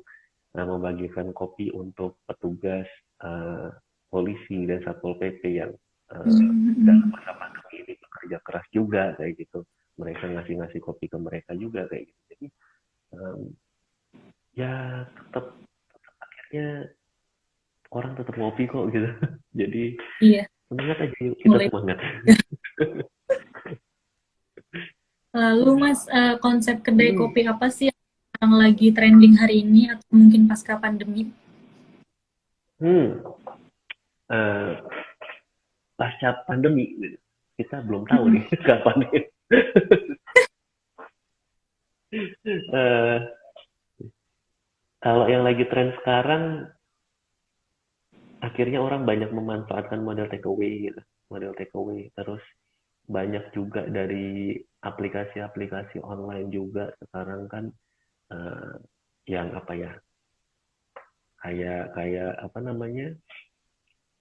uh, 0.54 0.66
membagikan 0.66 1.34
kopi 1.34 1.70
untuk 1.74 2.18
petugas 2.26 2.86
uh, 3.22 3.70
polisi 4.08 4.66
dan 4.66 4.82
satpol 4.86 5.18
pp 5.18 5.42
yang 5.50 5.72
uh, 6.14 6.24
dalam 6.82 7.10
masa 7.10 7.34
pandemi 7.34 7.82
ini 7.82 7.94
bekerja 7.98 8.38
keras 8.46 8.66
juga 8.70 9.14
kayak 9.18 9.34
gitu 9.42 9.66
mereka 9.94 10.26
ngasih-ngasih 10.26 10.80
kopi 10.82 11.06
ke 11.06 11.18
mereka 11.18 11.54
juga 11.54 11.86
kayak 11.90 12.10
gitu 12.10 12.20
jadi 12.34 12.46
um, 13.14 13.40
ya 14.54 15.06
tetap, 15.30 15.54
tetap 15.90 16.14
akhirnya 16.22 16.66
orang 17.94 18.12
tetap 18.18 18.34
ngopi 18.38 18.64
kok 18.66 18.90
gitu 18.90 19.10
jadi 19.60 19.84
iya. 20.22 20.42
semangat 20.70 20.98
aja 21.10 21.18
yuk 21.22 21.36
kita 21.38 21.50
Mulai. 21.50 21.66
semangat 21.70 21.98
lalu 25.34 25.70
mas 25.82 26.06
uh, 26.14 26.38
konsep 26.38 26.78
kedai 26.86 27.10
hmm. 27.10 27.18
kopi 27.18 27.42
apa 27.50 27.66
sih 27.66 27.90
yang 27.90 28.03
lagi 28.52 28.92
trending 28.92 29.40
hari 29.40 29.64
ini 29.64 29.88
atau 29.88 30.04
mungkin 30.12 30.44
pasca 30.44 30.76
pandemi? 30.76 31.32
Hmm. 32.82 33.22
Uh, 34.28 34.76
pasca 35.96 36.44
pandemi 36.44 37.16
kita 37.54 37.86
belum 37.86 38.02
tahu 38.08 38.24
nih 38.34 38.44
kapan 38.66 38.96
nih 39.04 39.12
uh, 42.74 43.18
kalau 45.04 45.28
yang 45.28 45.44
lagi 45.44 45.68
tren 45.68 45.92
sekarang 46.00 46.72
akhirnya 48.40 48.80
orang 48.80 49.04
banyak 49.04 49.28
memanfaatkan 49.28 50.00
model 50.00 50.24
takeaway 50.32 50.88
gitu 50.88 51.04
model 51.32 51.56
takeaway. 51.56 52.12
Terus 52.12 52.44
banyak 53.04 53.52
juga 53.52 53.84
dari 53.84 54.56
aplikasi-aplikasi 54.80 56.00
online 56.00 56.48
juga 56.48 56.88
sekarang 57.04 57.44
kan 57.52 57.64
uh, 58.34 58.74
yang 59.30 59.54
apa 59.54 59.72
ya 59.72 59.92
kayak 61.44 61.92
kayak 61.94 62.32
apa 62.40 62.58
namanya 62.58 63.14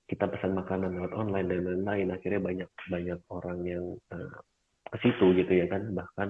kita 0.08 0.30
pesan 0.30 0.54
makanan 0.54 0.94
lewat 1.00 1.14
online 1.16 1.48
dan 1.50 1.62
lain-lain. 1.66 2.08
Akhirnya 2.14 2.42
banyak 2.44 2.70
banyak 2.92 3.20
orang 3.32 3.60
yang 3.66 3.86
uh, 4.14 4.38
ke 4.94 4.98
situ 5.02 5.34
gitu 5.34 5.54
ya 5.58 5.66
kan. 5.72 5.90
Bahkan 5.90 6.30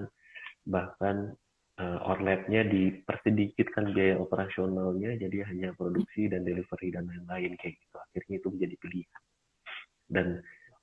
bahkan 0.64 1.36
uh, 1.82 2.00
outletnya 2.08 2.64
dipersedikitkan 2.70 3.92
biaya 3.92 4.16
operasionalnya 4.22 5.20
jadi 5.20 5.50
hanya 5.50 5.70
produksi 5.76 6.30
dan 6.32 6.48
delivery 6.48 6.94
dan 6.94 7.10
lain-lain 7.10 7.58
kayak 7.60 7.76
gitu. 7.76 7.96
Akhirnya 8.00 8.36
itu 8.40 8.48
menjadi 8.54 8.76
pilihan. 8.80 9.22
Dan 10.08 10.28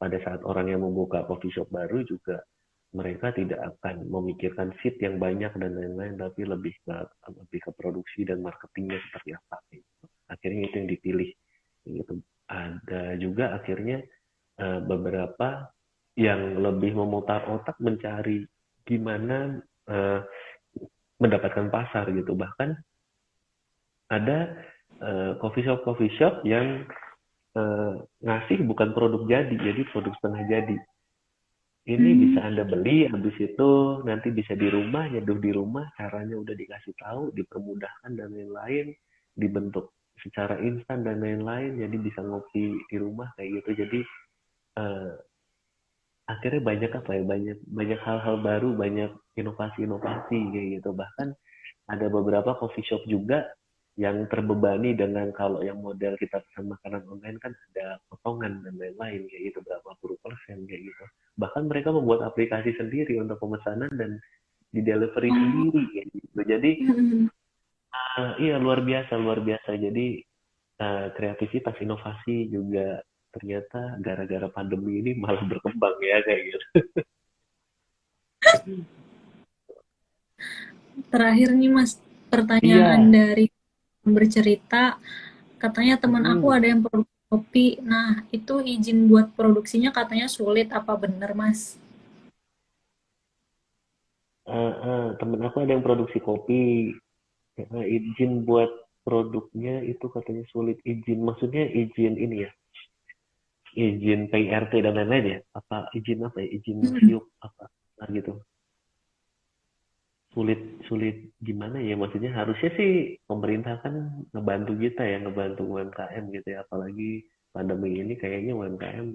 pada 0.00 0.16
saat 0.24 0.40
orang 0.42 0.72
yang 0.72 0.82
membuka 0.82 1.22
coffee 1.24 1.52
shop 1.54 1.70
baru 1.70 2.02
juga 2.04 2.42
mereka 2.90 3.30
tidak 3.30 3.62
akan 3.62 4.02
memikirkan 4.10 4.74
seat 4.82 4.98
yang 4.98 5.22
banyak 5.22 5.54
dan 5.54 5.72
lain-lain 5.78 6.18
tapi 6.18 6.42
lebih 6.42 6.74
ke 6.82 6.96
lebih 7.30 7.60
ke 7.62 7.70
produksi 7.78 8.26
dan 8.26 8.42
marketingnya 8.42 8.98
seperti 9.06 9.30
apa 9.38 9.56
gitu. 9.70 10.04
akhirnya 10.26 10.62
itu 10.66 10.74
yang 10.74 10.90
dipilih 10.90 11.30
gitu. 11.86 12.14
Ada 12.50 13.14
juga 13.22 13.54
akhirnya 13.54 14.02
uh, 14.58 14.82
beberapa 14.82 15.70
yang 16.18 16.58
lebih 16.58 16.98
memutar 16.98 17.46
otak 17.46 17.78
mencari 17.78 18.42
gimana 18.82 19.62
uh, 19.86 20.20
mendapatkan 21.22 21.70
pasar 21.70 22.10
gitu. 22.10 22.34
Bahkan 22.34 22.74
ada 24.10 24.38
uh, 24.98 25.38
coffee 25.38 25.62
shop 25.62 25.86
coffee 25.86 26.10
shop 26.18 26.42
yang 26.42 26.86
ngasih 28.22 28.62
bukan 28.62 28.94
produk 28.94 29.26
jadi 29.26 29.50
jadi 29.50 29.82
produk 29.90 30.14
setengah 30.22 30.46
jadi 30.46 30.76
ini 31.88 32.10
hmm. 32.12 32.20
bisa 32.28 32.40
anda 32.44 32.64
beli 32.68 33.08
habis 33.08 33.36
itu 33.40 33.70
nanti 34.04 34.28
bisa 34.28 34.52
di 34.52 34.68
rumah 34.68 35.08
nyeduh 35.08 35.40
di 35.40 35.50
rumah 35.54 35.88
caranya 35.96 36.36
udah 36.36 36.52
dikasih 36.52 36.92
tahu 37.00 37.32
dipermudahkan 37.32 38.10
dan 38.12 38.28
lain-lain 38.28 38.92
dibentuk 39.32 39.96
secara 40.20 40.60
instan 40.60 41.00
dan 41.00 41.24
lain-lain 41.24 41.80
jadi 41.80 41.96
bisa 41.96 42.20
ngopi 42.20 42.76
di 42.92 42.96
rumah 43.00 43.32
kayak 43.40 43.64
gitu 43.64 43.86
jadi 43.86 44.00
uh, 44.76 45.12
akhirnya 46.28 46.62
banyak 46.62 46.92
apa 46.92 47.10
ya 47.16 47.22
banyak 47.24 47.58
banyak 47.64 48.00
hal-hal 48.04 48.36
baru 48.44 48.70
banyak 48.76 49.10
inovasi-inovasi 49.40 50.38
kayak 50.52 50.68
gitu 50.78 50.90
bahkan 50.92 51.32
ada 51.90 52.06
beberapa 52.06 52.54
coffee 52.60 52.86
shop 52.86 53.02
juga 53.08 53.48
yang 54.00 54.24
terbebani 54.32 54.96
dengan 54.96 55.28
kalau 55.36 55.60
yang 55.60 55.76
model 55.84 56.16
kita 56.16 56.40
pesan 56.40 56.72
makanan 56.72 57.04
online 57.04 57.36
kan 57.36 57.52
ada 57.52 58.00
potongan 58.08 58.64
dan 58.64 58.80
lain-lain 58.80 59.28
kayak 59.28 59.52
gitu 59.52 59.60
berapa 59.60 59.92
puluh 60.00 60.16
persen 60.24 60.64
kayak 60.64 60.88
gitu. 60.88 61.04
Bahkan 61.36 61.68
mereka 61.68 61.92
membuat 61.92 62.24
aplikasi 62.24 62.72
sendiri 62.80 63.20
untuk 63.20 63.36
pemesanan 63.36 63.92
dan 64.00 64.16
di 64.72 64.80
delivery 64.80 65.28
sendiri 65.28 65.82
kayak 65.92 66.06
gitu. 66.16 66.40
Jadi 66.48 66.70
uh, 67.92 68.32
iya 68.40 68.56
luar 68.56 68.80
biasa 68.80 69.20
luar 69.20 69.44
biasa. 69.44 69.76
Jadi 69.76 70.24
uh, 70.80 71.12
kreativitas 71.12 71.76
inovasi 71.84 72.48
juga 72.48 73.04
ternyata 73.36 74.00
gara-gara 74.00 74.48
pandemi 74.48 75.04
ini 75.04 75.12
malah 75.12 75.44
berkembang 75.44 76.00
ya 76.00 76.24
kayak 76.24 76.42
gitu. 76.56 76.66
Terakhir 81.12 81.52
nih 81.52 81.68
Mas, 81.68 82.00
pertanyaan 82.32 83.12
iya. 83.12 83.12
dari 83.12 83.46
bercerita, 84.04 84.96
katanya 85.60 86.00
teman 86.00 86.24
hmm. 86.24 86.32
aku 86.38 86.46
ada 86.50 86.66
yang 86.68 86.80
produksi 86.82 87.20
kopi. 87.30 87.66
Nah, 87.84 88.24
itu 88.34 88.54
izin 88.60 89.06
buat 89.06 89.32
produksinya 89.36 89.90
katanya 89.94 90.26
sulit. 90.26 90.72
Apa 90.74 90.96
benar 90.96 91.32
Mas? 91.36 91.78
Uh, 94.48 94.74
uh, 94.82 95.04
temen 95.20 95.38
aku 95.46 95.62
ada 95.62 95.72
yang 95.76 95.84
produksi 95.84 96.18
kopi. 96.18 96.94
Uh, 97.60 97.84
izin 97.86 98.42
buat 98.48 98.72
produknya 99.04 99.84
itu 99.84 100.08
katanya 100.10 100.42
sulit 100.50 100.80
izin. 100.82 101.22
Maksudnya 101.22 101.68
izin 101.70 102.18
ini 102.18 102.48
ya, 102.48 102.50
izin 103.76 104.26
PRT 104.30 104.82
dan 104.82 104.98
lain-lain 104.98 105.38
ya 105.38 105.40
apa 105.54 105.86
izin 105.94 106.26
apa 106.26 106.42
ya 106.42 106.48
izin 106.58 106.82
siup 106.82 107.22
hmm. 107.22 107.46
apa 107.46 107.64
nah, 108.02 108.08
gitu 108.10 108.32
sulit 110.30 110.60
sulit 110.86 111.34
gimana 111.42 111.82
ya? 111.82 111.98
Maksudnya 111.98 112.30
harusnya 112.34 112.70
sih 112.78 113.18
pemerintah 113.26 113.82
kan 113.82 114.24
ngebantu 114.30 114.72
kita 114.78 115.02
ya 115.02 115.18
ngebantu 115.22 115.62
UMKM 115.66 116.24
gitu 116.34 116.48
ya. 116.54 116.62
Apalagi 116.62 117.26
pandemi 117.50 117.98
ini 117.98 118.14
kayaknya 118.14 118.54
UMKM 118.54 119.06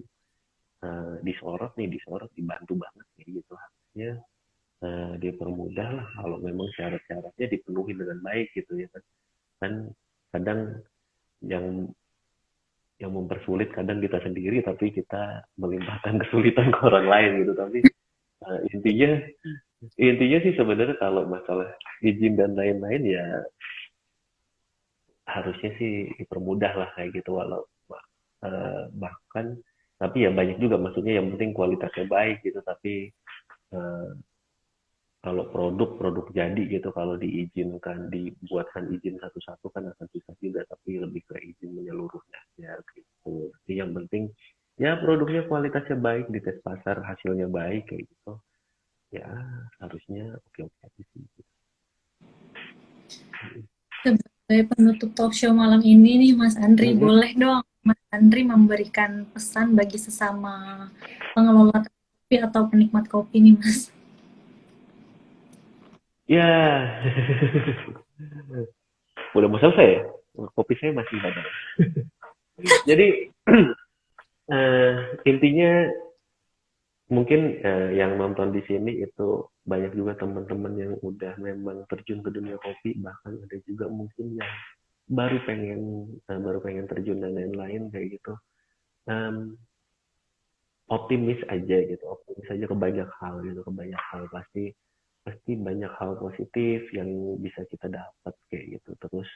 uh, 0.84 0.88
eh, 0.88 1.14
disorot 1.24 1.72
nih 1.80 1.88
disorot 1.88 2.32
dibantu 2.36 2.76
banget 2.76 3.06
kayak 3.16 3.30
gitu. 3.40 3.54
Harusnya 3.56 4.10
uh, 4.84 5.14
dipermudah 5.20 5.90
lah 6.04 6.08
kalau 6.20 6.38
memang 6.44 6.68
syarat-syaratnya 6.76 7.48
dipenuhi 7.48 7.94
dengan 7.96 8.20
baik 8.20 8.52
gitu 8.52 8.76
ya 8.76 8.88
kan. 8.92 9.04
Kan 9.64 9.74
kadang 10.36 10.60
yang 11.44 11.88
yang 12.96 13.12
mempersulit 13.12 13.76
kadang 13.76 14.00
kita 14.00 14.24
sendiri 14.24 14.64
tapi 14.64 14.92
kita 14.92 15.44
melimpahkan 15.60 16.16
kesulitan 16.28 16.76
ke 16.76 16.80
orang 16.84 17.08
lain 17.08 17.32
gitu. 17.44 17.54
Tapi 17.56 17.80
uh, 18.44 18.60
intinya 18.76 19.12
intinya 19.98 20.40
sih 20.42 20.54
sebenarnya 20.58 20.98
kalau 20.98 21.28
masalah 21.30 21.70
izin 22.02 22.36
dan 22.36 22.58
lain-lain 22.58 23.04
ya 23.06 23.26
harusnya 25.26 25.72
sih 25.82 26.10
dipermudah 26.22 26.74
lah 26.78 26.90
kayak 26.94 27.18
gitu 27.18 27.38
walau 27.38 27.66
uh, 28.46 28.84
bahkan 28.94 29.58
tapi 29.96 30.28
ya 30.28 30.32
banyak 30.32 30.60
juga 30.60 30.76
maksudnya 30.76 31.18
yang 31.18 31.32
penting 31.34 31.56
kualitasnya 31.56 32.06
baik 32.06 32.44
gitu 32.44 32.60
tapi 32.62 33.10
uh, 33.74 34.12
kalau 35.26 35.50
produk-produk 35.50 36.30
jadi 36.38 36.64
gitu 36.70 36.94
kalau 36.94 37.18
diizinkan 37.18 38.14
dibuatkan 38.14 38.94
izin 38.94 39.18
satu-satu 39.18 39.74
kan 39.74 39.90
akan 39.90 40.06
susah 40.14 40.38
juga 40.38 40.62
tapi 40.70 41.02
lebih 41.02 41.26
ke 41.26 41.42
izin 41.42 41.74
menyeluruhnya 41.74 42.42
ya 42.62 42.78
gitu. 42.94 43.50
Jadi 43.66 43.74
yang 43.74 43.98
penting 43.98 44.30
ya 44.78 45.02
produknya 45.02 45.50
kualitasnya 45.50 45.98
baik 45.98 46.30
di 46.30 46.46
tes 46.46 46.62
pasar 46.62 47.02
hasilnya 47.02 47.50
baik 47.50 47.90
kayak 47.90 48.06
gitu 48.06 48.38
ya 49.16 49.32
harusnya 49.80 50.36
oke 50.36 50.60
oke 50.68 50.78
aja 50.84 51.02
sih 51.16 51.24
sebagai 54.04 54.64
penutup 54.76 55.10
talk 55.16 55.32
show 55.32 55.56
malam 55.56 55.80
ini 55.82 56.20
nih 56.20 56.32
Mas 56.36 56.60
Andri 56.60 56.94
hmm. 56.94 57.00
boleh 57.00 57.32
dong 57.40 57.64
Mas 57.86 58.02
Andri 58.12 58.44
memberikan 58.44 59.24
pesan 59.32 59.74
bagi 59.74 59.96
sesama 59.96 60.88
pengelola 61.32 61.82
kopi 61.82 62.36
atau 62.44 62.68
penikmat 62.68 63.08
kopi 63.08 63.40
nih 63.40 63.56
Mas 63.56 63.96
Ya, 66.26 66.50
udah 69.38 69.46
mau 69.46 69.62
selesai 69.62 69.88
ya? 69.94 70.02
Kopi 70.58 70.74
saya 70.82 70.98
masih 70.98 71.22
ada. 71.22 71.42
Jadi 72.90 73.30
uh, 74.50 74.98
intinya 75.30 75.86
mungkin 77.06 77.62
uh, 77.62 77.90
yang 77.94 78.18
nonton 78.18 78.50
di 78.50 78.66
sini 78.66 79.06
itu 79.06 79.46
banyak 79.62 79.94
juga 79.94 80.18
teman-teman 80.18 80.74
yang 80.74 80.94
udah 81.02 81.38
memang 81.38 81.86
terjun 81.90 82.26
ke 82.26 82.30
dunia 82.34 82.58
kopi, 82.58 82.98
bahkan 82.98 83.38
ada 83.38 83.58
juga 83.66 83.86
mungkin 83.86 84.42
yang 84.42 84.54
baru 85.06 85.38
pengen 85.46 85.82
uh, 86.26 86.40
baru 86.42 86.60
pengen 86.66 86.90
terjun 86.90 87.22
dan 87.22 87.38
lain-lain 87.38 87.94
kayak 87.94 88.18
gitu. 88.18 88.34
Um, 89.06 89.54
optimis 90.90 91.42
aja 91.50 91.78
gitu, 91.86 92.06
optimis 92.06 92.50
aja 92.50 92.66
ke 92.66 92.76
banyak 92.78 93.10
hal 93.22 93.42
gitu, 93.46 93.62
ke 93.62 93.72
banyak 93.74 94.02
hal. 94.10 94.26
Pasti 94.34 94.74
pasti 95.26 95.58
banyak 95.58 95.90
hal 95.98 96.18
positif 96.22 96.90
yang 96.94 97.10
bisa 97.42 97.66
kita 97.70 97.90
dapat 97.90 98.34
kayak 98.50 98.82
gitu. 98.82 98.98
Terus 98.98 99.30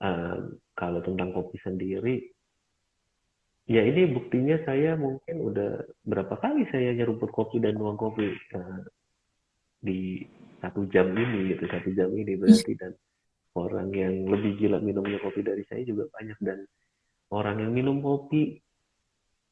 um, 0.00 0.56
kalau 0.76 1.00
tentang 1.04 1.32
kopi 1.32 1.60
sendiri 1.60 2.33
ya 3.64 3.80
ini 3.80 4.12
buktinya 4.12 4.60
saya 4.68 4.92
mungkin 4.96 5.40
udah 5.40 5.70
berapa 6.04 6.36
kali 6.36 6.68
saya 6.68 6.92
nyeruput 6.92 7.32
kopi 7.32 7.60
dan 7.64 7.80
nuang 7.80 7.96
kopi 7.96 8.28
uh, 8.52 8.84
di 9.80 10.20
satu 10.64 10.88
jam 10.88 11.12
ini 11.12 11.52
gitu 11.52 11.64
satu 11.68 11.88
jam 11.92 12.08
ini 12.12 12.36
berarti. 12.36 12.72
Dan 12.76 12.92
orang 13.54 13.88
yang 13.92 14.24
lebih 14.28 14.56
gila 14.60 14.80
minumnya 14.80 15.20
kopi 15.20 15.44
dari 15.44 15.64
saya 15.68 15.84
juga 15.84 16.08
banyak. 16.12 16.38
Dan 16.40 16.64
orang 17.32 17.60
yang 17.60 17.72
minum 17.72 18.00
kopi 18.00 18.56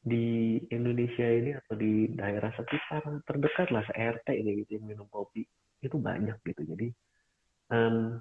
di 0.03 0.59
Indonesia 0.67 1.23
ini 1.23 1.55
atau 1.55 1.79
di 1.79 2.11
daerah 2.11 2.51
sekitar 2.51 3.07
terdekat 3.23 3.71
lah 3.71 3.87
se-RT 3.87 4.35
ini 4.35 4.65
gitu 4.65 4.81
yang 4.81 4.85
minum 4.89 5.07
kopi 5.07 5.47
itu 5.79 5.95
banyak 5.95 6.37
gitu. 6.43 6.61
Jadi 6.65 6.87
um, 7.71 8.19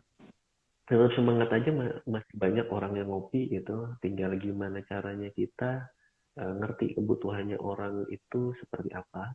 terus 0.92 1.16
semangat 1.16 1.48
aja 1.48 1.72
masih 2.04 2.34
banyak 2.36 2.68
orang 2.68 3.00
yang 3.00 3.08
ngopi 3.08 3.48
gitu. 3.48 3.96
Tinggal 4.04 4.36
gimana 4.36 4.84
caranya 4.84 5.32
kita 5.32 5.88
uh, 6.36 6.52
ngerti 6.60 6.92
kebutuhannya 7.00 7.56
orang 7.56 8.04
itu 8.12 8.52
seperti 8.60 8.92
apa. 8.92 9.32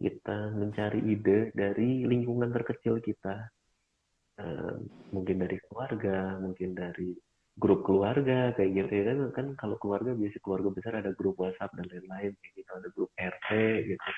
Kita 0.00 0.56
mencari 0.56 1.04
ide 1.04 1.52
dari 1.52 2.08
lingkungan 2.08 2.48
terkecil 2.48 3.04
kita. 3.04 3.52
Mungkin 5.12 5.36
dari 5.44 5.60
keluarga 5.68 6.40
mungkin 6.40 6.72
dari 6.72 7.12
grup 7.60 7.84
keluarga 7.84 8.56
kayak 8.56 8.70
gitu 8.72 8.92
ya 8.96 9.04
kan. 9.12 9.18
Kan 9.36 9.46
kalau 9.60 9.76
keluarga 9.76 10.16
biasa 10.16 10.40
keluarga 10.40 10.72
besar 10.72 10.92
ada 11.04 11.12
grup 11.12 11.36
WhatsApp 11.36 11.76
dan 11.76 11.84
lain-lain 11.92 12.32
kayak 12.40 12.52
gitu. 12.56 12.70
Ada 12.72 12.88
grup 12.96 13.10
RT 13.20 13.48
gitu. 13.84 14.10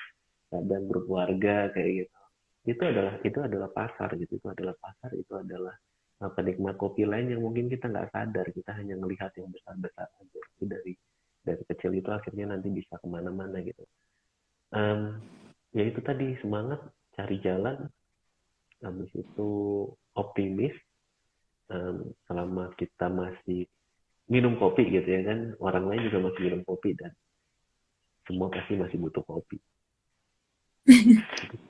Kadang 0.47 0.83
grup 0.87 1.05
warga 1.11 1.67
kayak 1.75 1.91
gitu. 2.07 2.19
Itu 2.63 2.83
adalah 2.87 3.13
itu 3.27 3.39
adalah 3.43 3.69
pasar 3.75 4.15
gitu. 4.15 4.39
Itu 4.39 4.47
adalah 4.47 4.79
pasar 4.79 5.11
itu 5.19 5.33
adalah 5.35 5.75
penikmat 6.31 6.79
kopi 6.79 7.03
lain 7.03 7.33
yang 7.33 7.43
mungkin 7.43 7.67
kita 7.67 7.91
nggak 7.91 8.15
sadar 8.15 8.47
kita 8.55 8.71
hanya 8.77 8.95
melihat 8.95 9.33
yang 9.35 9.51
besar 9.51 9.75
besar 9.75 10.07
aja. 10.07 10.39
Itu 10.55 10.63
dari 10.69 10.93
dari 11.43 11.63
kecil 11.67 11.91
itu 11.99 12.07
akhirnya 12.07 12.55
nanti 12.55 12.71
bisa 12.71 12.95
ke 12.95 13.07
mana-mana 13.09 13.59
gitu. 13.59 13.83
Um, 14.71 15.19
ya 15.75 15.83
itu 15.83 15.99
tadi 15.99 16.39
semangat 16.39 16.79
cari 17.13 17.37
jalan 17.43 17.89
habis 18.79 19.11
itu 19.15 19.49
optimis 20.15 20.73
um, 21.71 22.15
selama 22.27 22.71
kita 22.79 23.07
masih 23.11 23.67
minum 24.31 24.55
kopi 24.55 24.87
gitu 24.87 25.07
ya 25.07 25.21
kan 25.27 25.39
orang 25.59 25.91
lain 25.91 26.07
juga 26.07 26.31
masih 26.31 26.41
minum 26.47 26.61
kopi 26.63 26.95
dan 26.95 27.11
semua 28.23 28.47
pasti 28.47 28.79
masih 28.79 28.97
butuh 28.99 29.23
kopi. 29.27 29.59